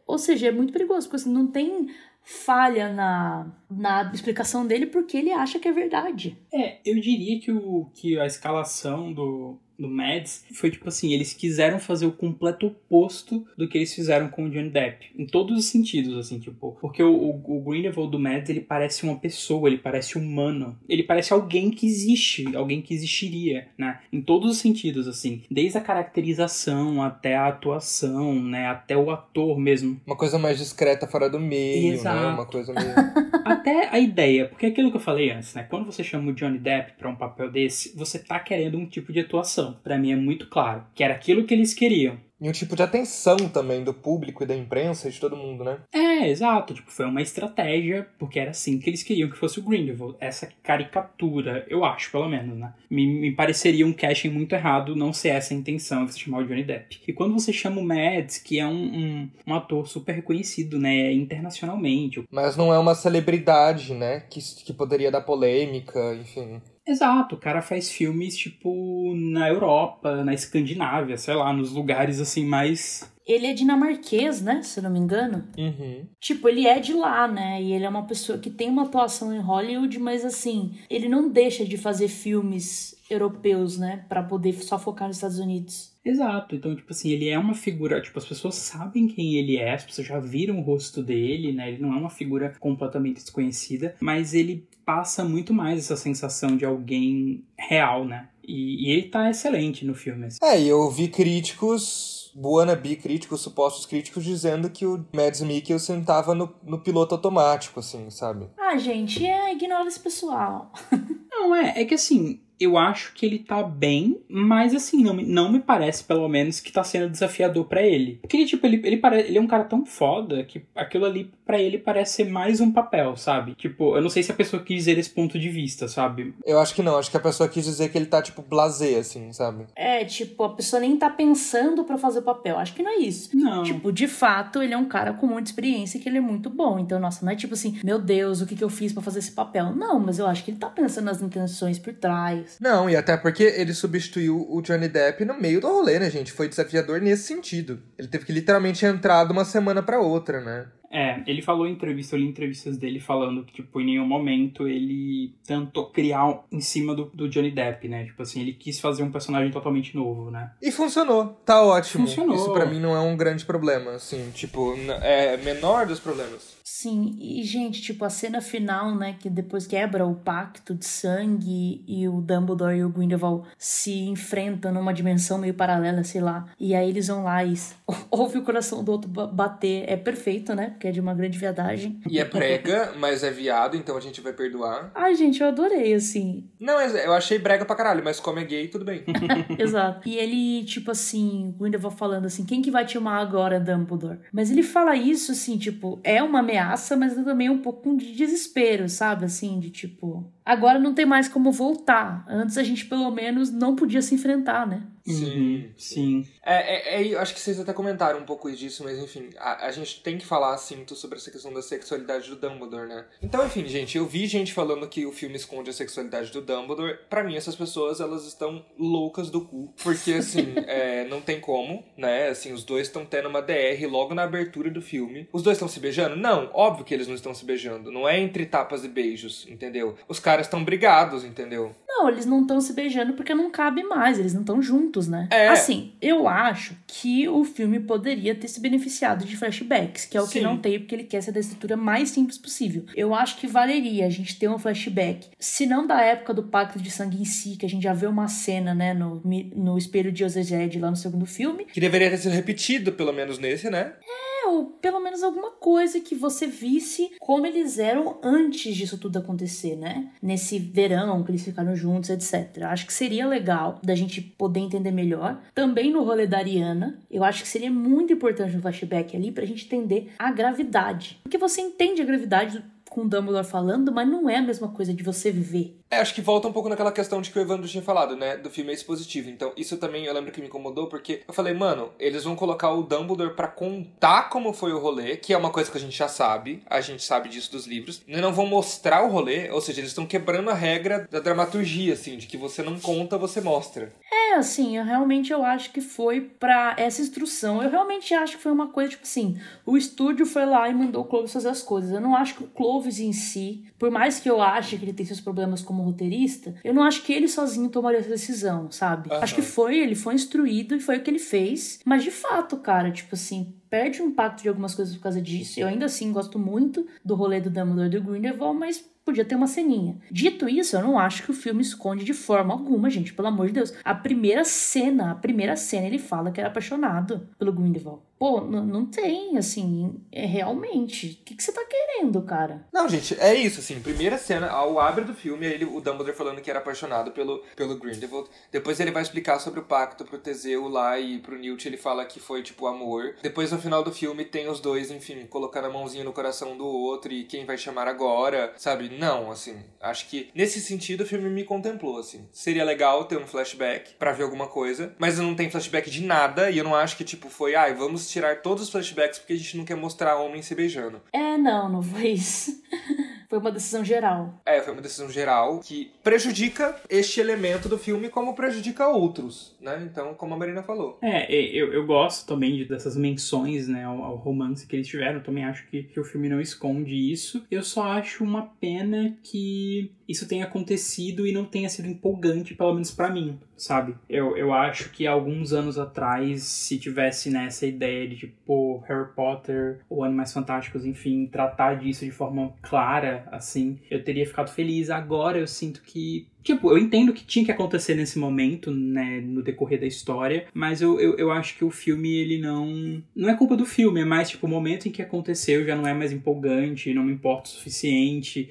Ou 0.05 0.17
seja, 0.17 0.47
é 0.47 0.51
muito 0.51 0.73
perigoso, 0.73 1.07
porque 1.07 1.17
assim, 1.17 1.31
não 1.31 1.47
tem 1.47 1.87
falha 2.21 2.91
na, 2.93 3.51
na 3.71 4.11
explicação 4.13 4.67
dele 4.67 4.85
porque 4.85 5.17
ele 5.17 5.31
acha 5.31 5.57
que 5.57 5.67
é 5.67 5.71
verdade. 5.71 6.37
É, 6.53 6.79
eu 6.85 6.99
diria 6.99 7.39
que, 7.39 7.51
o, 7.51 7.89
que 7.93 8.19
a 8.19 8.25
escalação 8.25 9.13
do, 9.13 9.57
do 9.79 9.87
Mads 9.87 10.45
foi 10.53 10.69
tipo 10.69 10.87
assim, 10.87 11.13
eles 11.13 11.33
quiseram 11.33 11.79
fazer 11.79 12.05
o 12.05 12.11
completo 12.11 12.67
oposto 12.67 13.45
do 13.57 13.67
que 13.67 13.77
eles 13.77 13.93
fizeram 13.93 14.27
com 14.29 14.45
o 14.45 14.49
Johnny 14.49 14.69
Depp. 14.69 15.07
Em 15.17 15.25
todos 15.25 15.57
os 15.57 15.65
sentidos, 15.65 16.17
assim, 16.17 16.39
tipo. 16.39 16.77
Porque 16.81 17.01
o, 17.01 17.13
o, 17.13 17.57
o 17.57 17.61
Grindelwald 17.61 18.11
do 18.11 18.19
Mads, 18.19 18.49
ele 18.49 18.61
parece 18.61 19.03
uma 19.03 19.15
pessoa, 19.15 19.69
ele 19.69 19.77
parece 19.77 20.17
humano. 20.17 20.77
Ele 20.87 21.03
parece 21.03 21.33
alguém 21.33 21.71
que 21.71 21.85
existe, 21.85 22.55
alguém 22.55 22.81
que 22.81 22.93
existiria, 22.93 23.67
né? 23.77 23.99
Em 24.11 24.21
todos 24.21 24.51
os 24.51 24.57
sentidos, 24.57 25.07
assim. 25.07 25.43
Desde 25.49 25.77
a 25.77 25.81
caracterização 25.81 27.01
até 27.01 27.35
a 27.35 27.47
atuação, 27.47 28.41
né? 28.41 28.67
Até 28.67 28.97
o 28.97 29.09
ator 29.09 29.57
mesmo. 29.57 29.99
Uma 30.05 30.17
coisa 30.17 30.37
mais 30.37 30.57
discreta 30.57 31.07
fora 31.07 31.29
do 31.29 31.39
meio, 31.39 31.93
Exato. 31.93 32.19
né? 32.19 32.27
Uma 32.27 32.45
coisa 32.45 32.73
meio... 32.73 32.89
até 33.45 33.89
a 33.89 33.99
ideia, 33.99 34.47
porque 34.47 34.65
é 34.65 34.69
aquilo 34.69 34.91
que 34.91 34.97
eu 34.97 35.01
falei 35.01 35.31
antes, 35.31 35.53
né? 35.53 35.63
Quando 35.63 35.85
você 35.85 36.03
chama 36.03 36.31
o 36.31 36.33
Johnny 36.33 36.57
Depp 36.57 36.93
pra 36.97 37.09
um 37.09 37.15
papel 37.15 37.49
desse, 37.51 37.95
você 37.95 38.19
tá 38.19 38.39
querendo 38.39 38.77
um 38.77 38.85
tipo 38.85 39.11
de 39.11 39.19
atuação 39.19 39.68
para 39.73 39.97
mim 39.97 40.11
é 40.11 40.15
muito 40.15 40.47
claro, 40.47 40.83
que 40.93 41.03
era 41.03 41.13
aquilo 41.13 41.45
que 41.45 41.53
eles 41.53 41.73
queriam. 41.73 42.17
E 42.41 42.47
um 42.47 42.53
tipo 42.53 42.73
de 42.73 42.81
atenção 42.81 43.35
também 43.49 43.83
do 43.83 43.93
público 43.93 44.43
e 44.43 44.47
da 44.47 44.55
imprensa 44.55 45.09
e 45.09 45.11
de 45.11 45.19
todo 45.19 45.35
mundo, 45.35 45.63
né? 45.63 45.79
É, 45.93 46.29
exato. 46.29 46.73
Tipo, 46.73 46.89
foi 46.89 47.05
uma 47.05 47.21
estratégia, 47.21 48.07
porque 48.17 48.39
era 48.39 48.51
assim 48.51 48.79
que 48.79 48.89
eles 48.89 49.03
queriam 49.03 49.29
que 49.29 49.37
fosse 49.37 49.59
o 49.59 49.63
Grindelwald. 49.63 50.15
Essa 50.21 50.47
caricatura, 50.63 51.65
eu 51.67 51.83
acho, 51.83 52.09
pelo 52.09 52.29
menos, 52.29 52.57
né? 52.57 52.73
Me, 52.89 53.05
me 53.05 53.31
pareceria 53.35 53.85
um 53.85 53.91
casting 53.91 54.29
muito 54.29 54.55
errado 54.55 54.95
não 54.95 55.11
ser 55.11 55.29
essa 55.29 55.53
a 55.53 55.57
intenção, 55.57 56.07
você 56.07 56.17
chamar 56.17 56.39
o 56.39 56.47
Johnny 56.47 56.63
Depp. 56.63 57.01
E 57.05 57.11
quando 57.11 57.33
você 57.33 57.51
chama 57.51 57.81
o 57.81 57.83
Mads, 57.83 58.37
que 58.37 58.57
é 58.57 58.65
um, 58.65 58.71
um, 58.71 59.29
um 59.45 59.53
ator 59.53 59.85
super 59.87 60.15
reconhecido, 60.15 60.79
né, 60.79 61.11
internacionalmente. 61.11 62.23
Mas 62.31 62.55
não 62.55 62.73
é 62.73 62.79
uma 62.79 62.95
celebridade, 62.95 63.93
né, 63.93 64.21
que, 64.29 64.39
que 64.63 64.71
poderia 64.71 65.11
dar 65.11 65.21
polêmica, 65.21 66.15
enfim. 66.15 66.61
Exato, 66.89 67.35
o 67.35 67.39
cara 67.39 67.61
faz 67.61 67.91
filmes 67.91 68.35
tipo 68.35 69.13
na 69.15 69.47
Europa, 69.47 70.23
na 70.23 70.33
Escandinávia, 70.33 71.17
sei 71.17 71.35
lá, 71.35 71.53
nos 71.53 71.71
lugares 71.71 72.19
assim 72.19 72.43
mais 72.45 73.07
ele 73.29 73.45
é 73.45 73.53
dinamarquês, 73.53 74.41
né? 74.41 74.63
Se 74.63 74.79
eu 74.79 74.83
não 74.83 74.89
me 74.89 74.97
engano. 74.97 75.47
Uhum. 75.55 76.07
Tipo, 76.19 76.49
ele 76.49 76.65
é 76.65 76.79
de 76.79 76.93
lá, 76.93 77.27
né? 77.27 77.61
E 77.61 77.73
ele 77.73 77.85
é 77.85 77.89
uma 77.89 78.07
pessoa 78.07 78.39
que 78.39 78.49
tem 78.49 78.71
uma 78.71 78.85
atuação 78.85 79.31
em 79.31 79.39
Hollywood, 79.39 79.99
mas 79.99 80.25
assim, 80.25 80.79
ele 80.89 81.07
não 81.07 81.29
deixa 81.29 81.63
de 81.63 81.77
fazer 81.77 82.07
filmes 82.07 82.97
europeus, 83.07 83.77
né? 83.77 84.05
para 84.07 84.23
poder 84.23 84.53
só 84.53 84.77
focar 84.77 85.07
nos 85.07 85.17
Estados 85.17 85.39
Unidos. 85.39 85.97
Exato, 86.05 86.55
então, 86.55 86.75
tipo 86.75 86.91
assim, 86.91 87.09
ele 87.09 87.27
é 87.27 87.37
uma 87.37 87.53
figura, 87.53 88.01
tipo, 88.01 88.17
as 88.17 88.25
pessoas 88.25 88.55
sabem 88.55 89.07
quem 89.07 89.35
ele 89.35 89.57
é, 89.57 89.73
as 89.73 89.83
pessoas 89.83 90.07
já 90.07 90.19
viram 90.19 90.59
o 90.59 90.61
rosto 90.61 91.03
dele, 91.03 91.51
né? 91.51 91.69
Ele 91.69 91.81
não 91.81 91.93
é 91.93 91.97
uma 91.97 92.09
figura 92.09 92.55
completamente 92.59 93.17
desconhecida, 93.17 93.95
mas 93.99 94.33
ele 94.33 94.67
passa 94.89 95.23
muito 95.23 95.53
mais 95.53 95.77
essa 95.77 95.95
sensação 95.95 96.57
de 96.57 96.65
alguém 96.65 97.43
real, 97.55 98.05
né? 98.05 98.27
E, 98.43 98.87
e 98.87 98.91
ele 98.91 99.03
tá 99.03 99.29
excelente 99.29 99.85
no 99.85 99.93
filme. 99.93 100.25
Assim. 100.25 100.39
É, 100.41 100.59
e 100.59 100.67
eu 100.67 100.79
ouvi 100.79 101.09
críticos 101.09 102.33
wannabe 102.35 102.95
críticos, 102.95 103.41
supostos 103.41 103.85
críticos, 103.85 104.23
dizendo 104.23 104.69
que 104.69 104.85
o 104.85 105.05
Mads 105.13 105.41
Mikkelsen 105.41 106.03
tava 106.03 106.33
no, 106.33 106.51
no 106.63 106.79
piloto 106.79 107.13
automático, 107.13 107.79
assim, 107.79 108.09
sabe? 108.09 108.47
Ah, 108.57 108.77
gente, 108.77 109.23
é, 109.25 109.53
ignora 109.53 109.87
esse 109.87 109.99
pessoal. 109.99 110.71
Não, 111.29 111.55
é, 111.55 111.81
é 111.81 111.85
que 111.85 111.93
assim, 111.93 112.39
eu 112.59 112.77
acho 112.77 113.13
que 113.13 113.25
ele 113.25 113.39
tá 113.39 113.63
bem, 113.63 114.21
mas 114.27 114.75
assim, 114.75 115.01
não, 115.01 115.13
não 115.13 115.51
me 115.51 115.59
parece, 115.59 116.03
pelo 116.03 116.27
menos, 116.27 116.59
que 116.59 116.71
tá 116.71 116.83
sendo 116.83 117.09
desafiador 117.09 117.65
para 117.65 117.81
ele. 117.81 118.19
Porque, 118.21 118.45
tipo, 118.45 118.65
ele, 118.65 118.81
ele, 118.83 118.97
pare, 118.97 119.21
ele 119.21 119.37
é 119.37 119.41
um 119.41 119.47
cara 119.47 119.63
tão 119.63 119.85
foda 119.85 120.43
que 120.43 120.63
aquilo 120.75 121.05
ali 121.05 121.31
para 121.49 121.59
ele 121.59 121.79
parece 121.79 122.17
ser 122.17 122.25
mais 122.25 122.61
um 122.61 122.71
papel, 122.71 123.15
sabe? 123.15 123.55
Tipo, 123.55 123.95
eu 123.95 124.03
não 124.03 124.09
sei 124.11 124.21
se 124.21 124.31
a 124.31 124.35
pessoa 124.35 124.61
quis 124.61 124.83
dizer 124.83 124.99
esse 124.99 125.09
ponto 125.09 125.39
de 125.39 125.49
vista, 125.49 125.87
sabe? 125.87 126.35
Eu 126.45 126.59
acho 126.59 126.75
que 126.75 126.83
não, 126.83 126.95
acho 126.95 127.09
que 127.09 127.17
a 127.17 127.19
pessoa 127.19 127.49
quis 127.49 127.65
dizer 127.65 127.89
que 127.89 127.97
ele 127.97 128.05
tá, 128.05 128.21
tipo, 128.21 128.43
blasé, 128.43 128.99
assim, 128.99 129.33
sabe? 129.33 129.65
É, 129.75 130.05
tipo, 130.05 130.43
a 130.43 130.53
pessoa 130.53 130.79
nem 130.79 130.95
tá 130.95 131.09
pensando 131.09 131.83
para 131.83 131.97
fazer 131.97 132.19
o 132.19 132.21
papel. 132.21 132.59
Acho 132.59 132.75
que 132.75 132.83
não 132.83 132.91
é 132.91 132.97
isso. 132.97 133.35
Não. 133.35 133.63
Tipo, 133.63 133.91
de 133.91 134.07
fato, 134.07 134.61
ele 134.61 134.75
é 134.75 134.77
um 134.77 134.87
cara 134.87 135.11
com 135.13 135.25
muita 135.25 135.49
experiência 135.49 135.97
e 135.97 136.01
que 136.01 136.07
ele 136.07 136.19
é 136.19 136.21
muito 136.21 136.51
bom. 136.51 136.77
Então, 136.77 136.99
nossa, 136.99 137.25
não 137.25 137.31
é 137.31 137.35
tipo 137.35 137.55
assim, 137.55 137.79
meu 137.83 137.97
Deus, 137.97 138.41
o 138.41 138.45
que, 138.45 138.55
que 138.55 138.63
eu 138.63 138.69
fiz 138.69 138.93
para 138.93 139.01
fazer 139.01 139.17
esse 139.17 139.31
papel? 139.31 139.75
Não, 139.75 139.99
mas 139.99 140.19
eu 140.19 140.27
acho 140.27 140.43
que 140.43 140.51
ele 140.51 140.59
tá 140.59 140.69
pensando 140.69 141.05
nas 141.05 141.19
intenções 141.19 141.79
por 141.79 141.95
trás. 141.95 142.57
Não, 142.61 142.87
e 142.87 142.95
até 142.95 143.17
porque 143.17 143.41
ele 143.41 143.73
substituiu 143.73 144.45
o 144.47 144.61
Johnny 144.61 144.87
Depp 144.87 145.25
no 145.25 145.33
meio 145.33 145.59
do 145.59 145.67
rolê, 145.67 145.97
né, 145.97 146.11
gente? 146.11 146.31
Foi 146.31 146.47
desafiador 146.47 147.01
nesse 147.01 147.23
sentido. 147.23 147.81
Ele 147.97 148.07
teve 148.07 148.23
que 148.23 148.31
literalmente 148.31 148.85
entrar 148.85 149.23
de 149.23 149.31
uma 149.31 149.45
semana 149.45 149.81
para 149.81 149.99
outra, 149.99 150.41
né? 150.41 150.67
É, 150.91 151.21
ele 151.27 151.41
falou 151.41 151.67
em 151.67 151.71
entrevista, 151.73 152.15
eu 152.15 152.19
li 152.19 152.27
entrevistas 152.27 152.77
dele 152.77 152.99
falando 152.99 153.43
que, 153.43 153.53
tipo, 153.53 153.79
em 153.79 153.85
nenhum 153.85 154.05
momento 154.05 154.67
ele 154.67 155.33
tentou 155.45 155.87
criar 155.91 156.43
em 156.51 156.61
cima 156.61 156.95
do, 156.95 157.05
do 157.13 157.29
Johnny 157.29 157.51
Depp, 157.51 157.87
né? 157.87 158.05
Tipo 158.05 158.21
assim, 158.21 158.41
ele 158.41 158.53
quis 158.53 158.79
fazer 158.79 159.03
um 159.03 159.11
personagem 159.11 159.51
totalmente 159.51 159.95
novo, 159.95 160.31
né? 160.31 160.51
E 160.61 160.71
funcionou, 160.71 161.39
tá 161.45 161.61
ótimo. 161.61 162.07
Funcionou. 162.07 162.35
Isso 162.35 162.51
pra 162.51 162.65
mim 162.65 162.79
não 162.79 162.95
é 162.95 162.99
um 162.99 163.15
grande 163.15 163.45
problema, 163.45 163.91
assim, 163.91 164.31
tipo, 164.31 164.75
é 165.01 165.37
menor 165.37 165.85
dos 165.85 165.99
problemas. 165.99 166.58
Sim, 166.71 167.17
e 167.19 167.43
gente, 167.43 167.81
tipo, 167.81 168.05
a 168.05 168.11
cena 168.11 168.41
final, 168.41 168.95
né, 168.95 169.15
que 169.19 169.27
depois 169.27 169.65
quebra 169.65 170.05
o 170.05 170.13
pacto 170.13 170.75
de 170.75 170.85
sangue 170.85 171.83
e 171.87 172.07
o 172.07 172.21
Dumbledore 172.21 172.77
e 172.77 172.83
o 172.83 172.89
Grindelwald 172.89 173.47
se 173.57 174.03
enfrentam 174.03 174.71
numa 174.71 174.93
dimensão 174.93 175.39
meio 175.39 175.55
paralela, 175.55 176.03
sei 176.03 176.21
lá, 176.21 176.45
e 176.59 176.75
aí 176.75 176.87
eles 176.87 177.07
vão 177.07 177.23
lá 177.23 177.43
e 177.43 177.55
ouve 178.11 178.37
o 178.37 178.43
coração 178.43 178.83
do 178.83 178.91
outro 178.91 179.09
bater. 179.09 179.83
É 179.89 179.97
perfeito, 179.97 180.53
né, 180.53 180.69
porque 180.69 180.87
é 180.87 180.91
de 180.91 181.01
uma 181.01 181.13
grande 181.15 181.39
viadagem. 181.39 181.99
E 182.07 182.19
é 182.19 182.23
brega, 182.23 182.93
mas 182.97 183.23
é 183.23 183.31
viado, 183.31 183.75
então 183.75 183.97
a 183.97 183.99
gente 183.99 184.21
vai 184.21 184.31
perdoar. 184.31 184.91
Ai, 184.93 185.15
gente, 185.15 185.41
eu 185.41 185.47
adorei, 185.47 185.95
assim. 185.95 186.47
Não, 186.59 186.79
eu 186.79 187.13
achei 187.13 187.39
brega 187.39 187.65
pra 187.65 187.75
caralho, 187.75 188.03
mas 188.03 188.19
como 188.19 188.37
é 188.37 188.43
gay, 188.43 188.67
tudo 188.67 188.85
bem. 188.85 189.03
Exato. 189.57 190.07
E 190.07 190.15
ele, 190.15 190.63
tipo 190.65 190.91
assim, 190.91 191.49
o 191.49 191.63
Grindelwald 191.63 191.97
falando 191.97 192.27
assim, 192.27 192.45
quem 192.45 192.61
que 192.61 192.69
vai 192.69 192.85
te 192.85 192.95
amar 192.95 193.19
agora, 193.19 193.59
Dumbledore? 193.59 194.19
Mas 194.31 194.51
ele 194.51 194.61
fala 194.61 194.95
isso, 194.95 195.31
assim, 195.31 195.57
tipo, 195.57 195.99
é 196.03 196.21
uma 196.21 196.39
ameaça 196.39 196.58
ameaça, 196.59 196.97
mas 196.97 197.15
também 197.15 197.49
um 197.49 197.59
pouco 197.59 197.95
de 197.95 198.13
desespero, 198.13 198.89
sabe? 198.89 199.25
Assim, 199.25 199.59
de 199.59 199.69
tipo, 199.69 200.31
agora 200.45 200.77
não 200.77 200.93
tem 200.93 201.05
mais 201.05 201.27
como 201.27 201.51
voltar. 201.51 202.25
Antes 202.27 202.57
a 202.57 202.63
gente 202.63 202.85
pelo 202.85 203.09
menos 203.11 203.51
não 203.51 203.75
podia 203.75 204.01
se 204.01 204.15
enfrentar, 204.15 204.67
né? 204.67 204.83
Sim, 205.13 205.39
uhum, 205.39 205.69
sim. 205.77 206.27
É, 206.43 206.97
é, 206.97 207.11
é, 207.11 207.15
acho 207.17 207.33
que 207.33 207.39
vocês 207.39 207.59
até 207.59 207.73
comentaram 207.73 208.19
um 208.19 208.25
pouco 208.25 208.51
disso, 208.51 208.83
mas 208.83 208.97
enfim, 208.99 209.29
a, 209.37 209.67
a 209.67 209.71
gente 209.71 210.01
tem 210.01 210.17
que 210.17 210.25
falar, 210.25 210.53
assim, 210.53 210.85
sobre 210.87 211.17
essa 211.17 211.31
questão 211.31 211.53
da 211.53 211.61
sexualidade 211.61 212.29
do 212.29 212.35
Dumbledore, 212.35 212.87
né? 212.87 213.05
Então, 213.21 213.45
enfim, 213.45 213.67
gente, 213.67 213.97
eu 213.97 214.05
vi 214.05 214.25
gente 214.27 214.53
falando 214.53 214.87
que 214.87 215.05
o 215.05 215.11
filme 215.11 215.35
esconde 215.35 215.69
a 215.69 215.73
sexualidade 215.73 216.31
do 216.31 216.41
Dumbledore. 216.41 216.97
Para 217.09 217.23
mim, 217.23 217.35
essas 217.35 217.55
pessoas, 217.55 217.99
elas 217.99 218.25
estão 218.25 218.65
loucas 218.77 219.29
do 219.29 219.41
cu, 219.41 219.73
porque, 219.83 220.13
assim, 220.13 220.53
é, 220.67 221.07
não 221.07 221.21
tem 221.21 221.39
como, 221.39 221.83
né? 221.97 222.29
Assim, 222.29 222.53
os 222.53 222.63
dois 222.63 222.87
estão 222.87 223.05
tendo 223.05 223.29
uma 223.29 223.41
DR 223.41 223.85
logo 223.89 224.13
na 224.13 224.23
abertura 224.23 224.69
do 224.69 224.81
filme. 224.81 225.27
Os 225.31 225.43
dois 225.43 225.57
estão 225.57 225.67
se 225.67 225.79
beijando? 225.79 226.15
Não, 226.15 226.49
óbvio 226.53 226.85
que 226.85 226.93
eles 226.93 227.07
não 227.07 227.15
estão 227.15 227.33
se 227.33 227.45
beijando. 227.45 227.91
Não 227.91 228.07
é 228.07 228.19
entre 228.19 228.45
tapas 228.45 228.83
e 228.83 228.87
beijos, 228.87 229.47
entendeu? 229.49 229.95
Os 230.07 230.19
caras 230.19 230.47
estão 230.47 230.63
brigados, 230.63 231.23
entendeu? 231.23 231.75
Não, 231.87 232.07
eles 232.07 232.25
não 232.25 232.41
estão 232.41 232.61
se 232.61 232.73
beijando 232.73 233.13
porque 233.13 233.33
não 233.33 233.51
cabe 233.51 233.83
mais, 233.83 234.17
eles 234.19 234.33
não 234.33 234.41
estão 234.41 234.61
juntos, 234.61 234.98
né? 235.07 235.27
É. 235.31 235.49
Assim, 235.49 235.93
eu 236.01 236.27
acho 236.27 236.75
que 236.87 237.27
o 237.27 237.43
filme 237.43 237.79
poderia 237.79 238.35
ter 238.35 238.47
se 238.47 238.59
beneficiado 238.59 239.25
de 239.25 239.37
flashbacks, 239.37 240.05
que 240.05 240.17
é 240.17 240.21
o 240.21 240.25
Sim. 240.25 240.31
que 240.31 240.41
não 240.41 240.57
tem, 240.57 240.79
porque 240.79 240.95
ele 240.95 241.03
quer 241.03 241.21
ser 241.21 241.31
da 241.31 241.39
estrutura 241.39 241.75
mais 241.77 242.09
simples 242.09 242.37
possível. 242.37 242.85
Eu 242.95 243.13
acho 243.13 243.37
que 243.37 243.47
valeria 243.47 244.05
a 244.05 244.09
gente 244.09 244.37
ter 244.37 244.49
um 244.49 244.57
flashback, 244.57 245.27
se 245.39 245.65
não 245.65 245.85
da 245.85 246.01
época 246.01 246.33
do 246.33 246.43
Pacto 246.43 246.79
de 246.79 246.91
Sangue 246.91 247.21
em 247.21 247.25
si, 247.25 247.55
que 247.55 247.65
a 247.65 247.69
gente 247.69 247.83
já 247.83 247.93
vê 247.93 248.07
uma 248.07 248.27
cena, 248.27 248.73
né, 248.73 248.93
no, 248.93 249.21
no 249.55 249.77
espelho 249.77 250.11
de 250.11 250.23
Ozeged 250.23 250.79
lá 250.79 250.89
no 250.89 250.95
segundo 250.95 251.25
filme. 251.25 251.65
Que 251.65 251.79
deveria 251.79 252.09
ter 252.09 252.17
sido 252.17 252.33
repetido, 252.33 252.91
pelo 252.91 253.13
menos 253.13 253.37
nesse, 253.39 253.69
né? 253.69 253.93
É, 254.01 254.28
ou 254.47 254.65
pelo 254.65 254.99
menos 254.99 255.23
alguma 255.23 255.51
coisa 255.51 255.99
que 255.99 256.15
você 256.15 256.47
visse 256.47 257.11
como 257.19 257.45
eles 257.45 257.79
eram 257.79 258.17
antes 258.23 258.75
disso 258.75 258.97
tudo 258.97 259.19
acontecer, 259.19 259.75
né? 259.75 260.11
Nesse 260.21 260.59
verão 260.59 261.23
que 261.23 261.31
eles 261.31 261.43
ficaram 261.43 261.75
juntos, 261.75 262.09
etc. 262.09 262.63
Acho 262.63 262.85
que 262.85 262.93
seria 262.93 263.27
legal 263.27 263.79
da 263.83 263.95
gente 263.95 264.21
poder 264.21 264.59
entender 264.59 264.91
melhor. 264.91 265.41
Também 265.53 265.91
no 265.91 266.03
rolê 266.03 266.27
da 266.27 266.37
Ariana, 266.37 266.99
eu 267.09 267.23
acho 267.23 267.43
que 267.43 267.47
seria 267.47 267.71
muito 267.71 268.13
importante 268.13 268.55
um 268.55 268.61
flashback 268.61 269.15
ali 269.15 269.31
pra 269.31 269.45
gente 269.45 269.65
entender 269.65 270.11
a 270.17 270.31
gravidade. 270.31 271.19
Porque 271.23 271.37
você 271.37 271.61
entende 271.61 272.01
a 272.01 272.05
gravidade 272.05 272.63
com 272.89 273.01
o 273.01 273.07
Dumbledore 273.07 273.45
falando, 273.45 273.91
mas 273.91 274.07
não 274.07 274.29
é 274.29 274.37
a 274.37 274.41
mesma 274.41 274.69
coisa 274.69 274.93
de 274.93 275.03
você 275.03 275.31
ver. 275.31 275.78
É, 275.91 275.97
acho 275.97 276.13
que 276.13 276.21
volta 276.21 276.47
um 276.47 276.53
pouco 276.53 276.69
naquela 276.69 276.91
questão 276.91 277.19
de 277.19 277.31
que 277.31 277.39
o 277.39 277.41
Evandro 277.41 277.67
tinha 277.67 277.81
falado, 277.81 278.15
né? 278.15 278.37
Do 278.37 278.51
filme 278.51 278.71
expositivo. 278.71 279.27
Então, 279.27 279.51
isso 279.57 279.75
também 279.77 280.05
eu 280.05 280.13
lembro 280.13 280.31
que 280.31 280.39
me 280.39 280.45
incomodou, 280.45 280.85
porque 280.87 281.23
eu 281.27 281.33
falei, 281.33 281.51
mano, 281.51 281.89
eles 281.97 282.23
vão 282.23 282.35
colocar 282.35 282.71
o 282.71 282.83
Dumbledore 282.83 283.33
pra 283.33 283.47
contar 283.47 284.29
como 284.29 284.53
foi 284.53 284.71
o 284.71 284.77
rolê, 284.77 285.17
que 285.17 285.33
é 285.33 285.37
uma 285.37 285.49
coisa 285.49 285.71
que 285.71 285.77
a 285.77 285.81
gente 285.81 285.97
já 285.97 286.07
sabe, 286.07 286.61
a 286.69 286.79
gente 286.79 287.03
sabe 287.03 287.27
disso 287.27 287.51
dos 287.51 287.65
livros. 287.65 288.03
E 288.07 288.15
não 288.17 288.31
vão 288.31 288.45
mostrar 288.45 289.03
o 289.03 289.09
rolê, 289.09 289.49
ou 289.49 289.61
seja, 289.61 289.81
eles 289.81 289.89
estão 289.89 290.05
quebrando 290.05 290.51
a 290.51 290.53
regra 290.53 291.07
da 291.09 291.19
dramaturgia, 291.19 291.93
assim, 291.93 292.17
de 292.17 292.27
que 292.27 292.37
você 292.37 292.61
não 292.61 292.79
conta, 292.79 293.17
você 293.17 293.41
mostra. 293.41 293.91
É, 294.11 294.35
assim, 294.35 294.77
eu 294.77 294.83
realmente 294.83 295.33
eu 295.33 295.43
acho 295.43 295.71
que 295.71 295.81
foi 295.81 296.21
pra 296.21 296.75
essa 296.77 297.01
instrução. 297.01 297.63
Eu 297.63 297.69
realmente 297.71 298.13
acho 298.13 298.37
que 298.37 298.43
foi 298.43 298.51
uma 298.51 298.67
coisa, 298.67 298.91
tipo 298.91 299.03
assim, 299.03 299.39
o 299.65 299.75
estúdio 299.75 300.27
foi 300.27 300.45
lá 300.45 300.69
e 300.69 300.73
mandou 300.75 301.01
o 301.01 301.05
Clovis 301.05 301.33
fazer 301.33 301.49
as 301.49 301.63
coisas. 301.63 301.91
Eu 301.91 301.99
não 301.99 302.15
acho 302.15 302.35
que 302.35 302.43
o 302.43 302.47
Clovis 302.47 302.99
em 302.99 303.11
si, 303.11 303.63
por 303.79 303.89
mais 303.89 304.19
que 304.19 304.29
eu 304.29 304.39
ache 304.39 304.77
que 304.77 304.85
ele 304.85 304.93
tem 304.93 305.05
seus 305.05 305.19
problemas 305.19 305.63
como 305.63 305.78
roteirista, 305.83 306.55
eu 306.63 306.73
não 306.73 306.83
acho 306.83 307.03
que 307.03 307.13
ele 307.13 307.27
sozinho 307.27 307.69
tomaria 307.69 307.99
essa 307.99 308.09
decisão, 308.09 308.71
sabe? 308.71 309.11
Aham. 309.11 309.23
Acho 309.23 309.35
que 309.35 309.41
foi, 309.41 309.79
ele 309.79 309.95
foi 309.95 310.13
instruído 310.13 310.75
e 310.75 310.79
foi 310.79 310.97
o 310.97 311.03
que 311.03 311.09
ele 311.09 311.19
fez. 311.19 311.79
Mas 311.85 312.03
de 312.03 312.11
fato, 312.11 312.57
cara, 312.57 312.91
tipo 312.91 313.15
assim, 313.15 313.53
perde 313.69 314.01
o 314.01 314.05
impacto 314.05 314.41
de 314.41 314.49
algumas 314.49 314.75
coisas 314.75 314.95
por 314.95 315.03
causa 315.03 315.21
disso. 315.21 315.59
Eu 315.59 315.67
ainda 315.67 315.85
assim 315.85 316.11
gosto 316.11 316.39
muito 316.39 316.87
do 317.03 317.15
rolê 317.15 317.39
do 317.39 317.49
Dumbledore 317.49 317.89
do 317.89 318.01
Grindelwald, 318.01 318.59
mas 318.59 318.83
podia 319.09 319.25
ter 319.25 319.35
uma 319.35 319.47
ceninha. 319.47 319.97
Dito 320.11 320.47
isso, 320.47 320.75
eu 320.75 320.83
não 320.83 320.99
acho 320.99 321.23
que 321.23 321.31
o 321.31 321.33
filme 321.33 321.61
esconde 321.61 322.05
de 322.05 322.13
forma 322.13 322.53
alguma, 322.53 322.89
gente, 322.89 323.13
pelo 323.13 323.27
amor 323.27 323.47
de 323.47 323.53
Deus. 323.53 323.73
A 323.83 323.95
primeira 323.95 324.43
cena, 324.43 325.11
a 325.11 325.15
primeira 325.15 325.55
cena 325.55 325.87
ele 325.87 325.99
fala 325.99 326.31
que 326.31 326.39
era 326.39 326.49
apaixonado 326.49 327.27
pelo 327.37 327.51
Grindelwald. 327.51 328.01
Pô, 328.19 328.41
não 328.41 328.85
tem, 328.85 329.37
assim, 329.37 329.95
é 330.11 330.25
realmente. 330.25 331.21
O 331.21 331.23
que, 331.23 331.35
que 331.35 331.41
você 331.41 331.53
tá 331.53 331.63
querendo, 331.63 332.21
cara? 332.21 332.67
Não, 332.71 332.89
gente, 332.89 333.17
é 333.17 333.33
isso, 333.33 333.61
assim. 333.61 333.79
Primeira 333.79 334.17
cena, 334.17 334.49
ao 334.49 334.77
abre 334.77 335.05
do 335.05 335.13
filme, 335.13 335.45
ele, 335.45 335.63
o 335.63 335.79
Dumbledore 335.79 336.17
falando 336.17 336.41
que 336.41 336.49
era 336.49 336.59
apaixonado 336.59 337.11
pelo, 337.11 337.41
pelo 337.55 337.77
Grindelwald. 337.77 338.29
Depois 338.51 338.77
ele 338.81 338.91
vai 338.91 339.03
explicar 339.03 339.39
sobre 339.39 339.61
o 339.61 339.63
pacto 339.63 340.03
pro 340.03 340.17
Teseu 340.17 340.67
lá 340.67 340.99
e 340.99 341.19
pro 341.19 341.37
Newt 341.37 341.65
ele 341.65 341.77
fala 341.77 342.03
que 342.03 342.19
foi, 342.19 342.43
tipo, 342.43 342.67
amor. 342.67 343.15
Depois, 343.23 343.53
no 343.53 343.57
final 343.61 343.83
do 343.83 343.91
filme, 343.91 344.25
tem 344.25 344.47
os 344.47 344.59
dois, 344.59 344.91
enfim, 344.91 345.25
colocando 345.25 345.65
a 345.65 345.69
mãozinha 345.69 346.03
no 346.03 346.13
coração 346.13 346.57
do 346.57 346.65
outro 346.65 347.11
e 347.11 347.23
quem 347.23 347.45
vai 347.45 347.57
chamar 347.57 347.87
agora, 347.87 348.53
sabe? 348.57 348.89
Não, 348.89 349.31
assim, 349.31 349.57
acho 349.81 350.07
que 350.07 350.29
nesse 350.33 350.59
sentido 350.59 351.01
o 351.01 351.05
filme 351.05 351.29
me 351.29 351.43
contemplou, 351.43 351.99
assim. 351.99 352.27
Seria 352.31 352.63
legal 352.63 353.05
ter 353.05 353.17
um 353.17 353.27
flashback 353.27 353.93
pra 353.95 354.11
ver 354.11 354.23
alguma 354.23 354.47
coisa, 354.47 354.95
mas 354.97 355.19
não 355.19 355.35
tem 355.35 355.49
flashback 355.49 355.89
de 355.89 356.03
nada 356.03 356.49
e 356.49 356.57
eu 356.57 356.63
não 356.63 356.75
acho 356.75 356.97
que, 356.97 357.03
tipo, 357.03 357.29
foi, 357.29 357.55
ai, 357.55 357.73
vamos 357.73 358.09
tirar 358.09 358.41
todos 358.41 358.63
os 358.63 358.69
flashbacks 358.69 359.19
porque 359.19 359.33
a 359.33 359.37
gente 359.37 359.57
não 359.57 359.65
quer 359.65 359.75
mostrar 359.75 360.17
homem 360.17 360.41
se 360.41 360.55
beijando. 360.55 361.01
É, 361.11 361.37
não, 361.37 361.69
não 361.69 361.81
foi 361.81 362.09
isso. 362.09 362.61
foi 363.29 363.37
uma 363.39 363.51
decisão 363.51 363.85
geral. 363.85 364.41
É, 364.45 364.59
foi 364.59 364.73
uma 364.73 364.81
decisão 364.81 365.09
geral 365.09 365.59
que 365.59 365.91
prejudica 366.03 366.75
este 366.89 367.19
elemento 367.21 367.69
do 367.69 367.77
filme 367.77 368.09
como 368.09 368.33
prejudica 368.35 368.87
outros, 368.87 369.55
né? 369.61 369.87
Então, 369.89 370.15
como 370.15 370.33
a 370.33 370.37
Marina 370.37 370.63
falou. 370.63 370.97
É, 371.01 371.31
eu, 371.31 371.71
eu 371.71 371.85
gosto 371.85 372.25
também 372.27 372.55
de- 372.57 372.65
dessas 372.65 372.97
menções, 372.97 373.67
né, 373.67 373.83
ao, 373.85 374.01
ao 374.03 374.15
romance 374.15 374.65
que 374.65 374.75
eles 374.75 374.87
tiveram. 374.87 375.21
Também 375.21 375.45
acho 375.45 375.67
que, 375.67 375.83
que 375.83 375.99
o 375.99 376.03
filme 376.03 376.27
não 376.27 376.41
esconde 376.41 376.95
isso. 376.95 377.45
Eu 377.51 377.61
só 377.63 377.83
acho 377.83 378.23
uma 378.23 378.47
pena 378.59 379.15
que 379.23 379.91
isso 380.07 380.27
tenha 380.27 380.45
acontecido 380.45 381.27
e 381.27 381.31
não 381.31 381.45
tenha 381.45 381.69
sido 381.69 381.87
empolgante, 381.87 382.55
pelo 382.55 382.73
menos 382.73 382.89
pra 382.89 383.11
mim, 383.11 383.39
sabe? 383.59 383.95
Eu, 384.09 384.35
eu 384.37 384.53
acho 384.53 384.89
que 384.89 385.05
alguns 385.05 385.53
anos 385.53 385.77
atrás, 385.77 386.43
se 386.43 386.79
tivesse 386.79 387.29
nessa 387.29 387.65
ideia 387.65 388.07
de, 388.07 388.15
tipo, 388.17 388.83
Harry 388.87 389.09
Potter 389.15 389.79
ou 389.89 390.03
Animais 390.03 390.33
Fantásticos, 390.33 390.85
enfim, 390.85 391.27
tratar 391.27 391.75
disso 391.75 392.05
de 392.05 392.11
forma 392.11 392.53
clara, 392.61 393.27
assim, 393.31 393.79
eu 393.89 394.03
teria 394.03 394.25
ficado 394.25 394.49
feliz. 394.49 394.89
Agora 394.89 395.37
eu 395.37 395.47
sinto 395.47 395.81
que 395.81 396.27
Tipo, 396.41 396.71
eu 396.71 396.77
entendo 396.77 397.13
que 397.13 397.25
tinha 397.25 397.45
que 397.45 397.51
acontecer 397.51 397.95
nesse 397.95 398.17
momento, 398.17 398.71
né, 398.71 399.21
no 399.21 399.43
decorrer 399.43 399.79
da 399.79 399.85
história, 399.85 400.47
mas 400.53 400.81
eu, 400.81 400.99
eu, 400.99 401.17
eu 401.17 401.31
acho 401.31 401.55
que 401.57 401.65
o 401.65 401.69
filme, 401.69 402.15
ele 402.15 402.39
não. 402.39 403.03
Não 403.15 403.29
é 403.29 403.35
culpa 403.35 403.57
do 403.57 403.65
filme, 403.65 404.01
é 404.01 404.05
mais, 404.05 404.29
tipo, 404.29 404.47
o 404.47 404.49
momento 404.49 404.87
em 404.87 404.91
que 404.91 405.01
aconteceu 405.01 405.65
já 405.65 405.75
não 405.75 405.85
é 405.85 405.93
mais 405.93 406.11
empolgante, 406.11 406.93
não 406.93 407.03
me 407.03 407.13
importa 407.13 407.49
o 407.49 407.53
suficiente. 407.53 408.49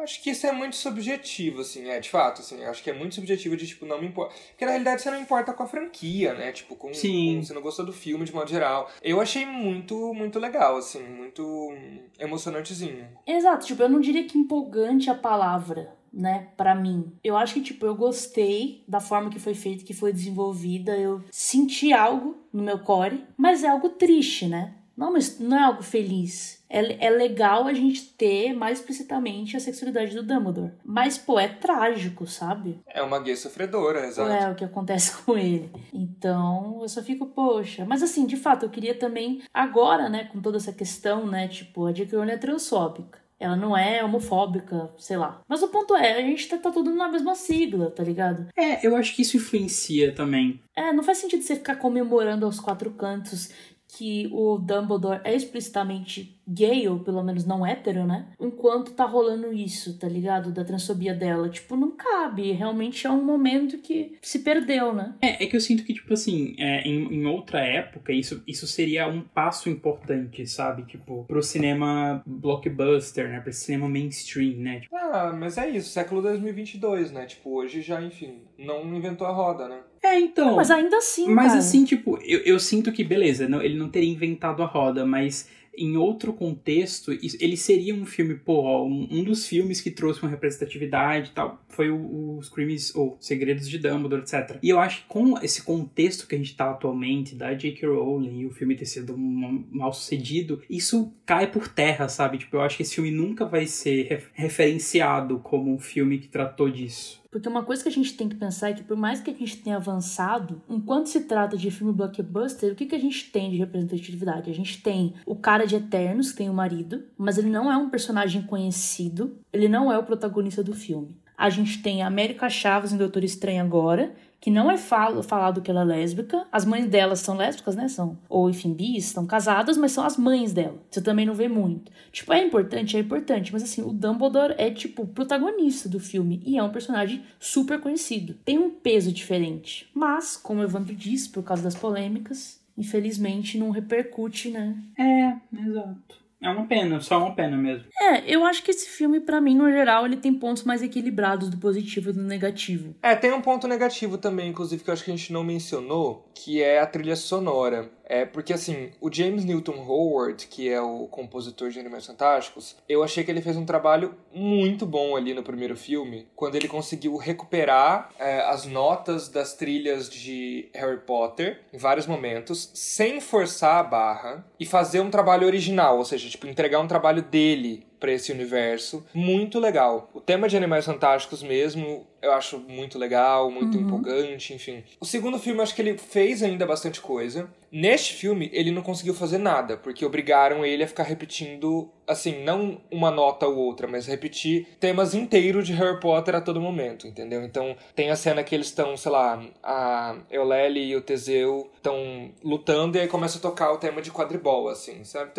Eu 0.00 0.04
acho 0.04 0.22
que 0.22 0.30
isso 0.30 0.46
é 0.46 0.52
muito 0.52 0.76
subjetivo, 0.76 1.60
assim, 1.60 1.86
é, 1.90 2.00
de 2.00 2.08
fato, 2.08 2.40
assim, 2.40 2.64
acho 2.64 2.82
que 2.82 2.88
é 2.88 2.92
muito 2.94 3.14
subjetivo 3.16 3.54
de, 3.54 3.66
tipo, 3.66 3.84
não 3.84 4.00
me 4.00 4.06
importa. 4.06 4.34
Porque 4.48 4.64
na 4.64 4.70
realidade 4.70 5.02
você 5.02 5.10
não 5.10 5.20
importa 5.20 5.52
com 5.52 5.62
a 5.62 5.66
franquia, 5.66 6.32
né? 6.32 6.52
Tipo, 6.52 6.74
com, 6.74 6.94
Sim. 6.94 7.36
com- 7.36 7.42
você 7.44 7.52
não 7.52 7.60
gostou 7.60 7.84
do 7.84 7.92
filme 7.92 8.24
de 8.24 8.32
modo 8.34 8.48
geral. 8.48 8.90
Eu 9.02 9.20
achei 9.20 9.44
muito, 9.44 10.14
muito 10.14 10.38
legal, 10.38 10.78
assim, 10.78 11.02
muito 11.02 11.70
emocionantezinho. 12.18 13.06
Exato, 13.26 13.66
tipo, 13.66 13.82
eu 13.82 13.90
não 13.90 14.00
diria 14.00 14.24
que 14.24 14.38
empolgante 14.38 15.10
é 15.10 15.12
a 15.12 15.16
palavra, 15.16 15.94
né, 16.10 16.48
Pra 16.56 16.74
mim. 16.74 17.12
Eu 17.22 17.36
acho 17.36 17.52
que, 17.54 17.60
tipo, 17.60 17.84
eu 17.84 17.94
gostei 17.94 18.82
da 18.88 19.00
forma 19.00 19.28
que 19.28 19.38
foi 19.38 19.54
feita, 19.54 19.84
que 19.84 19.92
foi 19.92 20.14
desenvolvida, 20.14 20.96
eu 20.96 21.22
senti 21.30 21.92
algo 21.92 22.38
no 22.50 22.62
meu 22.62 22.78
core, 22.78 23.22
mas 23.36 23.62
é 23.62 23.68
algo 23.68 23.90
triste, 23.90 24.46
né? 24.46 24.74
Não, 25.00 25.10
mas 25.10 25.40
não 25.40 25.56
é 25.56 25.62
algo 25.62 25.82
feliz. 25.82 26.62
É, 26.68 27.06
é 27.06 27.08
legal 27.08 27.66
a 27.66 27.72
gente 27.72 28.02
ter 28.02 28.52
mais 28.52 28.80
explicitamente 28.80 29.56
a 29.56 29.60
sexualidade 29.60 30.14
do 30.14 30.22
Dumbledore. 30.22 30.72
Mas, 30.84 31.16
pô, 31.16 31.40
é 31.40 31.48
trágico, 31.48 32.26
sabe? 32.26 32.78
É 32.86 33.02
uma 33.02 33.18
gay 33.18 33.34
sofredora, 33.34 34.06
exato. 34.06 34.30
É 34.30 34.50
o 34.50 34.54
que 34.54 34.62
acontece 34.62 35.16
com 35.24 35.38
ele. 35.38 35.70
Então, 35.90 36.80
eu 36.82 36.88
só 36.90 37.02
fico, 37.02 37.24
poxa. 37.24 37.86
Mas 37.86 38.02
assim, 38.02 38.26
de 38.26 38.36
fato, 38.36 38.66
eu 38.66 38.70
queria 38.70 38.94
também, 38.94 39.40
agora, 39.54 40.10
né, 40.10 40.24
com 40.24 40.38
toda 40.38 40.58
essa 40.58 40.70
questão, 40.72 41.26
né, 41.26 41.48
tipo, 41.48 41.86
a 41.86 41.92
J.K. 41.92 42.18
Rowling 42.18 42.32
é 42.32 42.36
transfóbica. 42.36 43.18
Ela 43.40 43.56
não 43.56 43.74
é 43.74 44.04
homofóbica, 44.04 44.90
sei 44.98 45.16
lá. 45.16 45.40
Mas 45.48 45.62
o 45.62 45.68
ponto 45.68 45.96
é, 45.96 46.18
a 46.18 46.20
gente 46.20 46.46
tá, 46.46 46.58
tá 46.58 46.70
tudo 46.70 46.94
na 46.94 47.08
mesma 47.08 47.34
sigla, 47.34 47.90
tá 47.90 48.04
ligado? 48.04 48.48
É, 48.54 48.86
eu 48.86 48.94
acho 48.94 49.16
que 49.16 49.22
isso 49.22 49.38
influencia 49.38 50.14
também. 50.14 50.60
É, 50.76 50.92
não 50.92 51.02
faz 51.02 51.18
sentido 51.18 51.42
você 51.42 51.56
ficar 51.56 51.76
comemorando 51.76 52.44
aos 52.44 52.60
quatro 52.60 52.90
cantos 52.90 53.50
que 53.96 54.28
o 54.32 54.58
Dumbledore 54.58 55.20
é 55.24 55.34
explicitamente 55.34 56.39
gay, 56.50 56.88
ou 56.88 56.98
pelo 57.00 57.22
menos 57.22 57.44
não 57.46 57.64
hétero, 57.64 58.04
né? 58.06 58.26
Enquanto 58.40 58.92
tá 58.92 59.04
rolando 59.04 59.52
isso, 59.52 59.98
tá 59.98 60.08
ligado? 60.08 60.50
Da 60.52 60.64
transfobia 60.64 61.14
dela. 61.14 61.48
Tipo, 61.48 61.76
não 61.76 61.92
cabe. 61.92 62.52
Realmente 62.52 63.06
é 63.06 63.10
um 63.10 63.24
momento 63.24 63.78
que 63.78 64.18
se 64.20 64.40
perdeu, 64.40 64.92
né? 64.92 65.14
É, 65.20 65.44
é 65.44 65.46
que 65.46 65.56
eu 65.56 65.60
sinto 65.60 65.84
que, 65.84 65.94
tipo 65.94 66.12
assim, 66.12 66.54
é, 66.58 66.82
em, 66.82 67.14
em 67.14 67.26
outra 67.26 67.60
época, 67.60 68.12
isso, 68.12 68.42
isso 68.46 68.66
seria 68.66 69.06
um 69.06 69.20
passo 69.22 69.68
importante, 69.70 70.46
sabe? 70.46 70.82
Tipo, 70.84 71.24
pro 71.24 71.42
cinema 71.42 72.22
blockbuster, 72.26 73.28
né? 73.28 73.40
Pro 73.40 73.52
cinema 73.52 73.88
mainstream, 73.88 74.56
né? 74.58 74.80
Tipo, 74.80 74.96
Ah, 74.96 75.32
mas 75.38 75.56
é 75.58 75.68
isso, 75.70 75.90
século 75.90 76.20
2022, 76.22 77.12
né? 77.12 77.26
Tipo, 77.26 77.50
hoje 77.58 77.80
já, 77.80 78.02
enfim, 78.02 78.42
não 78.58 78.84
inventou 78.94 79.26
a 79.26 79.32
roda, 79.32 79.68
né? 79.68 79.78
é, 80.02 80.18
então. 80.18 80.56
Mas 80.56 80.70
ainda 80.70 80.96
assim, 80.96 81.28
Mas 81.28 81.48
cara. 81.48 81.58
assim, 81.58 81.84
tipo, 81.84 82.18
eu, 82.22 82.40
eu 82.40 82.58
sinto 82.58 82.90
que, 82.90 83.04
beleza, 83.04 83.46
não, 83.48 83.60
ele 83.62 83.76
não 83.78 83.90
teria 83.90 84.10
inventado 84.10 84.62
a 84.62 84.66
roda, 84.66 85.04
mas 85.04 85.48
em 85.80 85.96
outro 85.96 86.32
contexto, 86.32 87.12
ele 87.12 87.56
seria 87.56 87.94
um 87.94 88.04
filme, 88.04 88.34
pô, 88.34 88.84
um, 88.84 89.24
dos 89.24 89.46
filmes 89.46 89.80
que 89.80 89.90
trouxe 89.90 90.22
uma 90.22 90.30
representatividade 90.30 91.30
e 91.30 91.32
tal, 91.32 91.64
foi 91.68 91.90
o, 91.90 92.36
os 92.36 92.48
Crimes, 92.48 92.94
ou 92.94 93.16
Segredos 93.20 93.68
de 93.68 93.78
Dumbledore, 93.78 94.22
etc. 94.22 94.58
E 94.62 94.68
eu 94.68 94.78
acho 94.78 95.02
que 95.02 95.08
com 95.08 95.38
esse 95.42 95.62
contexto 95.62 96.26
que 96.26 96.34
a 96.34 96.38
gente 96.38 96.54
tá 96.56 96.70
atualmente, 96.70 97.34
da 97.34 97.54
J.K. 97.54 97.88
Rowling 97.88 98.40
e 98.40 98.46
o 98.46 98.50
filme 98.50 98.74
ter 98.76 98.86
sido 98.86 99.14
um, 99.14 99.64
mal 99.70 99.92
sucedido, 99.92 100.60
isso 100.68 101.12
cai 101.24 101.50
por 101.50 101.68
terra, 101.68 102.08
sabe? 102.08 102.38
Tipo, 102.38 102.56
eu 102.56 102.60
acho 102.60 102.76
que 102.76 102.82
esse 102.82 102.94
filme 102.94 103.10
nunca 103.10 103.44
vai 103.44 103.66
ser 103.66 104.06
ref- 104.08 104.28
referenciado 104.34 105.38
como 105.38 105.72
um 105.72 105.78
filme 105.78 106.18
que 106.18 106.28
tratou 106.28 106.68
disso. 106.70 107.19
Porque 107.30 107.48
uma 107.48 107.62
coisa 107.62 107.82
que 107.82 107.88
a 107.88 107.92
gente 107.92 108.16
tem 108.16 108.28
que 108.28 108.34
pensar 108.34 108.70
é 108.70 108.72
que 108.72 108.82
por 108.82 108.96
mais 108.96 109.20
que 109.20 109.30
a 109.30 109.34
gente 109.34 109.58
tenha 109.58 109.76
avançado, 109.76 110.60
enquanto 110.68 111.06
se 111.06 111.20
trata 111.20 111.56
de 111.56 111.70
filme 111.70 111.92
blockbuster, 111.92 112.72
o 112.72 112.74
que, 112.74 112.86
que 112.86 112.94
a 112.94 113.00
gente 113.00 113.30
tem 113.30 113.50
de 113.50 113.56
representatividade? 113.56 114.50
A 114.50 114.54
gente 114.54 114.82
tem 114.82 115.14
o 115.24 115.36
cara 115.36 115.64
de 115.64 115.76
Eternos, 115.76 116.32
que 116.32 116.38
tem 116.38 116.50
o 116.50 116.54
marido, 116.54 117.04
mas 117.16 117.38
ele 117.38 117.48
não 117.48 117.70
é 117.70 117.76
um 117.76 117.88
personagem 117.88 118.42
conhecido, 118.42 119.38
ele 119.52 119.68
não 119.68 119.92
é 119.92 119.98
o 119.98 120.02
protagonista 120.02 120.62
do 120.62 120.74
filme. 120.74 121.19
A 121.40 121.48
gente 121.48 121.80
tem 121.80 122.02
a 122.02 122.06
América 122.06 122.50
Chaves 122.50 122.92
em 122.92 122.98
Doutor 122.98 123.24
Estranho 123.24 123.62
agora, 123.62 124.14
que 124.38 124.50
não 124.50 124.70
é 124.70 124.76
fal 124.76 125.22
falado 125.22 125.62
que 125.62 125.70
ela 125.70 125.80
é 125.80 125.84
lésbica. 125.84 126.46
As 126.52 126.66
mães 126.66 126.86
dela 126.86 127.16
são 127.16 127.34
lésbicas, 127.34 127.74
né? 127.74 127.88
São, 127.88 128.18
ou 128.28 128.50
enfim, 128.50 128.74
bis, 128.74 129.06
estão 129.06 129.24
casadas, 129.24 129.78
mas 129.78 129.92
são 129.92 130.04
as 130.04 130.18
mães 130.18 130.52
dela. 130.52 130.76
Você 130.90 131.00
também 131.00 131.24
não 131.24 131.32
vê 131.32 131.48
muito. 131.48 131.90
Tipo, 132.12 132.34
é 132.34 132.44
importante, 132.44 132.94
é 132.94 133.00
importante, 133.00 133.54
mas 133.54 133.62
assim, 133.62 133.80
o 133.80 133.90
Dumbledore 133.90 134.54
é, 134.58 134.70
tipo, 134.70 135.04
o 135.04 135.08
protagonista 135.08 135.88
do 135.88 135.98
filme 135.98 136.42
e 136.44 136.58
é 136.58 136.62
um 136.62 136.72
personagem 136.72 137.24
super 137.38 137.80
conhecido. 137.80 138.34
Tem 138.44 138.58
um 138.58 138.68
peso 138.68 139.10
diferente. 139.10 139.88
Mas, 139.94 140.36
como 140.36 140.60
o 140.60 140.64
Evandro 140.64 140.94
disse, 140.94 141.30
por 141.30 141.42
causa 141.42 141.62
das 141.62 141.74
polêmicas, 141.74 142.60
infelizmente 142.76 143.56
não 143.56 143.70
repercute, 143.70 144.50
né? 144.50 144.76
É, 144.98 145.36
exato. 145.58 146.19
É 146.42 146.48
uma 146.48 146.66
pena, 146.66 147.00
só 147.00 147.18
uma 147.18 147.34
pena 147.34 147.56
mesmo. 147.56 147.84
É, 148.00 148.22
eu 148.26 148.44
acho 148.44 148.62
que 148.62 148.70
esse 148.70 148.88
filme, 148.88 149.20
pra 149.20 149.40
mim, 149.42 149.54
no 149.54 149.70
geral, 149.70 150.06
ele 150.06 150.16
tem 150.16 150.32
pontos 150.32 150.64
mais 150.64 150.82
equilibrados 150.82 151.50
do 151.50 151.58
positivo 151.58 152.10
e 152.10 152.12
do 152.14 152.22
negativo. 152.22 152.94
É, 153.02 153.14
tem 153.14 153.30
um 153.30 153.42
ponto 153.42 153.68
negativo 153.68 154.16
também, 154.16 154.48
inclusive, 154.48 154.82
que 154.82 154.88
eu 154.88 154.94
acho 154.94 155.04
que 155.04 155.10
a 155.10 155.16
gente 155.16 155.32
não 155.32 155.44
mencionou, 155.44 156.30
que 156.34 156.62
é 156.62 156.80
a 156.80 156.86
trilha 156.86 157.14
sonora. 157.14 157.90
É 158.10 158.24
porque, 158.24 158.52
assim, 158.52 158.90
o 159.00 159.08
James 159.10 159.44
Newton 159.44 159.86
Howard, 159.86 160.48
que 160.48 160.68
é 160.68 160.80
o 160.80 161.06
compositor 161.06 161.70
de 161.70 161.78
Animais 161.78 162.04
Fantásticos, 162.04 162.74
eu 162.88 163.04
achei 163.04 163.22
que 163.22 163.30
ele 163.30 163.40
fez 163.40 163.56
um 163.56 163.64
trabalho 163.64 164.16
muito 164.34 164.84
bom 164.84 165.14
ali 165.14 165.32
no 165.32 165.44
primeiro 165.44 165.76
filme, 165.76 166.26
quando 166.34 166.56
ele 166.56 166.66
conseguiu 166.66 167.16
recuperar 167.16 168.10
é, 168.18 168.40
as 168.40 168.66
notas 168.66 169.28
das 169.28 169.54
trilhas 169.54 170.10
de 170.10 170.68
Harry 170.74 170.98
Potter 170.98 171.60
em 171.72 171.78
vários 171.78 172.08
momentos, 172.08 172.72
sem 172.74 173.20
forçar 173.20 173.76
a 173.76 173.84
barra, 173.84 174.44
e 174.58 174.66
fazer 174.66 174.98
um 174.98 175.08
trabalho 175.08 175.46
original, 175.46 175.96
ou 175.96 176.04
seja, 176.04 176.28
tipo, 176.28 176.48
entregar 176.48 176.80
um 176.80 176.88
trabalho 176.88 177.22
dele 177.22 177.86
pra 178.00 178.10
esse 178.10 178.32
universo. 178.32 179.06
Muito 179.14 179.60
legal. 179.60 180.10
O 180.14 180.20
tema 180.20 180.48
de 180.48 180.56
Animais 180.56 180.86
Fantásticos 180.86 181.42
mesmo, 181.42 182.06
eu 182.22 182.32
acho 182.32 182.58
muito 182.58 182.98
legal, 182.98 183.50
muito 183.50 183.76
empolgante, 183.76 184.54
enfim. 184.54 184.82
O 184.98 185.04
segundo 185.04 185.38
filme, 185.38 185.58
eu 185.60 185.62
acho 185.62 185.74
que 185.74 185.82
ele 185.82 185.96
fez 185.98 186.42
ainda 186.42 186.66
bastante 186.66 187.00
coisa. 187.00 187.48
Neste 187.70 188.14
filme, 188.14 188.50
ele 188.52 188.72
não 188.72 188.82
conseguiu 188.82 189.14
fazer 189.14 189.38
nada, 189.38 189.76
porque 189.76 190.04
obrigaram 190.04 190.64
ele 190.64 190.82
a 190.82 190.88
ficar 190.88 191.04
repetindo, 191.04 191.90
assim, 192.10 192.42
não 192.42 192.80
uma 192.90 193.10
nota 193.10 193.46
ou 193.46 193.56
outra, 193.56 193.86
mas 193.86 194.06
repetir 194.06 194.66
temas 194.78 195.14
inteiros 195.14 195.66
de 195.66 195.72
Harry 195.72 196.00
Potter 196.00 196.34
a 196.34 196.40
todo 196.40 196.60
momento, 196.60 197.06
entendeu? 197.06 197.42
Então, 197.44 197.76
tem 197.94 198.10
a 198.10 198.16
cena 198.16 198.42
que 198.42 198.54
eles 198.54 198.66
estão, 198.66 198.96
sei 198.96 199.12
lá, 199.12 199.42
a 199.62 200.16
Eulele 200.30 200.80
e 200.80 200.96
o 200.96 201.00
Teseu 201.00 201.70
estão 201.76 202.30
lutando 202.42 202.98
e 202.98 203.00
aí 203.00 203.08
começa 203.08 203.38
a 203.38 203.40
tocar 203.40 203.72
o 203.72 203.78
tema 203.78 204.02
de 204.02 204.10
quadribol, 204.10 204.68
assim, 204.68 205.04
sabe? 205.04 205.30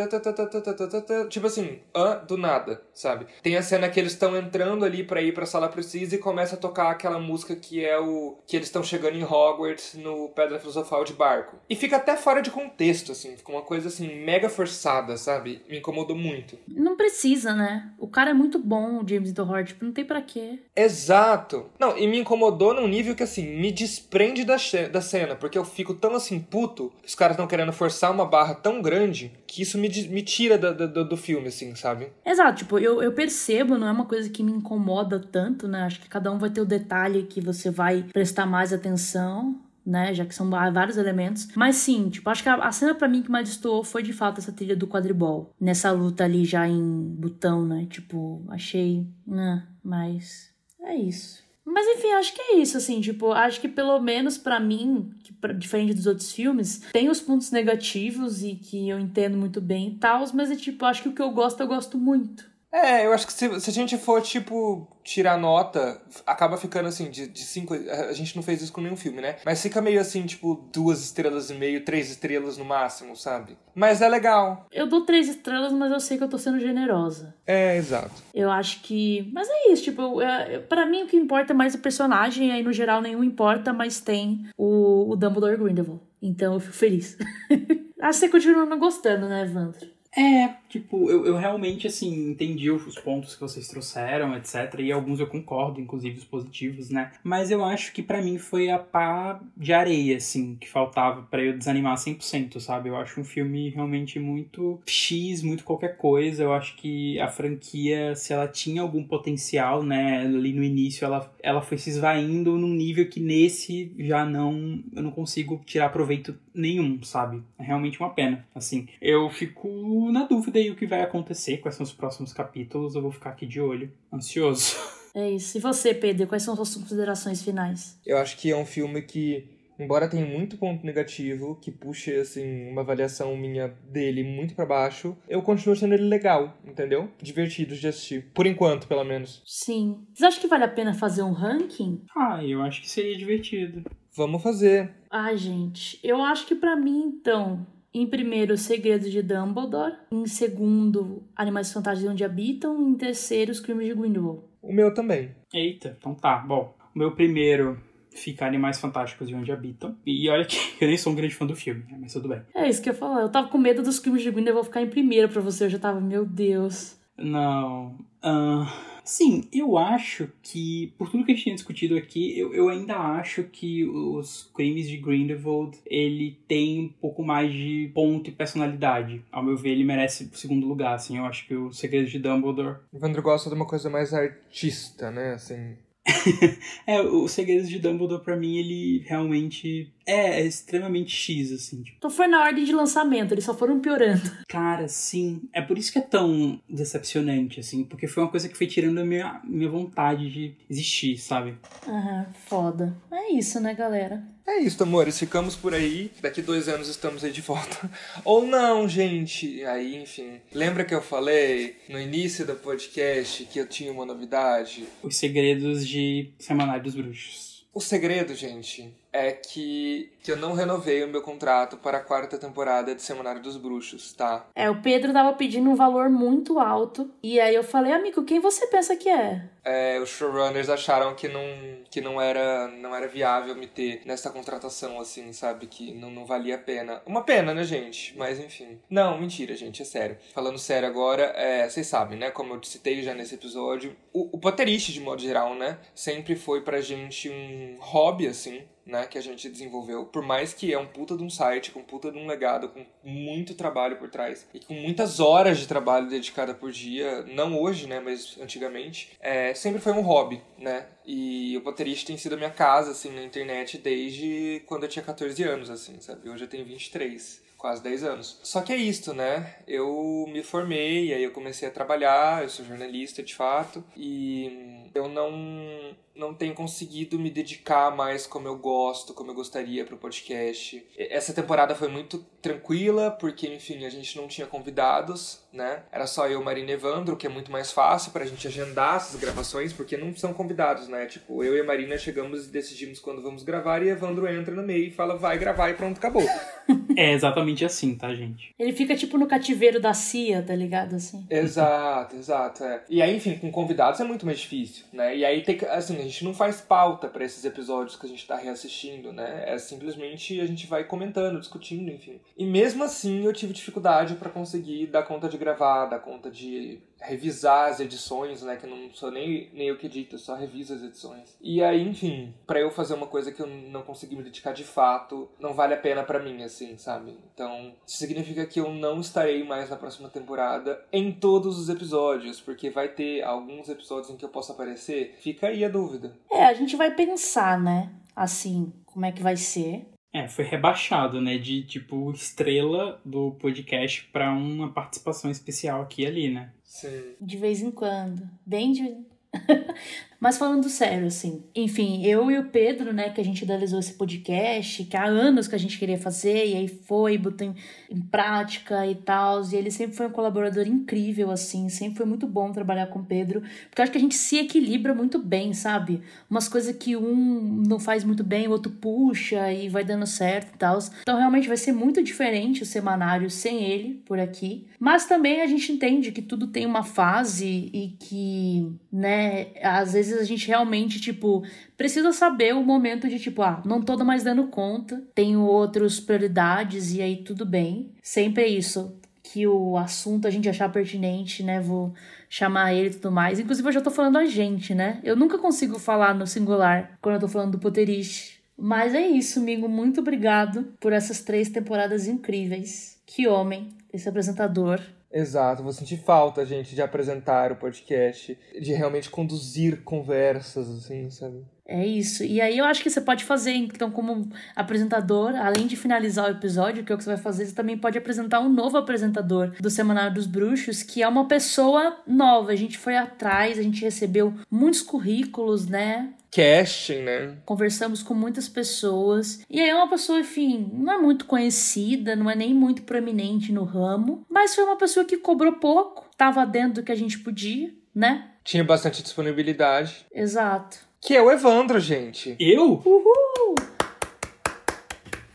Tipo 1.30 1.48
assim, 1.48 1.80
do 2.28 2.38
nada, 2.38 2.82
sabe? 2.94 3.26
Tem 3.44 3.58
a 3.58 3.62
cena 3.62 3.90
que 3.90 4.00
eles 4.00 4.14
estão 4.14 4.36
entrando 4.38 4.86
ali 4.86 5.04
para 5.04 5.22
ir 5.22 5.34
pra 5.34 5.46
sala 5.46 5.68
precisa 5.68 6.16
e 6.16 6.20
começa 6.20 6.56
a 6.56 6.58
tocar 6.58 6.90
aquela 6.90 7.20
música 7.20 7.56
que 7.56 7.84
é 7.84 8.00
o. 8.00 8.38
que 8.48 8.56
eles 8.56 8.68
estão 8.68 8.84
chegando 8.84 9.18
em 9.18 9.24
Hogwarts 9.24 9.96
no 9.96 10.30
Pedra 10.30 10.60
Filosofal 10.60 11.04
de 11.04 11.14
Barco. 11.14 11.58
E 11.70 11.76
fica 11.76 11.98
até 11.98 12.16
fora 12.16 12.42
de 12.42 12.50
contexto, 12.52 13.12
assim, 13.12 13.36
fica 13.36 13.52
uma 13.52 13.62
coisa 13.62 13.88
assim, 13.88 14.16
mega 14.24 14.50
forçada, 14.50 15.18
sabe? 15.18 15.62
Me 15.70 15.78
incomodou 15.78 16.16
muito. 16.16 16.58
Não 16.68 16.96
precisa, 16.96 17.54
né? 17.54 17.92
O 17.98 18.08
cara 18.08 18.32
é 18.32 18.34
muito 18.34 18.58
bom, 18.60 19.02
o 19.04 19.08
James 19.08 19.38
Howard, 19.38 19.70
tipo, 19.74 19.86
não 19.86 19.92
tem 19.92 20.06
pra 20.06 20.22
quê. 20.22 20.60
Exato. 20.76 21.66
Não, 21.80 21.98
e 21.98 22.08
me 22.08 22.20
incomodou 22.20 22.74
num 22.74 22.88
nível 22.88 23.16
que, 23.16 23.24
assim, 23.24 23.46
me 23.60 23.72
desprende 23.72 24.44
da, 24.44 24.56
da 24.92 25.02
cena, 25.02 25.36
porque 25.36 25.58
eu 25.58 25.66
fico 25.66 25.94
tão, 25.94 26.16
assim, 26.16 26.40
puto, 26.40 26.92
os 27.06 27.16
caras 27.16 27.36
estão 27.36 27.48
querendo 27.48 27.74
forçar 27.74 28.12
uma 28.12 28.26
barra 28.26 28.54
tão 28.56 28.82
grande, 28.82 29.32
que 29.48 29.62
isso 29.62 29.78
me, 29.78 29.90
me 30.10 30.22
tira 30.22 30.58
da- 30.58 30.72
do 30.72 31.18
filme, 31.18 31.48
assim, 31.48 31.76
sabe? 31.76 32.08
Exato, 32.26 32.60
tipo, 32.60 32.80
eu, 32.80 33.02
eu 33.02 33.12
percebo, 33.14 33.78
não 33.78 33.88
é 33.88 33.92
uma 33.92 34.06
coisa 34.06 34.30
que 34.30 34.44
me 34.44 34.52
incomoda 34.52 35.20
tanto, 35.20 35.68
né? 35.68 35.84
Acho 35.84 36.00
que 36.02 36.10
cada 36.10 36.32
um 36.32 36.38
vai 36.38 36.50
ter 36.50 36.62
o 36.62 36.66
detalhe 36.66 37.24
que 37.24 37.42
você 37.42 37.70
vai 37.70 38.04
prestar 38.14 38.46
mais 38.46 38.72
atenção. 38.74 39.60
Né, 39.86 40.14
já 40.14 40.24
que 40.26 40.36
são 40.36 40.50
vários 40.50 40.96
elementos. 40.98 41.48
Mas 41.56 41.78
sim, 41.78 42.08
tipo, 42.10 42.30
acho 42.30 42.44
que 42.44 42.50
a, 42.50 42.72
cena 42.72 42.94
pra 42.94 43.08
mim 43.08 43.24
que 43.24 43.32
mais 43.32 43.50
destoou 43.50 43.84
foi 43.84 44.04
de 44.04 44.14
fato 44.14 44.38
essa 44.40 44.52
trilha 44.52 44.76
do 44.76 44.88
quadribol. 44.88 45.56
Nessa 45.60 45.92
luta 45.92 46.24
ali 46.24 46.46
já 46.46 46.68
em 46.68 47.16
botão, 47.18 47.66
né? 47.66 47.88
Tipo, 47.90 48.44
achei. 48.50 49.08
Né, 49.26 49.66
mas. 49.84 50.52
É 50.84 50.96
isso. 50.96 51.42
Mas 51.66 51.86
enfim, 51.88 52.12
acho 52.14 52.34
que 52.34 52.42
é 52.42 52.58
isso, 52.58 52.76
assim, 52.76 53.00
tipo, 53.00 53.32
acho 53.32 53.62
que 53.62 53.68
pelo 53.70 54.00
menos 54.00 54.38
pra 54.38 54.60
mim, 54.60 55.12
que 55.24 55.32
pra- 55.32 55.54
diferente 55.54 55.94
dos 55.94 56.08
outros 56.08 56.32
filmes, 56.32 56.82
tem 56.92 57.08
os 57.10 57.22
pontos 57.22 57.52
negativos 57.52 58.44
e 58.44 58.56
que 58.56 58.90
eu 58.90 59.00
entendo 59.00 59.38
muito 59.38 59.62
bem 59.62 59.90
e 59.90 59.96
tal, 59.96 60.26
mas 60.34 60.50
é 60.50 60.56
tipo, 60.56 60.84
acho 60.86 61.04
que 61.04 61.10
o 61.10 61.14
que 61.14 61.22
eu 61.22 61.32
gosto, 61.32 61.62
eu 61.62 61.68
gosto 61.68 61.98
muito. 61.98 62.51
É, 62.74 63.06
eu 63.06 63.12
acho 63.12 63.28
que 63.28 63.34
se, 63.34 63.60
se 63.60 63.70
a 63.70 63.74
gente 63.74 63.98
for, 63.98 64.22
tipo, 64.22 64.88
tirar 65.04 65.38
nota, 65.38 66.02
acaba 66.26 66.58
ficando 66.58 66.88
assim, 66.88 67.10
de, 67.10 67.28
de 67.28 67.42
cinco. 67.42 67.74
A 67.74 68.14
gente 68.14 68.36
não 68.36 68.42
fez 68.44 68.62
isso 68.62 68.72
com 68.72 68.82
nenhum 68.82 68.96
filme, 68.96 69.22
né? 69.22 69.36
Mas 69.46 69.62
fica 69.62 69.82
meio 69.82 70.00
assim, 70.00 70.26
tipo, 70.26 70.70
duas 70.72 71.02
estrelas 71.02 71.50
e 71.50 71.54
meio, 71.54 71.84
três 71.84 72.10
estrelas 72.10 72.58
no 72.58 72.64
máximo, 72.64 73.16
sabe? 73.16 73.58
Mas 73.76 74.02
é 74.02 74.08
legal. 74.08 74.66
Eu 74.72 74.88
dou 74.88 75.06
três 75.06 75.28
estrelas, 75.28 75.74
mas 75.74 75.92
eu 75.92 76.00
sei 76.00 76.18
que 76.18 76.24
eu 76.24 76.30
tô 76.30 76.38
sendo 76.38 76.60
generosa. 76.60 77.36
É, 77.46 77.76
exato. 77.76 78.24
Eu 78.34 78.50
acho 78.50 78.82
que. 78.82 79.30
Mas 79.34 79.50
é 79.50 79.72
isso, 79.72 79.84
tipo, 79.84 80.22
é, 80.22 80.60
para 80.60 80.86
mim 80.86 81.04
o 81.04 81.08
que 81.08 81.18
importa 81.18 81.52
é 81.52 81.56
mais 81.56 81.76
o 81.76 81.80
personagem, 81.80 82.52
aí 82.52 82.64
no 82.64 82.72
geral 82.72 83.02
nenhum 83.02 83.24
importa, 83.24 83.74
mas 83.74 84.00
tem 84.00 84.46
o, 84.58 85.12
o 85.12 85.16
Dumbledore 85.18 85.58
Grindelwald. 85.58 86.02
Então 86.22 86.54
eu 86.54 86.60
fico 86.60 86.76
feliz. 86.76 87.18
ah, 88.00 88.14
você 88.14 88.30
continua 88.30 88.66
não 88.66 88.80
gostando, 88.80 89.28
né, 89.28 89.42
Evandro? 89.44 89.90
É, 90.16 90.61
Tipo, 90.72 91.12
eu, 91.12 91.26
eu 91.26 91.36
realmente, 91.36 91.86
assim, 91.86 92.30
entendi 92.30 92.72
os 92.72 92.96
pontos 92.96 93.36
que 93.36 93.42
vocês 93.42 93.68
trouxeram, 93.68 94.34
etc. 94.38 94.80
E 94.80 94.90
alguns 94.90 95.20
eu 95.20 95.28
concordo, 95.28 95.82
inclusive 95.82 96.18
os 96.18 96.24
positivos, 96.24 96.90
né? 96.90 97.12
Mas 97.22 97.52
eu 97.52 97.62
acho 97.66 97.92
que 97.92 98.02
para 98.02 98.22
mim 98.22 98.38
foi 98.38 98.70
a 98.70 98.80
pá 98.80 99.42
de 99.58 99.74
areia, 99.74 100.16
assim, 100.16 100.56
que 100.56 100.70
faltava 100.70 101.24
para 101.24 101.44
eu 101.44 101.58
desanimar 101.58 101.98
100%, 101.98 102.58
sabe? 102.62 102.88
Eu 102.88 102.96
acho 102.96 103.20
um 103.20 103.26
filme 103.26 103.68
realmente 103.68 104.18
muito 104.18 104.80
X, 104.86 105.44
muito 105.44 105.66
qualquer 105.66 105.98
coisa. 105.98 106.44
Eu 106.44 106.54
acho 106.54 106.78
que 106.78 107.20
a 107.20 107.28
franquia, 107.28 108.16
se 108.16 108.32
ela 108.32 108.48
tinha 108.48 108.82
algum 108.82 109.04
potencial, 109.04 109.84
né, 109.84 110.22
ali 110.22 110.54
no 110.54 110.64
início, 110.64 111.04
ela, 111.04 111.30
ela 111.44 111.62
foi 111.62 111.78
se 111.78 111.90
esvaindo 111.90 112.58
num 112.58 112.74
nível 112.74 113.10
que 113.10 113.20
nesse 113.20 113.92
já 114.00 114.24
não. 114.24 114.82
Eu 114.96 115.04
não 115.04 115.12
consigo 115.12 115.62
tirar 115.66 115.90
proveito 115.90 116.34
nenhum, 116.54 117.02
sabe? 117.04 117.44
É 117.60 117.64
realmente 117.64 118.00
uma 118.00 118.10
pena. 118.10 118.46
Assim, 118.56 118.88
eu 119.02 119.30
fico 119.30 120.10
na 120.14 120.24
dúvida 120.24 120.61
aí 120.62 120.70
o 120.70 120.76
que 120.76 120.88
vai 120.88 121.02
acontecer, 121.02 121.58
quais 121.58 121.76
são 121.76 121.84
os 121.84 121.94
próximos 121.94 122.32
capítulos, 122.34 122.96
eu 122.96 123.02
vou 123.02 123.12
ficar 123.12 123.32
aqui 123.32 123.46
de 123.46 123.60
olho, 123.60 123.92
ansioso. 124.14 124.76
É 125.14 125.30
isso. 125.30 125.58
E 125.58 125.60
você, 125.60 125.94
Pedro, 125.94 126.26
quais 126.26 126.42
são 126.42 126.54
as 126.54 126.70
suas 126.70 126.84
considerações 126.84 127.44
finais? 127.44 128.00
Eu 128.06 128.18
acho 128.18 128.38
que 128.38 128.50
é 128.50 128.56
um 128.56 128.66
filme 128.66 129.02
que, 129.02 129.46
embora 129.78 130.08
tenha 130.08 130.26
muito 130.26 130.58
ponto 130.58 130.86
negativo, 130.86 131.60
que 131.62 131.70
puxe, 131.70 132.16
assim, 132.16 132.70
uma 132.70 132.82
avaliação 132.82 133.36
minha 133.36 133.68
dele 133.90 134.24
muito 134.24 134.56
para 134.56 134.66
baixo, 134.66 135.18
eu 135.28 135.42
continuo 135.42 135.76
achando 135.76 135.94
ele 135.94 136.08
legal, 136.08 136.58
entendeu? 136.66 137.10
Divertido 137.22 137.76
de 137.76 137.88
assistir. 137.90 138.32
Por 138.34 138.46
enquanto, 138.46 138.88
pelo 138.88 139.04
menos. 139.04 139.44
Sim. 139.46 140.06
Vocês 140.14 140.30
acham 140.30 140.42
que 140.42 140.48
vale 140.48 140.64
a 140.64 140.70
pena 140.70 140.94
fazer 140.94 141.24
um 141.24 141.34
ranking? 141.34 142.06
Ah, 142.16 142.42
eu 142.42 142.62
acho 142.62 142.82
que 142.82 142.90
seria 142.90 143.18
divertido. 143.18 143.84
Vamos 144.16 144.42
fazer. 144.42 144.92
Ai, 145.10 145.38
gente, 145.38 146.00
eu 146.04 146.22
acho 146.22 146.46
que 146.46 146.56
para 146.56 146.76
mim, 146.76 147.02
então, 147.18 147.68
em 147.94 148.08
primeiro, 148.08 148.58
Segredos 148.58 149.12
de 149.12 149.22
Dumbledore. 149.22 149.96
Em 150.12 150.26
segundo, 150.26 151.24
Animais 151.36 151.72
Fantásticos 151.72 152.12
Onde 152.12 152.24
Habitam. 152.24 152.88
Em 152.88 152.96
terceiro, 152.96 153.52
Os 153.52 153.60
Crimes 153.60 153.88
de 153.88 153.94
Grindelwald. 153.94 154.42
O 154.62 154.72
meu 154.72 154.94
também. 154.94 155.32
Eita, 155.54 155.96
então 156.00 156.14
tá. 156.14 156.38
Bom, 156.38 156.74
o 156.96 157.00
meu 157.00 157.12
primeiro 157.12 157.82
fica 158.14 158.46
Animais 158.46 158.80
Fantásticos 158.80 159.30
e 159.30 159.36
Onde 159.36 159.52
Habitam. 159.52 159.98
E 160.06 160.30
olha 160.30 160.46
que 160.46 160.58
eu 160.84 160.88
nem 160.88 160.98
sou 160.98 161.12
um 161.12 161.16
grande 161.16 161.36
fã 161.36 161.46
do 161.46 161.56
filme, 161.56 161.84
né, 161.90 161.98
mas 162.00 162.14
tudo 162.14 162.30
bem. 162.30 162.42
É 162.56 162.70
isso 162.70 162.82
que 162.82 162.90
eu 162.90 162.94
ia 162.94 163.00
falar. 163.00 163.22
Eu 163.22 163.30
tava 163.30 163.48
com 163.48 163.58
medo 163.58 163.82
dos 163.82 164.00
Crimes 164.00 164.22
de 164.22 164.32
Grindelwald 164.32 164.68
ficar 164.68 164.82
em 164.82 164.90
primeiro 164.90 165.30
pra 165.30 165.42
você. 165.42 165.66
Eu 165.66 165.70
já 165.70 165.80
tava, 165.80 166.00
meu 166.00 166.26
Deus. 166.26 167.00
Não. 167.18 167.98
Ah, 168.22 168.72
sim, 169.04 169.44
eu 169.52 169.78
acho 169.78 170.30
que, 170.42 170.94
por 170.98 171.10
tudo 171.10 171.26
que 171.26 171.32
a 171.32 171.36
gente 171.36 171.44
tinha 171.44 171.56
discutido 171.56 171.96
aqui, 171.96 172.38
eu, 172.38 172.54
eu 172.54 172.70
ainda 172.70 172.96
acho 172.96 173.44
que 173.44 173.86
os 173.86 174.50
crimes 174.54 174.88
de 174.88 174.98
Grindelwald, 174.98 175.78
ele 175.86 176.38
tem 176.48 176.86
um 176.86 176.90
pouco 176.90 177.24
mais 177.24 177.52
de 177.52 177.92
ponto 177.94 178.30
e 178.30 178.34
personalidade. 178.34 179.24
Ao 179.32 179.44
meu 179.44 179.58
ver, 179.58 179.72
ele 179.72 179.84
merece 179.84 180.30
o 180.32 180.38
segundo 180.38 180.68
lugar, 180.68 180.96
assim. 180.96 181.18
Eu 181.18 181.26
acho 181.26 181.48
que 181.48 181.56
o 181.56 181.72
Segredo 181.72 182.10
de 182.10 182.20
Dumbledore... 182.20 182.78
O 182.92 182.98
Evandro 182.98 183.22
gosta 183.22 183.50
de 183.50 183.56
uma 183.56 183.68
coisa 183.68 183.90
mais 183.90 184.14
artista, 184.14 185.12
né, 185.12 185.34
assim... 185.34 185.76
é, 186.88 187.00
o 187.02 187.28
Segredos 187.28 187.70
de 187.70 187.80
Dumbledore, 187.80 188.24
pra 188.24 188.36
mim, 188.36 188.58
ele 188.58 189.04
realmente 189.08 189.92
é, 190.06 190.42
é 190.42 190.46
extremamente 190.46 191.12
X, 191.12 191.52
assim. 191.52 191.84
Tipo. 191.84 191.98
Então 191.98 192.10
foi 192.10 192.28
na 192.28 192.42
ordem 192.42 192.64
de 192.64 192.74
lançamento, 192.74 193.34
eles 193.34 193.44
só 193.44 193.54
foram 193.54 193.80
piorando. 193.80 194.22
Cara, 194.48 194.88
sim. 194.88 195.42
É 195.54 195.62
por 195.62 195.78
isso 195.78 195.92
que 195.92 196.00
é 196.00 196.02
tão 196.02 196.60
decepcionante, 196.70 197.60
assim, 197.60 197.84
porque 197.84 198.08
foi 198.08 198.24
uma 198.24 198.30
coisa 198.32 198.50
que 198.50 198.58
foi 198.58 198.68
tirando 198.68 199.00
a 199.00 199.06
minha, 199.06 199.42
minha 199.44 199.70
vontade 199.70 200.30
de 200.30 200.56
existir, 200.70 201.18
sabe? 201.18 201.58
Aham, 201.88 202.26
foda. 202.46 202.98
É 203.12 203.34
isso, 203.34 203.60
né, 203.60 203.74
galera? 203.74 204.24
É 204.46 204.60
isso, 204.60 204.82
amores. 204.84 205.20
Ficamos 205.20 205.56
por 205.56 205.74
aí. 205.74 206.12
Daqui 206.22 206.42
dois 206.42 206.68
anos 206.68 206.88
estamos 206.88 207.24
aí 207.24 207.32
de 207.32 207.42
volta. 207.42 207.90
Ou 208.26 208.46
não, 208.46 208.88
gente. 208.88 209.64
Aí, 209.66 210.02
enfim. 210.02 210.42
Lembra 210.54 210.84
que 210.84 210.94
eu 210.94 211.02
falei 211.02 211.78
no 211.88 212.00
início 212.00 212.46
do 212.46 212.56
podcast 212.56 213.46
que 213.46 213.60
eu 213.60 213.68
tinha 213.68 213.92
uma 213.92 214.06
novidade? 214.06 214.86
Os 215.04 215.16
segredos 215.18 215.88
de 215.88 216.32
Semanário 216.40 216.84
dos 216.84 216.96
Bruxos. 216.96 217.66
O 217.74 217.80
segredo, 217.80 218.36
gente, 218.36 218.94
é 219.14 219.32
que, 219.32 220.12
que 220.24 220.32
eu 220.32 220.38
não 220.38 220.54
renovei 220.54 221.04
o 221.04 221.08
meu 221.08 221.22
contrato 221.22 221.78
para 221.78 221.98
a 221.98 222.04
quarta 222.04 222.38
temporada 222.38 222.96
de 222.96 223.02
Semanário 223.02 223.42
dos 223.42 223.58
Bruxos, 223.58 224.14
tá? 224.14 224.48
É, 224.56 224.70
o 224.70 224.82
Pedro 224.82 225.12
tava 225.12 225.34
pedindo 225.34 225.70
um 225.70 225.76
valor 225.76 226.10
muito 226.10 226.60
alto. 226.60 227.12
E 227.22 227.40
aí 227.40 227.54
eu 227.54 227.64
falei, 227.64 227.92
amigo, 227.92 228.24
quem 228.24 228.40
você 228.40 228.68
pensa 228.68 228.96
que 228.96 229.10
é? 229.10 229.50
É, 229.64 230.00
os 230.00 230.10
showrunners 230.10 230.70
acharam 230.70 231.14
que 231.14 231.28
não, 231.28 231.44
que 231.90 232.02
não 232.02 232.20
era 232.20 232.68
não 232.68 232.96
era 232.96 233.08
viável 233.08 233.56
me 233.56 233.68
ter 233.68 234.02
nessa 234.06 234.32
contratação, 234.32 235.00
assim, 235.00 235.32
sabe? 235.34 235.68
Que 235.68 235.94
não, 235.94 236.10
não 236.10 236.26
valia 236.26 236.56
a 236.56 236.58
pena. 236.58 237.02
Uma 237.06 237.24
pena, 237.24 237.54
né, 237.54 237.64
gente? 237.64 238.18
Mas 238.18 238.40
enfim. 238.40 238.80
Não, 238.90 239.20
mentira, 239.20 239.56
gente, 239.56 239.82
é 239.82 239.86
sério. 239.86 240.18
Falando 240.34 240.58
sério 240.58 240.88
agora, 240.88 241.24
é, 241.36 241.70
vocês 241.70 241.86
sabem, 241.86 242.18
né? 242.18 242.32
Como 242.32 242.54
eu 242.56 242.64
citei 242.64 243.04
já 243.04 243.14
nesse 243.14 243.36
episódio, 243.36 243.96
o, 244.14 244.30
o 244.36 244.52
de 244.52 245.00
modo 245.00 245.22
geral, 245.22 245.54
né? 245.56 245.78
Sempre 245.94 246.36
foi 246.36 246.62
pra 246.62 246.82
gente 246.82 247.30
um 247.30 247.78
hobby, 247.80 248.28
assim 248.28 248.64
né, 248.86 249.06
que 249.06 249.18
a 249.18 249.22
gente 249.22 249.50
desenvolveu, 249.50 250.06
por 250.06 250.24
mais 250.24 250.54
que 250.54 250.74
é 250.74 250.78
um 250.78 250.88
puta 250.88 251.16
de 251.16 251.24
um 251.24 251.30
site, 251.30 251.72
com 251.72 251.82
puta 251.84 252.12
de 252.12 252.18
um 252.18 252.28
legado, 252.28 252.70
com 252.70 252.86
muito 253.04 253.54
trabalho 253.54 253.98
por 253.98 254.10
trás 254.10 254.48
e 254.54 254.60
com 254.60 254.74
muitas 254.74 255.20
horas 255.20 255.60
de 255.60 255.68
trabalho 255.68 256.10
dedicada 256.10 256.54
por 256.54 256.72
dia, 256.72 257.24
não 257.24 257.60
hoje, 257.60 257.88
né, 257.88 258.00
mas 258.00 258.38
antigamente, 258.42 259.12
é, 259.20 259.54
sempre 259.54 259.80
foi 259.80 259.94
um 259.94 260.02
hobby, 260.02 260.42
né, 260.58 260.88
e 261.06 261.56
o 261.58 261.62
Potterist 261.62 262.06
tem 262.06 262.18
sido 262.18 262.34
a 262.34 262.38
minha 262.38 262.50
casa, 262.52 262.92
assim, 262.92 263.12
na 263.12 263.24
internet 263.24 263.78
desde 263.78 264.62
quando 264.66 264.84
eu 264.84 264.90
tinha 264.90 265.04
14 265.04 265.44
anos, 265.44 265.70
assim, 265.70 266.00
sabe, 266.00 266.30
hoje 266.30 266.44
eu 266.44 266.50
tenho 266.50 266.66
23 266.66 267.52
quase 267.62 267.84
10 267.84 268.04
anos. 268.04 268.40
Só 268.42 268.62
que 268.62 268.74
é 268.74 268.76
isto, 268.76 269.14
né? 269.14 269.58
Eu 269.68 270.26
me 270.28 270.42
formei, 270.42 271.14
aí 271.14 271.24
eu 271.24 271.30
comecei 271.30 271.68
a 271.68 271.72
trabalhar, 271.72 272.42
eu 272.42 272.50
sou 272.50 272.66
jornalista 272.66 273.22
de 273.22 273.36
fato, 273.36 273.84
e 273.96 274.90
eu 274.96 275.08
não 275.08 275.96
não 276.16 276.34
tenho 276.34 276.54
conseguido 276.54 277.18
me 277.18 277.30
dedicar 277.30 277.96
mais 277.96 278.28
como 278.28 278.48
eu 278.48 278.58
gosto, 278.58 279.14
como 279.14 279.32
eu 279.32 279.36
gostaria 279.36 279.86
para 279.86 279.96
o 279.96 279.98
podcast. 279.98 280.86
Essa 280.98 281.34
temporada 281.34 281.74
foi 281.76 281.88
muito 281.88 282.20
tranquila, 282.42 283.12
porque, 283.12 283.48
enfim, 283.48 283.86
a 283.86 283.90
gente 283.90 284.18
não 284.18 284.28
tinha 284.28 284.48
convidados, 284.48 285.42
né? 285.54 285.84
Era 285.92 286.08
só 286.08 286.28
eu, 286.28 286.44
Marina 286.44 286.72
e 286.72 286.74
Evandro, 286.74 287.16
que 287.16 287.28
é 287.28 287.30
muito 287.30 287.52
mais 287.52 287.72
fácil 287.72 288.12
para 288.12 288.24
a 288.24 288.28
gente 288.28 288.48
agendar 288.48 288.98
essas 288.98 289.20
gravações, 289.20 289.72
porque 289.74 289.96
não 289.98 290.16
são 290.16 290.34
convidados, 290.34 290.88
né? 290.88 291.06
Tipo, 291.06 291.44
eu 291.44 291.56
e 291.56 291.62
a 291.62 291.64
Marina 291.64 291.98
chegamos 291.98 292.48
e 292.48 292.52
decidimos 292.52 293.00
quando 293.00 293.22
vamos 293.22 293.44
gravar, 293.44 293.84
e 293.84 293.90
Evandro 293.90 294.28
entra 294.28 294.54
no 294.54 294.64
meio 294.64 294.86
e 294.86 294.92
fala, 294.92 295.18
vai 295.18 295.38
gravar 295.38 295.70
e 295.70 295.76
pronto, 295.76 295.98
acabou. 295.98 296.26
é 296.98 297.14
exatamente 297.14 297.64
assim, 297.64 297.96
tá, 297.96 298.14
gente? 298.14 298.54
Ele 298.58 298.74
fica, 298.74 298.96
tipo, 298.96 299.18
no 299.18 299.28
cativeiro 299.28 299.80
da 299.80 299.94
CIA, 299.94 300.42
tá 300.42 300.56
ligado? 300.56 300.96
Assim. 300.96 301.26
Exato, 301.30 302.16
exato. 302.16 302.64
É. 302.64 302.84
E 302.90 303.02
aí, 303.02 303.16
enfim, 303.16 303.38
com 303.38 303.52
convidados 303.52 304.00
é 304.00 304.04
muito 304.04 304.26
mais 304.26 304.40
difícil, 304.40 304.86
né? 304.92 305.16
E 305.16 305.24
aí 305.24 305.44
tem 305.44 305.58
que, 305.58 305.66
assim, 305.66 306.01
a 306.02 306.04
gente 306.06 306.24
não 306.24 306.34
faz 306.34 306.62
pauta 306.62 307.08
para 307.08 307.24
esses 307.24 307.46
episódios 307.46 307.96
que 307.96 308.06
a 308.06 308.10
gente 308.10 308.26
tá 308.26 308.36
reassistindo, 308.36 309.14
né? 309.14 309.44
É 309.48 309.58
simplesmente 309.58 310.40
a 310.40 310.46
gente 310.46 310.68
vai 310.68 310.84
comentando, 310.84 311.40
discutindo, 311.40 311.92
enfim. 311.92 312.20
E 312.38 312.46
mesmo 312.46 312.84
assim 312.84 313.26
eu 313.26 313.34
tive 313.34 313.54
dificuldade 313.54 314.16
para 314.16 314.30
conseguir 314.30 314.88
dar 314.88 315.04
conta 315.04 315.30
de 315.30 315.38
gravar, 315.38 315.86
dar 315.86 316.00
conta 316.00 316.30
de 316.30 316.82
revisar 317.02 317.70
as 317.70 317.80
edições, 317.80 318.44
né? 318.44 318.56
Que 318.56 318.68
não 318.68 318.92
sou 318.94 319.12
nem, 319.12 319.50
nem 319.54 319.68
eu 319.68 319.78
que 319.78 319.88
edito, 319.88 320.16
eu 320.16 320.20
só 320.20 320.36
reviso 320.36 320.74
as 320.74 320.84
edições. 320.84 321.36
E 321.42 321.64
aí, 321.64 321.82
enfim, 321.82 322.34
para 322.46 322.60
eu 322.60 322.70
fazer 322.70 322.94
uma 322.94 323.08
coisa 323.08 323.32
que 323.32 323.42
eu 323.42 323.48
não 323.48 323.82
consegui 323.82 324.16
me 324.16 324.24
dedicar 324.24 324.54
de 324.54 324.64
fato, 324.64 325.30
não 325.40 325.54
vale 325.54 325.74
a 325.74 325.78
pena 325.78 326.04
para 326.04 326.20
mim, 326.20 326.44
assim, 326.44 326.78
sabe? 326.78 327.18
Então, 327.34 327.74
significa 327.86 328.46
que 328.46 328.60
eu 328.60 328.72
não 328.72 329.02
estarei 329.02 329.44
mais 329.44 329.70
na 329.70 329.76
próxima 329.76 330.10
temporada 330.10 330.80
em 330.92 331.12
todos 331.12 331.58
os 331.58 331.70
episódios, 331.70 332.40
porque 332.40 332.70
vai 332.70 332.90
ter 332.90 333.24
alguns 333.24 333.68
episódios 333.68 334.12
em 334.12 334.16
que 334.16 334.24
eu 334.24 334.30
possa 334.30 334.54
aparecer. 334.54 335.16
Fica 335.20 335.48
aí 335.48 335.66
a 335.66 335.70
dúvida. 335.70 335.91
É, 336.30 336.46
a 336.46 336.54
gente 336.54 336.76
vai 336.76 336.94
pensar, 336.94 337.60
né? 337.60 337.92
Assim, 338.16 338.72
como 338.86 339.06
é 339.06 339.12
que 339.12 339.22
vai 339.22 339.38
ser. 339.38 339.88
É, 340.14 340.28
foi 340.28 340.44
rebaixado, 340.44 341.22
né? 341.22 341.38
De 341.38 341.64
tipo 341.64 342.12
estrela 342.12 343.00
do 343.06 343.32
podcast 343.40 344.04
para 344.12 344.32
uma 344.32 344.72
participação 344.72 345.32
especial 345.32 345.82
aqui 345.82 346.04
e 346.04 346.08
ali, 346.08 346.30
né? 346.30 346.52
Sim. 346.64 347.16
De 347.20 347.38
vez 347.38 347.62
em 347.62 347.72
quando. 347.72 348.30
Bem 348.46 348.74
de. 348.74 348.98
Mas 350.22 350.38
falando 350.38 350.70
sério, 350.70 351.08
assim, 351.08 351.44
enfim, 351.56 352.06
eu 352.06 352.30
e 352.30 352.38
o 352.38 352.46
Pedro, 352.46 352.94
né, 352.94 353.10
que 353.10 353.20
a 353.20 353.24
gente 353.26 353.42
idealizou 353.42 353.80
esse 353.80 353.94
podcast, 353.94 354.84
que 354.84 354.96
há 354.96 355.04
anos 355.04 355.48
que 355.48 355.56
a 355.56 355.58
gente 355.58 355.80
queria 355.80 355.98
fazer, 355.98 356.46
e 356.46 356.56
aí 356.56 356.68
foi, 356.68 357.18
botou 357.18 357.48
em, 357.48 357.56
em 357.90 358.00
prática 358.00 358.86
e 358.86 358.94
tal, 358.94 359.42
e 359.52 359.56
ele 359.56 359.72
sempre 359.72 359.96
foi 359.96 360.06
um 360.06 360.12
colaborador 360.12 360.68
incrível, 360.68 361.32
assim, 361.32 361.68
sempre 361.70 361.98
foi 361.98 362.06
muito 362.06 362.28
bom 362.28 362.52
trabalhar 362.52 362.86
com 362.86 363.00
o 363.00 363.04
Pedro, 363.04 363.42
porque 363.42 363.82
eu 363.82 363.84
acho 363.84 363.92
que 363.92 363.98
a 363.98 364.02
gente 364.02 364.14
se 364.14 364.38
equilibra 364.38 364.94
muito 364.94 365.18
bem, 365.18 365.56
sabe? 365.56 366.02
Umas 366.30 366.48
coisas 366.48 366.76
que 366.76 366.96
um 366.96 367.64
não 367.68 367.80
faz 367.80 368.04
muito 368.04 368.24
bem, 368.24 368.48
o 368.48 368.52
outro 368.52 368.72
puxa 368.72 369.52
e 369.52 369.70
vai 369.70 369.84
dando 369.84 370.06
certo 370.06 370.54
e 370.54 370.58
tal. 370.60 370.78
Então, 371.02 371.18
realmente 371.18 371.48
vai 371.48 371.58
ser 371.58 371.72
muito 371.72 372.04
diferente 372.04 372.62
o 372.62 372.66
semanário 372.66 373.28
sem 373.32 373.64
ele 373.64 374.04
por 374.06 374.20
aqui. 374.20 374.68
Mas 374.80 375.06
também 375.06 375.42
a 375.42 375.48
gente 375.48 375.72
entende 375.72 376.12
que 376.12 376.22
tudo 376.22 376.48
tem 376.48 376.66
uma 376.66 376.84
fase 376.84 377.70
e 377.74 377.96
que, 378.00 378.72
né, 378.92 379.48
às 379.64 379.94
vezes 379.94 380.11
vezes 380.12 380.26
a 380.26 380.28
gente 380.28 380.48
realmente, 380.48 381.00
tipo, 381.02 381.44
precisa 381.76 382.12
saber 382.12 382.54
o 382.56 382.64
momento 382.64 383.10
de, 383.10 383.20
tipo, 383.20 383.42
ah, 383.42 383.62
não 383.66 383.82
tô 383.82 383.98
mais 384.04 384.24
dando 384.24 384.48
conta, 384.48 385.04
tenho 385.16 385.42
outras 385.42 386.00
prioridades 386.00 386.94
e 386.94 387.02
aí 387.02 387.18
tudo 387.18 387.46
bem. 387.46 387.92
Sempre 388.02 388.44
é 388.44 388.48
isso 388.48 388.96
que 389.24 389.48
o 389.48 389.78
assunto 389.78 390.28
a 390.28 390.30
gente 390.30 390.50
achar 390.50 390.70
pertinente, 390.72 391.44
né? 391.44 391.62
Vou 391.62 391.94
chamar 392.30 392.74
ele 392.74 392.88
e 392.88 392.94
tudo 392.94 393.12
mais. 393.12 393.40
Inclusive, 393.40 393.68
eu 393.68 393.74
já 393.74 393.82
tô 393.82 393.90
falando 393.90 394.18
a 394.18 394.26
gente, 394.26 394.76
né? 394.76 395.00
Eu 395.04 395.16
nunca 395.16 395.38
consigo 395.38 395.80
falar 395.80 396.14
no 396.14 396.28
singular 396.28 396.98
quando 397.02 397.16
eu 397.16 397.22
tô 397.22 397.28
falando 397.28 397.52
do 397.52 397.60
Potterish. 397.60 398.40
Mas 398.58 398.94
é 398.94 399.08
isso, 399.08 399.40
amigo. 399.40 399.68
Muito 399.70 400.02
obrigado 400.02 400.74
por 400.80 400.92
essas 400.92 401.22
três 401.22 401.50
temporadas 401.50 402.08
incríveis. 402.08 403.00
Que 403.06 403.28
homem, 403.28 403.70
esse 403.94 404.08
apresentador. 404.08 404.82
Exato, 405.14 405.62
vou 405.62 405.74
sentir 405.74 405.98
falta, 405.98 406.46
gente, 406.46 406.74
de 406.74 406.82
apresentar 406.82 407.52
o 407.52 407.58
podcast, 407.58 408.38
de 408.60 408.74
realmente 408.74 409.10
conduzir 409.10 409.84
conversas, 409.84 410.70
assim, 410.70 411.10
sabe? 411.10 411.44
É 411.66 411.86
isso. 411.86 412.24
E 412.24 412.42
aí 412.42 412.58
eu 412.58 412.66
acho 412.66 412.84
que 412.84 412.90
você 412.90 413.00
pode 413.00 413.24
fazer, 413.24 413.52
então, 413.52 413.92
como 413.92 414.30
apresentador, 414.56 415.36
além 415.36 415.68
de 415.68 415.76
finalizar 415.76 416.28
o 416.28 416.32
episódio, 416.32 416.84
que 416.84 416.92
é 416.92 416.96
o 416.96 416.98
que 416.98 417.04
você 417.04 417.12
vai 417.12 417.22
fazer, 417.22 417.46
você 417.46 417.56
também 417.56 417.78
pode 417.78 417.98
apresentar 417.98 418.40
um 418.42 418.50
novo 418.50 418.78
apresentador 418.78 419.54
do 419.60 419.70
Semanário 419.70 420.14
dos 420.14 420.28
Bruxos, 420.28 420.84
que 420.84 421.02
é 421.02 421.08
uma 421.08 421.28
pessoa 421.28 421.98
nova. 422.06 422.52
A 422.52 422.56
gente 422.56 422.78
foi 422.78 422.98
atrás, 422.98 423.58
a 423.58 423.64
gente 423.64 423.84
recebeu 423.84 424.34
muitos 424.50 424.82
currículos, 424.82 425.68
né? 425.68 426.14
Casting, 426.32 427.02
né? 427.02 427.38
Conversamos 427.46 428.02
com 428.02 428.14
muitas 428.14 428.48
pessoas. 428.48 429.42
E 429.50 429.60
aí 429.60 429.70
é 429.70 429.76
uma 429.76 429.90
pessoa, 429.90 430.20
enfim, 430.20 430.72
não 430.74 430.94
é 430.94 430.98
muito 430.98 431.26
conhecida, 431.26 432.16
não 432.16 432.30
é 432.30 432.36
nem 432.36 432.54
muito 432.54 432.84
proeminente 432.84 433.52
no 433.52 433.66
ramo, 433.66 434.26
mas 434.30 434.56
foi 434.56 434.64
uma 434.64 434.78
pessoa 434.78 435.06
que 435.06 435.18
cobrou 435.18 435.54
pouco, 435.54 436.10
tava 436.18 436.46
dentro 436.46 436.82
do 436.82 436.84
que 436.84 436.92
a 436.92 436.96
gente 436.96 437.20
podia, 437.20 437.74
né? 437.94 438.30
Tinha 438.44 438.64
bastante 438.64 439.04
disponibilidade. 439.04 440.06
Exato. 440.14 440.80
Que 441.02 441.16
é 441.16 441.22
o 441.22 441.30
Evandro, 441.30 441.80
gente. 441.80 442.36
Eu? 442.40 442.82
Uhul! 442.86 443.56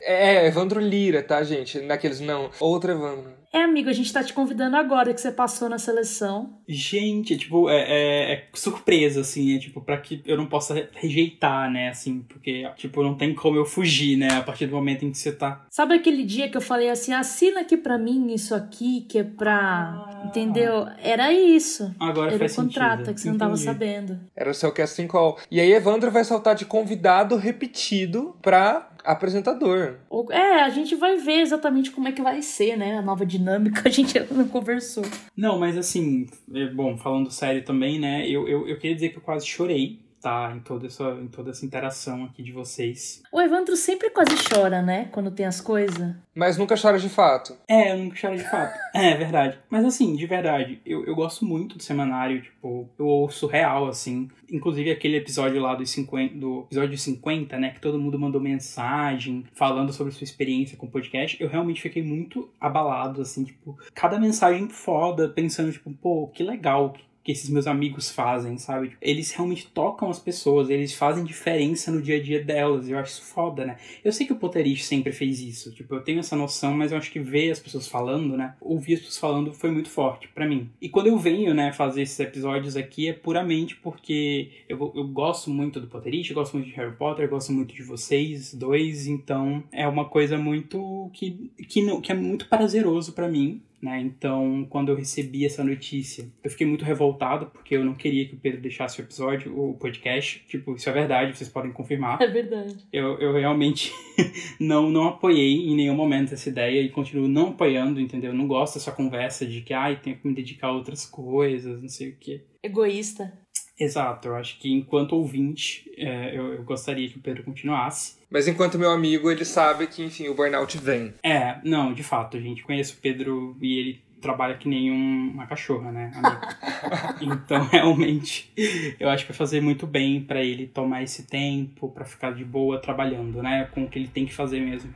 É, 0.01 0.47
Evandro 0.47 0.81
Lira, 0.81 1.23
tá, 1.23 1.43
gente? 1.43 1.81
Naqueles 1.81 2.21
não. 2.21 2.51
Outro 2.61 2.93
Evandro. 2.93 3.36
É, 3.57 3.63
amigo, 3.63 3.89
a 3.89 3.93
gente 3.95 4.13
tá 4.13 4.23
te 4.23 4.35
convidando 4.35 4.77
agora 4.77 5.15
que 5.15 5.21
você 5.21 5.33
passou 5.33 5.67
na 5.67 5.79
seleção. 5.79 6.59
Gente, 6.69 7.33
é, 7.33 7.39
tipo, 7.39 7.71
é, 7.71 7.77
é, 7.89 8.33
é 8.35 8.45
surpresa, 8.53 9.23
assim, 9.23 9.57
é 9.57 9.59
tipo, 9.59 9.81
pra 9.81 9.97
que 9.97 10.23
eu 10.27 10.37
não 10.37 10.45
possa 10.45 10.91
rejeitar, 10.93 11.71
né, 11.71 11.89
assim, 11.89 12.21
porque, 12.29 12.69
tipo, 12.77 13.03
não 13.03 13.15
tem 13.15 13.35
como 13.35 13.57
eu 13.57 13.65
fugir, 13.65 14.19
né, 14.19 14.29
a 14.31 14.43
partir 14.43 14.67
do 14.67 14.77
momento 14.77 15.07
em 15.07 15.11
que 15.11 15.17
você 15.17 15.33
tá. 15.33 15.65
Sabe 15.71 15.95
aquele 15.95 16.23
dia 16.23 16.51
que 16.51 16.57
eu 16.59 16.61
falei 16.61 16.91
assim, 16.91 17.15
assina 17.15 17.61
aqui 17.61 17.79
pra 17.79 17.97
mim 17.97 18.31
isso 18.35 18.55
aqui, 18.55 19.07
que 19.09 19.21
é 19.21 19.25
pra. 19.25 20.05
Ah. 20.07 20.23
Entendeu? 20.27 20.87
Era 21.03 21.33
isso. 21.33 21.95
Agora 21.99 22.27
Era 22.29 22.37
o 22.37 22.39
faz 22.41 22.57
contrato 22.57 22.99
sentido. 22.99 23.15
que 23.15 23.21
você 23.23 23.31
não 23.31 23.39
tava 23.39 23.53
Entendi. 23.53 23.65
sabendo. 23.65 24.21
Era 24.37 24.51
o 24.51 24.55
seu 24.55 24.71
casting 24.71 25.07
call. 25.07 25.39
E 25.51 25.61
aí, 25.61 25.73
Evandro 25.73 26.11
vai 26.11 26.25
saltar 26.25 26.55
de 26.55 26.67
convidado 26.67 27.37
repetido 27.37 28.37
pra 28.43 28.91
apresentador. 29.07 29.97
É, 30.31 30.63
a 30.63 30.69
gente 30.69 30.95
vai 30.95 31.17
ver 31.17 31.41
exatamente 31.41 31.91
como 31.91 32.09
é 32.09 32.13
que 32.13 32.23
vai 32.23 32.43
ser, 32.43 32.77
né? 32.77 32.99
A 32.99 33.03
nova 33.03 33.25
dinâmica, 33.25 33.83
a 33.89 33.91
gente 33.91 34.19
ainda 34.19 34.35
não 34.35 34.49
conversou. 34.49 35.05
Não, 35.37 35.59
mas 35.59 35.77
assim, 35.77 36.27
é, 36.53 36.67
bom, 36.67 36.97
falando 36.97 37.31
sério 37.31 37.65
também, 37.65 37.99
né, 37.99 38.29
eu, 38.29 38.49
eu, 38.49 38.69
eu 38.69 38.79
queria 38.79 38.95
dizer 38.95 39.11
que 39.11 39.19
eu 39.19 39.23
quase 39.23 39.47
chorei, 39.47 40.01
tá, 40.21 40.53
em 40.55 40.61
toda 40.61 40.87
essa, 40.87 41.05
em 41.21 41.29
toda 41.29 41.51
essa 41.51 41.64
interação 41.64 42.25
aqui 42.25 42.43
de 42.43 42.53
vocês. 42.53 43.23
O 43.31 43.41
Evandro 43.41 43.77
sempre 43.77 44.11
quase 44.11 44.33
chora, 44.49 44.83
né? 44.83 45.09
Quando 45.12 45.31
tem 45.31 45.47
as 45.47 45.61
coisas. 45.61 46.14
Mas 46.35 46.59
nunca 46.59 46.77
chora 46.81 46.99
de 46.99 47.09
fato. 47.09 47.57
É, 47.69 47.93
eu 47.93 47.99
nunca 47.99 48.17
choro 48.17 48.37
de 48.37 48.49
fato. 48.49 48.79
É, 48.95 49.12
é 49.12 49.17
verdade. 49.17 49.59
Mas 49.71 49.85
assim, 49.85 50.14
de 50.17 50.27
verdade, 50.27 50.81
eu, 50.85 51.05
eu 51.07 51.14
gosto 51.14 51.45
muito 51.45 51.77
do 51.77 51.83
semanário, 51.83 52.43
tipo, 52.43 52.89
eu 52.99 53.07
ouço 53.07 53.47
real, 53.47 53.89
assim. 53.89 54.29
Inclusive 54.51 54.91
aquele 54.91 55.17
episódio 55.17 55.61
lá 55.61 55.75
dos 55.75 55.91
50, 55.91 56.35
do 56.35 56.64
episódio 56.67 56.99
50, 56.99 57.59
né, 57.59 57.71
que 57.71 57.81
todo 57.81 57.99
mundo 57.99 58.19
mandou 58.19 58.41
mensagem 58.41 59.45
falando 59.55 59.93
sobre 59.93 60.12
sua 60.12 60.25
experiência 60.25 60.77
com 60.77 60.87
o 60.87 60.91
podcast. 60.91 61.41
Eu 61.43 61.49
realmente 61.49 61.81
fiquei 61.81 62.03
muito 62.03 62.51
abalado, 62.61 63.23
assim, 63.23 63.45
tipo, 63.45 63.79
cada 63.95 64.19
mensagem 64.19 64.69
foda, 64.69 65.29
pensando, 65.29 65.73
tipo, 65.73 65.91
pô, 65.93 66.29
que 66.29 66.43
legal 66.43 66.95
que 67.27 67.33
esses 67.33 67.51
meus 67.51 67.66
amigos 67.66 68.09
fazem, 68.09 68.57
sabe? 68.57 68.91
Tipo, 68.91 69.01
Eles 69.03 69.33
realmente 69.33 69.66
tocam 69.66 70.09
as 70.09 70.20
pessoas, 70.20 70.70
eles 70.70 70.95
fazem 70.95 71.24
diferença 71.24 71.91
no 71.91 72.01
dia 72.01 72.18
a 72.18 72.22
dia 72.22 72.41
delas. 72.41 72.89
Eu 72.89 72.97
acho 72.97 73.14
isso 73.14 73.22
foda, 73.22 73.66
né? 73.66 73.79
Eu 74.05 74.12
sei 74.12 74.24
que 74.29 74.33
o 74.33 74.37
Potterish 74.37 74.85
sempre 74.85 75.11
fez 75.11 75.41
isso. 75.41 75.72
Tipo, 75.72 75.97
eu 75.97 76.03
tenho 76.03 76.20
essa 76.20 76.37
noção, 76.37 76.72
mas 76.72 76.93
eu 76.93 76.99
acho 76.99 77.11
que 77.11 77.18
ver 77.18 77.51
as 77.51 77.59
pessoas 77.59 77.89
falando, 77.89 78.37
né? 78.37 78.55
Ouvir 78.61 78.95
as 78.95 79.01
pessoas 79.01 79.18
falando 79.18 79.53
foi 79.53 79.72
muito 79.72 79.91
forte 79.91 80.29
pra 80.29 80.47
mim. 80.47 80.70
E 80.81 80.89
quando 80.89 81.09
eu 81.09 81.18
venho, 81.18 81.53
né, 81.53 81.72
fazer 81.72 82.03
esses 82.03 82.20
episódios 82.20 82.77
aqui 82.77 83.09
é 83.09 83.12
puramente 83.12 83.74
porque 83.74 84.51
eu, 84.68 84.93
eu 84.95 85.09
gosto 85.09 85.51
muito 85.51 85.81
do 85.81 85.89
Potterish, 85.89 86.31
gosto 86.31 86.55
muito 86.55 86.68
de 86.68 86.77
Harry 86.77 86.95
Potter, 86.95 87.29
gosto 87.29 87.53
muito 87.53 87.74
de 87.74 87.83
vocês 87.83 88.55
dois, 88.55 89.09
então 89.09 89.64
é 89.72 89.89
uma 89.89 90.05
coisa 90.05 90.39
muito 90.39 91.11
que, 91.12 91.51
que, 91.68 91.83
não, 91.83 92.01
que 92.01 92.12
é 92.12 92.14
muito 92.14 92.49
prazeroso 92.49 93.14
pra 93.14 93.27
mim. 93.27 93.61
Né? 93.81 94.01
Então, 94.01 94.66
quando 94.70 94.91
eu 94.91 94.97
recebi 94.97 95.45
essa 95.45 95.62
notícia, 95.62 96.27
eu 96.43 96.51
fiquei 96.51 96.66
muito 96.66 96.85
revoltado 96.85 97.47
porque 97.47 97.77
eu 97.77 97.85
não 97.85 97.95
queria 97.95 98.27
que 98.27 98.35
o 98.35 98.39
Pedro 98.39 98.61
deixasse 98.61 99.01
o 99.01 99.03
episódio, 99.03 99.59
o 99.59 99.74
podcast. 99.74 100.45
Tipo, 100.49 100.74
isso 100.74 100.89
é 100.89 100.93
verdade, 100.93 101.37
vocês 101.37 101.51
podem 101.51 101.72
confirmar. 101.72 102.20
É 102.20 102.27
verdade. 102.27 102.77
Eu, 102.93 103.18
eu 103.18 103.33
realmente 103.33 103.93
não, 104.59 104.91
não 104.91 105.09
apoiei 105.09 105.68
em 105.68 105.77
nenhum 105.77 105.95
momento 105.95 106.33
essa 106.33 106.49
ideia 106.49 106.81
e 106.81 106.89
continuo 106.89 107.29
não 107.29 107.51
apoiando, 107.51 108.01
entendeu? 108.01 108.31
Eu 108.31 108.37
não 108.37 108.47
gosto 108.47 108.74
dessa 108.74 108.93
conversa 108.93 109.47
de 109.47 109.61
que, 109.61 109.74
ai, 109.74 110.01
tenho 110.01 110.16
que 110.16 110.27
me 110.27 110.35
dedicar 110.35 110.68
a 110.68 110.72
outras 110.72 111.05
coisas, 111.05 111.81
não 111.81 111.89
sei 111.89 112.11
o 112.11 112.16
quê. 112.16 112.45
Egoísta. 112.62 113.33
Exato, 113.79 114.29
eu 114.29 114.37
acho 114.37 114.59
que 114.59 114.72
enquanto 114.72 115.12
ouvinte, 115.12 115.91
é, 115.97 116.37
eu, 116.37 116.55
eu 116.55 116.62
gostaria 116.64 117.09
que 117.09 117.18
o 117.18 117.20
Pedro 117.20 117.43
continuasse. 117.45 118.16
Mas 118.31 118.49
enquanto 118.49 118.79
meu 118.79 118.91
amigo, 118.91 119.31
ele 119.31 119.45
sabe 119.45 119.87
que, 119.87 120.03
enfim, 120.03 120.29
o 120.29 120.35
burnout 120.35 120.79
vem. 120.79 121.12
É, 121.22 121.59
não, 121.62 121.93
de 121.93 122.03
fato, 122.03 122.41
gente, 122.41 122.62
conheço 122.62 122.95
o 122.95 123.01
Pedro 123.01 123.57
e 123.61 123.79
ele 123.79 124.01
trabalha 124.20 124.57
que 124.57 124.66
nem 124.68 124.91
um- 124.91 125.31
uma 125.35 125.47
cachorra, 125.47 125.93
né, 125.93 126.11
então, 127.20 127.64
realmente, 127.70 128.51
eu 128.99 129.09
acho 129.11 129.24
que 129.27 129.33
vai 129.33 129.37
fazer 129.39 129.61
muito 129.61 129.87
bem 129.87 130.20
pra 130.22 130.43
ele 130.43 130.66
tomar 130.66 131.03
esse 131.03 131.24
tempo, 131.27 131.91
pra 131.91 132.05
ficar 132.05 132.33
de 132.33 132.45
boa 132.45 132.81
trabalhando, 132.81 133.43
né, 133.43 133.68
com 133.72 133.85
o 133.85 133.89
que 133.89 133.99
ele 133.99 134.09
tem 134.09 134.24
que 134.27 134.35
fazer 134.35 134.61
mesmo 134.61 134.93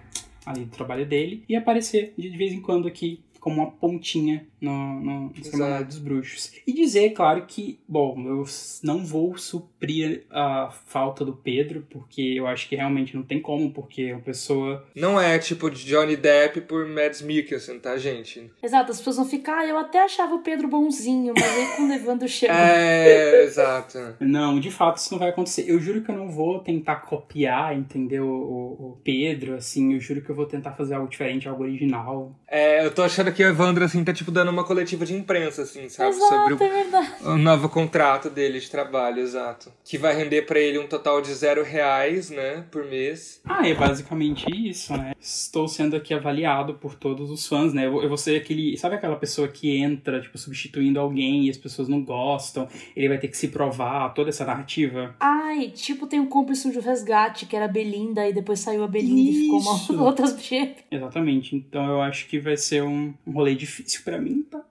ali 0.46 0.64
do 0.64 0.70
trabalho 0.70 1.04
dele 1.06 1.44
e 1.48 1.54
aparecer 1.54 2.14
de 2.16 2.30
vez 2.30 2.50
em 2.52 2.60
quando 2.62 2.88
aqui 2.88 3.20
como 3.38 3.56
uma 3.62 3.70
pontinha 3.70 4.46
no, 4.60 5.00
no, 5.00 5.20
no 5.30 5.44
Semanário 5.44 5.86
dos 5.86 5.98
Bruxos. 5.98 6.52
E 6.66 6.72
dizer, 6.72 7.10
claro, 7.10 7.44
que, 7.46 7.78
bom, 7.88 8.16
eu 8.26 8.44
não 8.82 9.04
vou 9.04 9.36
suprir 9.36 10.24
a 10.30 10.70
falta 10.86 11.24
do 11.24 11.32
Pedro, 11.32 11.86
porque 11.90 12.20
eu 12.36 12.46
acho 12.46 12.68
que 12.68 12.76
realmente 12.76 13.16
não 13.16 13.22
tem 13.22 13.40
como, 13.40 13.70
porque 13.72 14.02
é 14.02 14.14
uma 14.14 14.20
pessoa 14.20 14.84
Não 14.94 15.20
é 15.20 15.38
tipo 15.38 15.70
de 15.70 15.84
Johnny 15.84 16.16
Depp 16.16 16.62
por 16.62 16.86
Mads 16.86 17.22
Mikkelsen, 17.22 17.78
tá, 17.78 17.96
gente? 17.96 18.50
Exato, 18.62 18.90
as 18.92 18.98
pessoas 18.98 19.16
vão 19.16 19.26
ficar, 19.26 19.58
ah, 19.58 19.66
eu 19.66 19.78
até 19.78 20.04
achava 20.04 20.34
o 20.34 20.42
Pedro 20.42 20.68
bonzinho, 20.68 21.32
mas 21.36 21.44
aí 21.44 21.76
quando 21.76 21.90
o 21.90 21.94
Evandro 21.94 22.28
chegou. 22.28 22.56
É, 22.56 23.44
exato. 23.44 23.98
Não, 24.20 24.60
de 24.60 24.70
fato 24.70 24.98
isso 24.98 25.12
não 25.12 25.18
vai 25.18 25.30
acontecer. 25.30 25.64
Eu 25.66 25.80
juro 25.80 26.02
que 26.02 26.10
eu 26.10 26.16
não 26.16 26.28
vou 26.28 26.60
tentar 26.60 26.96
copiar, 26.96 27.76
entendeu? 27.76 28.26
O, 28.26 28.90
o 28.90 29.00
Pedro, 29.02 29.54
assim, 29.54 29.94
eu 29.94 30.00
juro 30.00 30.20
que 30.20 30.30
eu 30.30 30.34
vou 30.34 30.46
tentar 30.46 30.72
fazer 30.72 30.94
algo 30.94 31.08
diferente, 31.08 31.48
algo 31.48 31.62
original. 31.62 32.34
É, 32.46 32.84
eu 32.84 32.90
tô 32.90 33.02
achando 33.02 33.32
que 33.32 33.42
o 33.42 33.48
Evandro, 33.48 33.84
assim, 33.84 34.02
tá, 34.04 34.12
tipo, 34.12 34.30
dando 34.30 34.49
uma 34.50 34.64
coletiva 34.64 35.04
de 35.06 35.14
imprensa, 35.14 35.62
assim, 35.62 35.88
sabe? 35.88 36.10
Exato, 36.16 36.34
Sobre 36.34 36.54
o, 36.54 36.58
é 36.62 37.28
o 37.34 37.38
novo 37.38 37.68
contrato 37.68 38.28
dele 38.30 38.60
de 38.60 38.70
trabalho, 38.70 39.20
exato. 39.20 39.72
Que 39.84 39.96
vai 39.98 40.14
render 40.14 40.42
pra 40.42 40.58
ele 40.58 40.78
um 40.78 40.86
total 40.86 41.20
de 41.20 41.32
zero 41.34 41.62
reais, 41.62 42.30
né, 42.30 42.64
por 42.70 42.84
mês. 42.84 43.40
Ah, 43.44 43.66
é 43.68 43.74
basicamente 43.74 44.46
isso, 44.50 44.92
né? 44.96 45.12
Estou 45.20 45.68
sendo 45.68 45.96
aqui 45.96 46.12
avaliado 46.14 46.74
por 46.74 46.94
todos 46.94 47.30
os 47.30 47.46
fãs, 47.46 47.72
né? 47.72 47.86
Eu, 47.86 47.92
vou- 47.92 48.02
eu 48.02 48.08
vou 48.08 48.16
ser 48.18 48.36
aquele. 48.36 48.76
Sabe 48.76 48.94
aquela 48.96 49.16
pessoa 49.16 49.48
que 49.48 49.76
entra, 49.76 50.20
tipo, 50.20 50.36
substituindo 50.38 50.98
alguém 51.00 51.46
e 51.46 51.50
as 51.50 51.56
pessoas 51.56 51.88
não 51.88 52.02
gostam? 52.02 52.68
Ele 52.96 53.08
vai 53.08 53.18
ter 53.18 53.28
que 53.28 53.36
se 53.36 53.48
provar, 53.48 54.12
toda 54.14 54.30
essa 54.30 54.44
narrativa. 54.44 55.14
Ai, 55.20 55.70
tipo, 55.70 56.06
tem 56.06 56.18
um 56.20 56.26
cúmplice 56.26 56.70
do 56.70 56.80
resgate, 56.80 57.46
que 57.46 57.54
era 57.56 57.64
a 57.66 57.68
Belinda, 57.68 58.28
e 58.28 58.32
depois 58.32 58.60
saiu 58.60 58.82
a 58.84 58.88
Belinda 58.88 59.30
e 59.30 59.34
ficou 59.42 59.58
Isso. 59.58 59.92
uma 59.92 60.02
outras. 60.06 60.30
Exatamente. 60.90 61.54
Então 61.56 61.88
eu 61.88 62.00
acho 62.00 62.26
que 62.28 62.38
vai 62.38 62.56
ser 62.56 62.82
um, 62.82 63.12
um 63.26 63.32
rolê 63.32 63.54
difícil 63.54 64.00
pra 64.04 64.18
mim, 64.18 64.39
tá? 64.42 64.64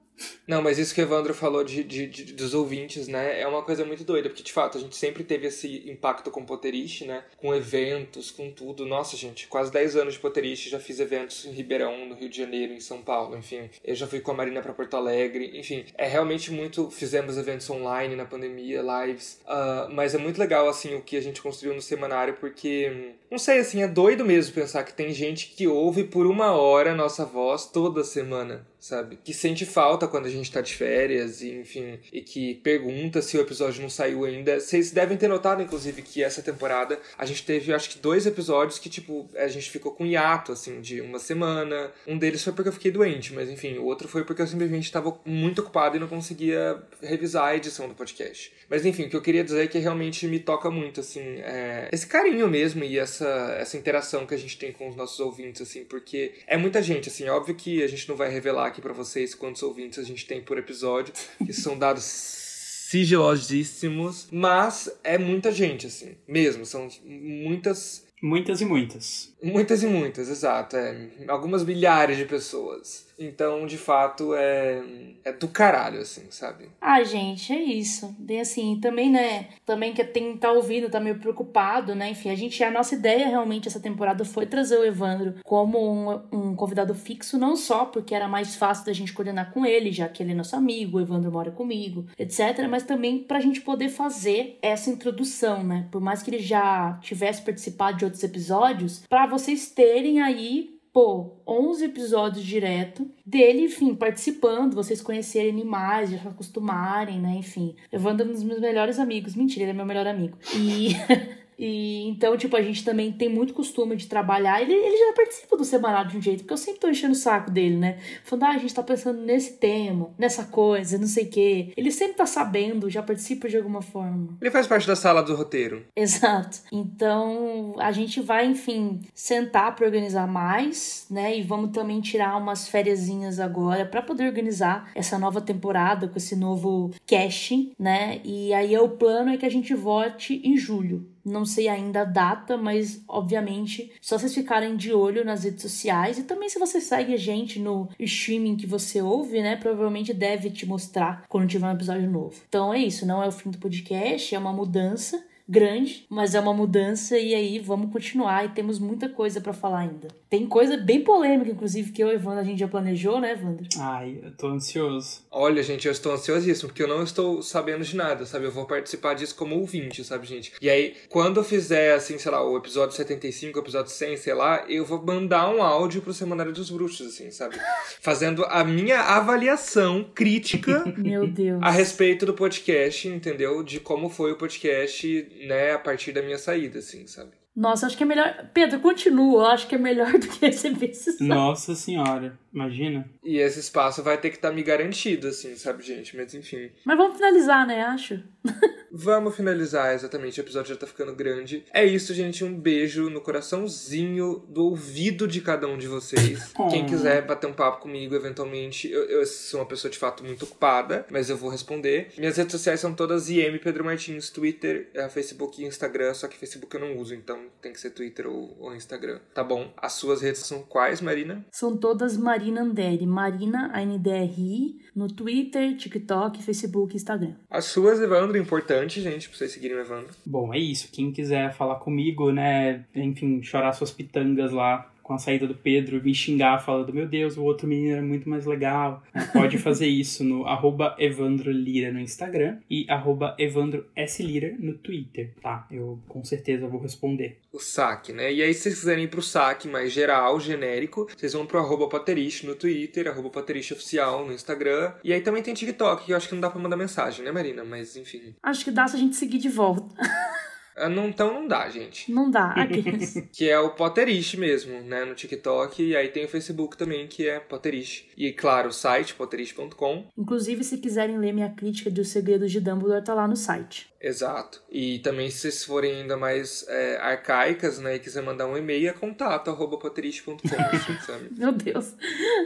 Não, 0.49 0.63
mas 0.63 0.79
isso 0.79 0.95
que 0.95 0.99
o 0.99 1.03
Evandro 1.03 1.31
falou 1.33 1.63
de, 1.63 1.83
de- 1.83 2.07
de- 2.07 2.33
dos 2.33 2.55
ouvintes, 2.55 3.07
né, 3.07 3.39
é 3.39 3.47
uma 3.47 3.61
coisa 3.61 3.85
muito 3.85 4.03
doida, 4.03 4.27
porque 4.29 4.41
de 4.41 4.51
fato 4.51 4.79
a 4.79 4.81
gente 4.81 4.95
sempre 4.95 5.23
teve 5.23 5.45
esse 5.45 5.87
impacto 5.87 6.31
com 6.31 6.43
Potterish, 6.43 7.01
né, 7.05 7.23
com 7.37 7.53
eventos, 7.53 8.31
com 8.31 8.49
tudo. 8.49 8.83
Nossa, 8.83 9.15
gente, 9.15 9.45
quase 9.47 9.71
10 9.71 9.95
anos 9.95 10.15
de 10.15 10.19
Potterish, 10.19 10.67
já 10.69 10.79
fiz 10.79 10.99
eventos 10.99 11.45
em 11.45 11.51
Ribeirão, 11.51 12.07
no 12.07 12.15
Rio 12.15 12.27
de 12.29 12.37
Janeiro, 12.37 12.73
em 12.73 12.79
São 12.79 12.99
Paulo, 13.03 13.37
enfim. 13.37 13.69
Eu 13.85 13.93
já 13.93 14.07
fui 14.07 14.19
com 14.21 14.31
a 14.31 14.33
Marina 14.33 14.59
pra 14.59 14.73
Porto 14.73 14.97
Alegre, 14.97 15.51
enfim. 15.59 15.85
É 15.95 16.07
realmente 16.07 16.51
muito. 16.51 16.89
Fizemos 16.89 17.37
eventos 17.37 17.69
online 17.69 18.15
na 18.15 18.25
pandemia, 18.25 18.81
lives, 18.81 19.39
ah, 19.45 19.87
mas 19.91 20.15
é 20.15 20.17
muito 20.17 20.39
legal, 20.39 20.67
assim, 20.67 20.95
o 20.95 21.01
que 21.03 21.15
a 21.15 21.21
gente 21.21 21.43
construiu 21.43 21.75
no 21.75 21.81
semanário, 21.81 22.35
porque, 22.39 23.13
não 23.29 23.37
sei, 23.37 23.59
assim, 23.59 23.83
é 23.83 23.87
doido 23.87 24.25
mesmo 24.25 24.55
pensar 24.55 24.83
que 24.83 24.93
tem 24.93 25.13
gente 25.13 25.53
que 25.55 25.67
ouve 25.67 26.05
por 26.05 26.25
uma 26.25 26.53
hora 26.53 26.93
a 26.93 26.95
nossa 26.95 27.23
voz 27.23 27.65
toda 27.67 28.03
semana. 28.03 28.65
sabe? 28.79 29.19
Que 29.21 29.33
sente 29.33 29.65
falta 29.65 30.07
quando 30.07 30.25
a 30.27 30.29
gente 30.29 30.38
tá 30.47 30.61
de 30.61 30.73
férias, 30.73 31.41
e, 31.41 31.51
enfim, 31.51 31.99
e 32.13 32.21
que 32.21 32.55
pergunta 32.55 33.21
se 33.21 33.37
o 33.37 33.41
episódio 33.41 33.81
não 33.81 33.89
saiu 33.89 34.25
ainda. 34.25 34.59
Vocês 34.59 34.91
devem 34.91 35.17
ter 35.17 35.27
notado, 35.27 35.61
inclusive, 35.61 36.01
que 36.01 36.23
essa 36.23 36.41
temporada 36.41 36.99
a 37.17 37.25
gente 37.25 37.43
teve, 37.43 37.73
acho 37.73 37.89
que, 37.89 37.99
dois 37.99 38.25
episódios 38.25 38.79
que, 38.79 38.89
tipo, 38.89 39.29
a 39.35 39.47
gente 39.47 39.69
ficou 39.69 39.91
com 39.91 40.05
hiato, 40.05 40.51
assim, 40.51 40.81
de 40.81 41.01
uma 41.01 41.19
semana. 41.19 41.91
Um 42.07 42.17
deles 42.17 42.43
foi 42.43 42.53
porque 42.53 42.69
eu 42.69 42.73
fiquei 42.73 42.91
doente, 42.91 43.33
mas 43.33 43.49
enfim, 43.49 43.77
o 43.77 43.85
outro 43.85 44.07
foi 44.07 44.23
porque 44.23 44.41
eu 44.41 44.47
simplesmente 44.47 44.85
estava 44.85 45.19
muito 45.25 45.61
ocupado 45.61 45.97
e 45.97 45.99
não 45.99 46.07
conseguia 46.07 46.81
revisar 47.01 47.45
a 47.45 47.55
edição 47.55 47.87
do 47.87 47.95
podcast. 47.95 48.51
Mas 48.69 48.85
enfim, 48.85 49.05
o 49.05 49.09
que 49.09 49.15
eu 49.15 49.21
queria 49.21 49.43
dizer 49.43 49.63
é 49.63 49.67
que 49.67 49.79
realmente 49.79 50.27
me 50.27 50.39
toca 50.39 50.69
muito, 50.69 50.99
assim, 50.99 51.39
é, 51.39 51.89
esse 51.91 52.05
carinho 52.05 52.47
mesmo 52.47 52.83
e 52.83 52.99
essa, 52.99 53.57
essa 53.59 53.77
interação 53.77 54.25
que 54.25 54.33
a 54.33 54.37
gente 54.37 54.57
tem 54.57 54.71
com 54.71 54.87
os 54.87 54.95
nossos 54.95 55.19
ouvintes, 55.19 55.61
assim, 55.61 55.83
porque 55.83 56.33
é 56.45 56.57
muita 56.57 56.81
gente, 56.81 57.09
assim, 57.09 57.27
óbvio 57.29 57.55
que 57.55 57.81
a 57.83 57.87
gente 57.87 58.07
não 58.07 58.15
vai 58.15 58.29
revelar 58.29 58.67
aqui 58.67 58.81
para 58.81 58.93
vocês 58.93 59.33
quantos 59.33 59.63
ouvintes 59.63 59.97
a 59.97 60.03
gente 60.03 60.25
tem 60.29 60.41
por 60.41 60.57
episódio, 60.59 61.11
que 61.43 61.51
são 61.51 61.77
dados 61.77 62.03
sigilosíssimos, 62.03 64.29
mas 64.31 64.89
é 65.03 65.17
muita 65.17 65.51
gente, 65.51 65.87
assim, 65.87 66.15
mesmo, 66.27 66.65
são 66.65 66.87
muitas... 67.03 68.07
Muitas 68.21 68.61
e 68.61 68.65
muitas. 68.65 69.33
Muitas 69.41 69.81
e 69.81 69.87
muitas, 69.87 70.29
exato, 70.29 70.75
é, 70.75 71.09
algumas 71.27 71.63
milhares 71.63 72.17
de 72.17 72.25
pessoas. 72.25 73.07
Então, 73.19 73.65
de 73.65 73.77
fato, 73.77 74.33
é, 74.33 74.81
é 75.25 75.33
do 75.33 75.49
caralho, 75.49 75.99
assim, 75.99 76.23
sabe? 76.29 76.69
Ah, 76.79 77.03
gente, 77.03 77.51
é 77.51 77.61
isso. 77.61 78.15
Bem 78.17 78.39
assim, 78.39 78.79
também, 78.79 79.09
né? 79.09 79.49
Também 79.65 79.93
que 79.93 80.03
tem 80.03 80.37
tá 80.37 80.51
ouvindo, 80.51 80.89
tá 80.89 80.99
meio 80.99 81.19
preocupado, 81.19 81.93
né? 81.93 82.09
Enfim, 82.11 82.29
a 82.29 82.35
gente, 82.35 82.63
a 82.63 82.71
nossa 82.71 82.95
ideia 82.95 83.27
realmente 83.27 83.67
essa 83.67 83.79
temporada 83.79 84.23
foi 84.23 84.45
trazer 84.45 84.77
o 84.77 84.85
Evandro 84.85 85.35
como 85.43 85.77
um, 85.77 86.21
um 86.31 86.55
convidado 86.55 86.95
fixo, 86.95 87.37
não 87.37 87.55
só 87.55 87.85
porque 87.85 88.15
era 88.15 88.27
mais 88.27 88.55
fácil 88.55 88.85
da 88.85 88.93
gente 88.93 89.13
coordenar 89.13 89.51
com 89.51 89.65
ele, 89.65 89.91
já 89.91 90.07
que 90.07 90.23
ele 90.23 90.31
é 90.31 90.35
nosso 90.35 90.55
amigo, 90.55 90.97
o 90.97 91.01
Evandro 91.01 91.31
mora 91.31 91.51
comigo, 91.51 92.05
etc. 92.17 92.67
Mas 92.69 92.83
também 92.83 93.19
pra 93.19 93.41
gente 93.41 93.59
poder 93.61 93.89
fazer 93.89 94.57
essa 94.61 94.89
introdução, 94.89 95.61
né? 95.63 95.87
Por 95.91 95.99
mais 95.99 96.23
que 96.23 96.29
ele 96.29 96.39
já 96.39 96.97
tivesse 97.01 97.41
participado 97.41 97.97
de 97.97 98.05
outros 98.05 98.23
episódios, 98.23 99.03
para 99.09 99.25
vocês 99.25 99.69
terem 99.69 100.21
aí 100.21 100.78
pô, 100.91 101.37
11 101.47 101.85
episódios 101.85 102.43
direto 102.43 103.09
dele, 103.25 103.63
enfim, 103.65 103.95
participando, 103.95 104.75
vocês 104.75 105.01
conhecerem 105.01 105.51
animais, 105.51 106.09
já 106.09 106.17
se 106.17 106.27
acostumarem, 106.27 107.19
né? 107.19 107.35
Enfim, 107.35 107.75
Evandro 107.91 108.27
é 108.27 108.29
um 108.29 108.33
dos 108.33 108.43
meus 108.43 108.59
melhores 108.59 108.99
amigos. 108.99 109.35
Mentira, 109.35 109.63
ele 109.63 109.71
é 109.71 109.73
meu 109.73 109.85
melhor 109.85 110.07
amigo. 110.07 110.37
E. 110.55 110.89
E 111.59 112.07
então, 112.07 112.37
tipo, 112.37 112.55
a 112.55 112.61
gente 112.61 112.85
também 112.85 113.11
tem 113.11 113.27
muito 113.27 113.53
costume 113.53 113.97
de 113.97 114.07
trabalhar. 114.07 114.61
Ele, 114.61 114.73
ele 114.73 114.97
já 114.97 115.13
participa 115.13 115.57
do 115.57 115.65
semanário 115.65 116.09
de 116.09 116.17
um 116.17 116.21
jeito, 116.21 116.39
porque 116.39 116.53
eu 116.53 116.57
sempre 116.57 116.79
tô 116.79 116.87
enchendo 116.87 117.11
o 117.11 117.17
saco 117.17 117.51
dele, 117.51 117.75
né? 117.75 117.97
Falando, 118.23 118.45
ah, 118.45 118.51
a 118.51 118.57
gente 118.57 118.73
tá 118.73 118.81
pensando 118.81 119.21
nesse 119.21 119.57
tema, 119.57 120.09
nessa 120.17 120.45
coisa, 120.45 120.97
não 120.97 121.07
sei 121.07 121.25
o 121.25 121.29
quê. 121.29 121.73
Ele 121.75 121.91
sempre 121.91 122.15
tá 122.15 122.25
sabendo, 122.25 122.89
já 122.89 123.03
participa 123.03 123.49
de 123.49 123.57
alguma 123.57 123.81
forma. 123.81 124.37
Ele 124.39 124.49
faz 124.49 124.65
parte 124.65 124.87
da 124.87 124.95
sala 124.95 125.21
do 125.21 125.35
roteiro. 125.35 125.85
Exato. 125.95 126.59
Então, 126.71 127.75
a 127.77 127.91
gente 127.91 128.21
vai, 128.21 128.45
enfim, 128.45 129.01
sentar 129.13 129.75
para 129.75 129.85
organizar 129.85 130.27
mais, 130.27 131.05
né? 131.11 131.37
E 131.37 131.41
vamos 131.41 131.71
também 131.71 131.99
tirar 131.99 132.37
umas 132.37 132.69
fériasinhas 132.69 133.39
agora 133.39 133.85
para 133.85 134.01
poder 134.01 134.25
organizar 134.27 134.89
essa 134.95 135.19
nova 135.19 135.41
temporada 135.41 136.07
com 136.07 136.17
esse 136.17 136.35
novo 136.35 136.91
casting, 137.05 137.73
né? 137.77 138.21
E 138.23 138.53
aí 138.53 138.77
o 138.77 138.89
plano 138.89 139.31
é 139.31 139.37
que 139.37 139.45
a 139.45 139.51
gente 139.51 139.73
vote 139.73 140.41
em 140.43 140.57
julho. 140.57 141.05
Não 141.25 141.45
sei 141.45 141.67
ainda 141.67 142.01
a 142.01 142.05
data, 142.05 142.57
mas 142.57 143.01
obviamente 143.07 143.91
só 144.01 144.17
vocês 144.17 144.33
ficarem 144.33 144.75
de 144.75 144.93
olho 144.93 145.25
nas 145.25 145.43
redes 145.43 145.61
sociais 145.61 146.17
e 146.17 146.23
também 146.23 146.49
se 146.49 146.59
você 146.59 146.79
segue 146.81 147.13
a 147.13 147.17
gente 147.17 147.59
no 147.59 147.89
streaming 147.99 148.55
que 148.55 148.67
você 148.67 149.01
ouve, 149.01 149.41
né? 149.41 149.55
Provavelmente 149.55 150.13
deve 150.13 150.49
te 150.49 150.65
mostrar 150.65 151.25
quando 151.27 151.47
tiver 151.47 151.67
um 151.67 151.73
episódio 151.73 152.09
novo. 152.09 152.41
Então 152.47 152.73
é 152.73 152.79
isso, 152.79 153.05
não 153.05 153.23
é 153.23 153.27
o 153.27 153.31
fim 153.31 153.49
do 153.49 153.57
podcast, 153.57 154.33
é 154.33 154.39
uma 154.39 154.53
mudança 154.53 155.23
grande, 155.49 156.05
mas 156.07 156.35
é 156.35 156.39
uma 156.39 156.53
mudança 156.53 157.17
e 157.17 157.33
aí 157.33 157.57
vamos 157.57 157.91
continuar 157.91 158.45
e 158.45 158.49
temos 158.49 158.77
muita 158.77 159.09
coisa 159.09 159.41
para 159.41 159.51
falar 159.51 159.79
ainda. 159.79 160.07
Tem 160.29 160.45
coisa 160.45 160.77
bem 160.77 161.01
polêmica, 161.01 161.49
inclusive, 161.49 161.91
que 161.91 162.03
eu 162.03 162.09
e 162.09 162.11
o 162.11 162.13
Evandro 162.13 162.41
a 162.41 162.43
gente 162.43 162.59
já 162.59 162.67
planejou, 162.67 163.19
né, 163.19 163.31
Evandro? 163.31 163.65
Ai, 163.79 164.19
eu 164.21 164.31
tô 164.37 164.47
ansioso. 164.47 165.21
Olha, 165.31 165.63
gente, 165.63 165.87
eu 165.87 165.91
estou 165.91 166.11
ansiosíssimo, 166.13 166.69
porque 166.69 166.83
eu 166.83 166.87
não 166.87 167.01
estou 167.01 167.41
sabendo 167.41 167.83
de 167.83 167.95
nada, 167.95 168.27
sabe? 168.27 168.45
Eu 168.45 168.51
vou 168.51 168.65
participar 168.65 169.15
disso 169.15 169.35
como 169.35 169.55
ouvinte, 169.55 170.03
sabe, 170.03 170.27
gente? 170.27 170.53
E 170.61 170.69
aí, 170.69 170.95
quando 171.09 171.39
eu 171.39 171.43
fizer, 171.43 171.95
assim, 171.95 172.19
sei 172.19 172.31
lá, 172.31 172.47
o 172.47 172.55
episódio 172.55 172.95
75, 172.95 173.57
o 173.57 173.61
episódio 173.63 173.91
100, 173.91 174.17
sei 174.17 174.33
lá, 174.35 174.63
eu 174.69 174.85
vou 174.85 175.03
mandar 175.03 175.49
um 175.49 175.63
áudio 175.63 176.03
pro 176.03 176.13
Semanário 176.13 176.53
dos 176.53 176.69
Bruxos, 176.69 177.07
assim, 177.07 177.31
sabe? 177.31 177.57
Fazendo 177.99 178.45
a 178.45 178.63
minha 178.63 178.99
avaliação 178.99 180.05
crítica 180.13 180.83
Meu 180.95 181.25
Deus. 181.25 181.59
a 181.63 181.71
respeito 181.71 182.27
do 182.27 182.35
podcast, 182.35 183.07
entendeu? 183.07 183.63
De 183.63 183.79
como 183.79 184.09
foi 184.09 184.31
o 184.31 184.35
podcast, 184.37 185.07
né, 185.47 185.73
a 185.73 185.79
partir 185.79 186.11
da 186.11 186.21
minha 186.21 186.37
saída, 186.37 186.79
assim, 186.79 187.07
sabe? 187.07 187.38
Nossa, 187.59 187.87
acho 187.87 187.97
que 187.97 188.03
é 188.03 188.05
melhor. 188.05 188.49
Pedro, 188.53 188.79
continua. 188.79 189.43
Eu 189.43 189.47
acho 189.47 189.67
que 189.67 189.75
é 189.75 189.77
melhor 189.77 190.13
do 190.17 190.25
que 190.25 190.45
receber 190.45 190.91
esses 190.91 191.19
Nossa 191.19 191.75
senhora, 191.75 192.39
imagina. 192.53 193.05
E 193.21 193.37
esse 193.37 193.59
espaço 193.59 194.01
vai 194.01 194.17
ter 194.17 194.29
que 194.29 194.37
estar 194.37 194.53
me 194.53 194.63
garantido, 194.63 195.27
assim, 195.27 195.53
sabe, 195.57 195.83
gente? 195.83 196.15
Mas 196.15 196.33
enfim. 196.33 196.71
Mas 196.85 196.97
vamos 196.97 197.17
finalizar, 197.17 197.67
né? 197.67 197.83
Acho. 197.83 198.23
Vamos 198.91 199.35
finalizar, 199.35 199.93
exatamente. 199.93 200.39
O 200.39 200.41
episódio 200.41 200.73
já 200.73 200.79
tá 200.79 200.87
ficando 200.87 201.13
grande. 201.13 201.63
É 201.71 201.85
isso, 201.85 202.11
gente. 202.11 202.43
Um 202.43 202.53
beijo 202.53 203.07
no 203.09 203.21
coraçãozinho 203.21 204.43
do 204.49 204.65
ouvido 204.65 205.27
de 205.27 205.41
cada 205.41 205.67
um 205.67 205.77
de 205.77 205.87
vocês. 205.87 206.51
Quem 206.71 206.85
quiser 206.87 207.23
bater 207.23 207.45
um 207.45 207.53
papo 207.53 207.81
comigo, 207.81 208.15
eventualmente, 208.15 208.89
eu, 208.89 209.03
eu 209.03 209.25
sou 209.27 209.59
uma 209.59 209.65
pessoa 209.67 209.91
de 209.91 209.97
fato 209.97 210.23
muito 210.23 210.43
ocupada, 210.43 211.05
mas 211.11 211.29
eu 211.29 211.37
vou 211.37 211.51
responder. 211.51 212.11
Minhas 212.17 212.37
redes 212.37 212.51
sociais 212.51 212.79
são 212.79 212.93
todas 212.93 213.29
IM 213.29 213.59
Pedro 213.59 213.85
Martins, 213.85 214.31
Twitter, 214.31 214.89
eh, 214.95 215.07
Facebook 215.07 215.61
e 215.61 215.65
Instagram, 215.65 216.13
só 216.15 216.27
que 216.27 216.37
Facebook 216.37 216.73
eu 216.75 216.81
não 216.81 216.97
uso, 216.97 217.13
então 217.13 217.48
tem 217.61 217.73
que 217.73 217.79
ser 217.79 217.91
Twitter 217.91 218.27
ou, 218.27 218.55
ou 218.59 218.75
Instagram. 218.75 219.19
Tá 219.33 219.43
bom? 219.43 219.71
As 219.77 219.93
suas 219.93 220.21
redes 220.21 220.41
são 220.41 220.63
quais, 220.63 221.01
Marina? 221.01 221.45
São 221.51 221.77
todas 221.77 222.17
Marina 222.17 222.61
Anderi. 222.61 223.05
Marina, 223.05 223.71
A-N-D-R-I, 223.73 224.79
no 224.95 225.07
Twitter, 225.07 225.75
TikTok, 225.77 226.41
Facebook 226.43 226.93
e 226.93 226.97
Instagram. 226.97 227.35
As 227.49 227.65
suas, 227.65 227.99
Evandro, 228.01 228.37
importante, 228.37 229.01
gente, 229.01 229.29
pra 229.29 229.37
vocês 229.37 229.51
seguirem 229.51 229.77
o 229.77 229.81
Evandro. 229.81 230.13
Bom, 230.25 230.53
é 230.53 230.59
isso. 230.59 230.89
Quem 230.91 231.11
quiser 231.11 231.53
falar 231.53 231.75
comigo, 231.75 232.31
né, 232.31 232.85
enfim, 232.95 233.41
chorar 233.41 233.73
suas 233.73 233.91
pitangas 233.91 234.51
lá 234.51 234.89
com 235.09 235.15
a 235.15 235.17
saída 235.17 235.47
do 235.47 235.55
Pedro, 235.55 236.03
me 236.03 236.13
xingar 236.13 236.63
falando, 236.63 236.93
meu 236.93 237.07
Deus, 237.07 237.35
o 237.35 237.43
outro 237.43 237.67
menino 237.67 237.97
é 237.97 238.01
muito 238.01 238.29
mais 238.29 238.45
legal. 238.45 239.01
Pode 239.33 239.57
fazer 239.57 239.87
isso 239.87 240.23
no 240.23 240.45
arroba 240.45 240.95
Evandro 240.99 241.51
Lira 241.51 241.91
no 241.91 241.99
Instagram 241.99 242.59
e 242.69 242.85
arroba 242.87 243.35
Evandro 243.39 243.87
S. 243.95 244.21
Lira 244.21 244.55
no 244.59 244.75
Twitter, 244.75 245.31
tá? 245.41 245.65
Eu 245.71 245.99
com 246.07 246.23
certeza 246.23 246.67
vou 246.67 246.79
responder. 246.79 247.39
o 247.51 247.57
saque, 247.57 248.13
né? 248.13 248.31
E 248.31 248.43
aí, 248.43 248.53
se 248.53 248.61
vocês 248.61 248.75
quiserem 248.75 249.05
ir 249.05 249.07
pro 249.07 249.23
saque 249.23 249.67
mais 249.67 249.91
geral, 249.91 250.39
genérico, 250.39 251.07
vocês 251.17 251.33
vão 251.33 251.43
pro 251.43 251.57
arroba 251.57 251.89
Pateriche 251.89 252.45
no 252.45 252.53
Twitter, 252.53 253.07
arroba 253.07 253.31
Pateriche 253.31 253.73
Oficial 253.73 254.27
no 254.27 254.31
Instagram. 254.31 254.93
E 255.03 255.11
aí 255.11 255.21
também 255.21 255.41
tem 255.41 255.55
TikTok, 255.55 256.05
que 256.05 256.13
eu 256.13 256.17
acho 256.17 256.29
que 256.29 256.35
não 256.35 256.41
dá 256.41 256.51
pra 256.51 256.61
mandar 256.61 256.77
mensagem, 256.77 257.25
né, 257.25 257.31
Marina? 257.31 257.63
Mas 257.63 257.97
enfim. 257.97 258.35
Acho 258.43 258.63
que 258.63 258.69
dá 258.69 258.87
se 258.87 258.95
a 258.95 258.99
gente 258.99 259.15
seguir 259.15 259.39
de 259.39 259.49
volta. 259.49 259.87
Ah, 260.79 260.89
Não, 260.89 261.07
então 261.07 261.33
não 261.33 261.47
dá, 261.47 261.69
gente. 261.69 262.11
Não 262.11 262.29
dá. 262.31 262.51
Aqueles. 262.57 263.27
Que 263.31 263.49
é 263.49 263.59
o 263.59 263.71
Potterish 263.71 264.35
mesmo, 264.35 264.81
né? 264.81 265.05
No 265.05 265.13
TikTok. 265.13 265.83
E 265.83 265.95
aí 265.95 266.07
tem 266.09 266.25
o 266.25 266.29
Facebook 266.29 266.77
também, 266.77 267.07
que 267.07 267.27
é 267.27 267.39
Potterish. 267.39 268.05
E 268.17 268.31
claro, 268.31 268.69
o 268.69 268.73
site, 268.73 269.13
potterish.com. 269.15 270.05
Inclusive, 270.17 270.63
se 270.63 270.77
quiserem 270.77 271.17
ler 271.17 271.33
minha 271.33 271.49
crítica 271.49 271.91
de 271.91 272.01
Os 272.01 272.09
Segredos 272.09 272.51
de 272.51 272.59
Dumbledore, 272.59 273.03
tá 273.03 273.13
lá 273.13 273.27
no 273.27 273.35
site. 273.35 273.88
Exato. 274.01 274.61
E 274.71 274.99
também, 274.99 275.29
se 275.29 275.39
vocês 275.39 275.63
forem 275.63 276.01
ainda 276.01 276.15
mais 276.15 276.65
é, 276.69 276.97
arcaicas, 276.97 277.79
né? 277.79 277.95
E 277.95 277.99
quiser 277.99 278.23
mandar 278.23 278.47
um 278.47 278.57
e-mail, 278.57 278.89
é 278.89 278.93
contato, 278.93 279.49
arroba 279.49 279.77
assim, 280.73 280.97
sabe? 281.05 281.29
Meu 281.37 281.51
Deus. 281.51 281.95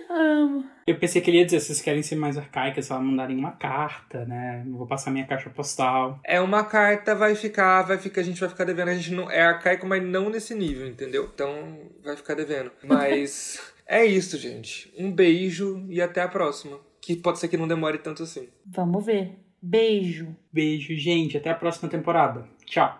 Amo. 0.09 0.65
Eu 0.87 0.97
pensei 0.97 1.21
que 1.21 1.29
ele 1.29 1.37
ia 1.37 1.45
dizer, 1.45 1.59
se 1.59 1.67
vocês 1.67 1.81
querem 1.81 2.01
ser 2.01 2.15
mais 2.15 2.37
arcaicas, 2.37 2.89
lá, 2.89 2.99
mandarem 2.99 3.37
uma 3.37 3.51
carta, 3.51 4.25
né? 4.25 4.63
Eu 4.65 4.75
vou 4.75 4.87
passar 4.87 5.11
minha 5.11 5.27
caixa 5.27 5.49
postal. 5.49 6.19
É 6.25 6.41
uma 6.41 6.63
carta, 6.63 7.13
vai 7.13 7.35
ficar, 7.35 7.83
vai 7.83 7.97
ficar, 7.97 8.21
a 8.21 8.23
gente 8.23 8.39
vai 8.39 8.49
ficar 8.49 8.63
devendo. 8.63 8.89
A 8.89 8.95
gente 8.95 9.13
não 9.13 9.29
é 9.29 9.41
arcaico, 9.41 9.85
mas 9.85 10.03
não 10.03 10.29
nesse 10.29 10.55
nível, 10.55 10.87
entendeu? 10.87 11.29
Então 11.33 11.79
vai 12.03 12.15
ficar 12.15 12.33
devendo. 12.33 12.71
Mas 12.83 13.61
é 13.85 14.03
isso, 14.03 14.37
gente. 14.37 14.91
Um 14.97 15.11
beijo 15.11 15.85
e 15.87 16.01
até 16.01 16.21
a 16.21 16.27
próxima. 16.27 16.79
Que 16.99 17.17
pode 17.17 17.37
ser 17.37 17.49
que 17.49 17.57
não 17.57 17.67
demore 17.67 17.97
tanto 17.97 18.23
assim. 18.23 18.47
Vamos 18.65 19.05
ver. 19.05 19.42
Beijo. 19.65 20.35
Beijo, 20.51 20.93
gente. 20.97 21.37
Até 21.37 21.49
a 21.49 21.55
próxima 21.55 21.89
temporada. 21.89 22.45
Tchau. 22.65 22.99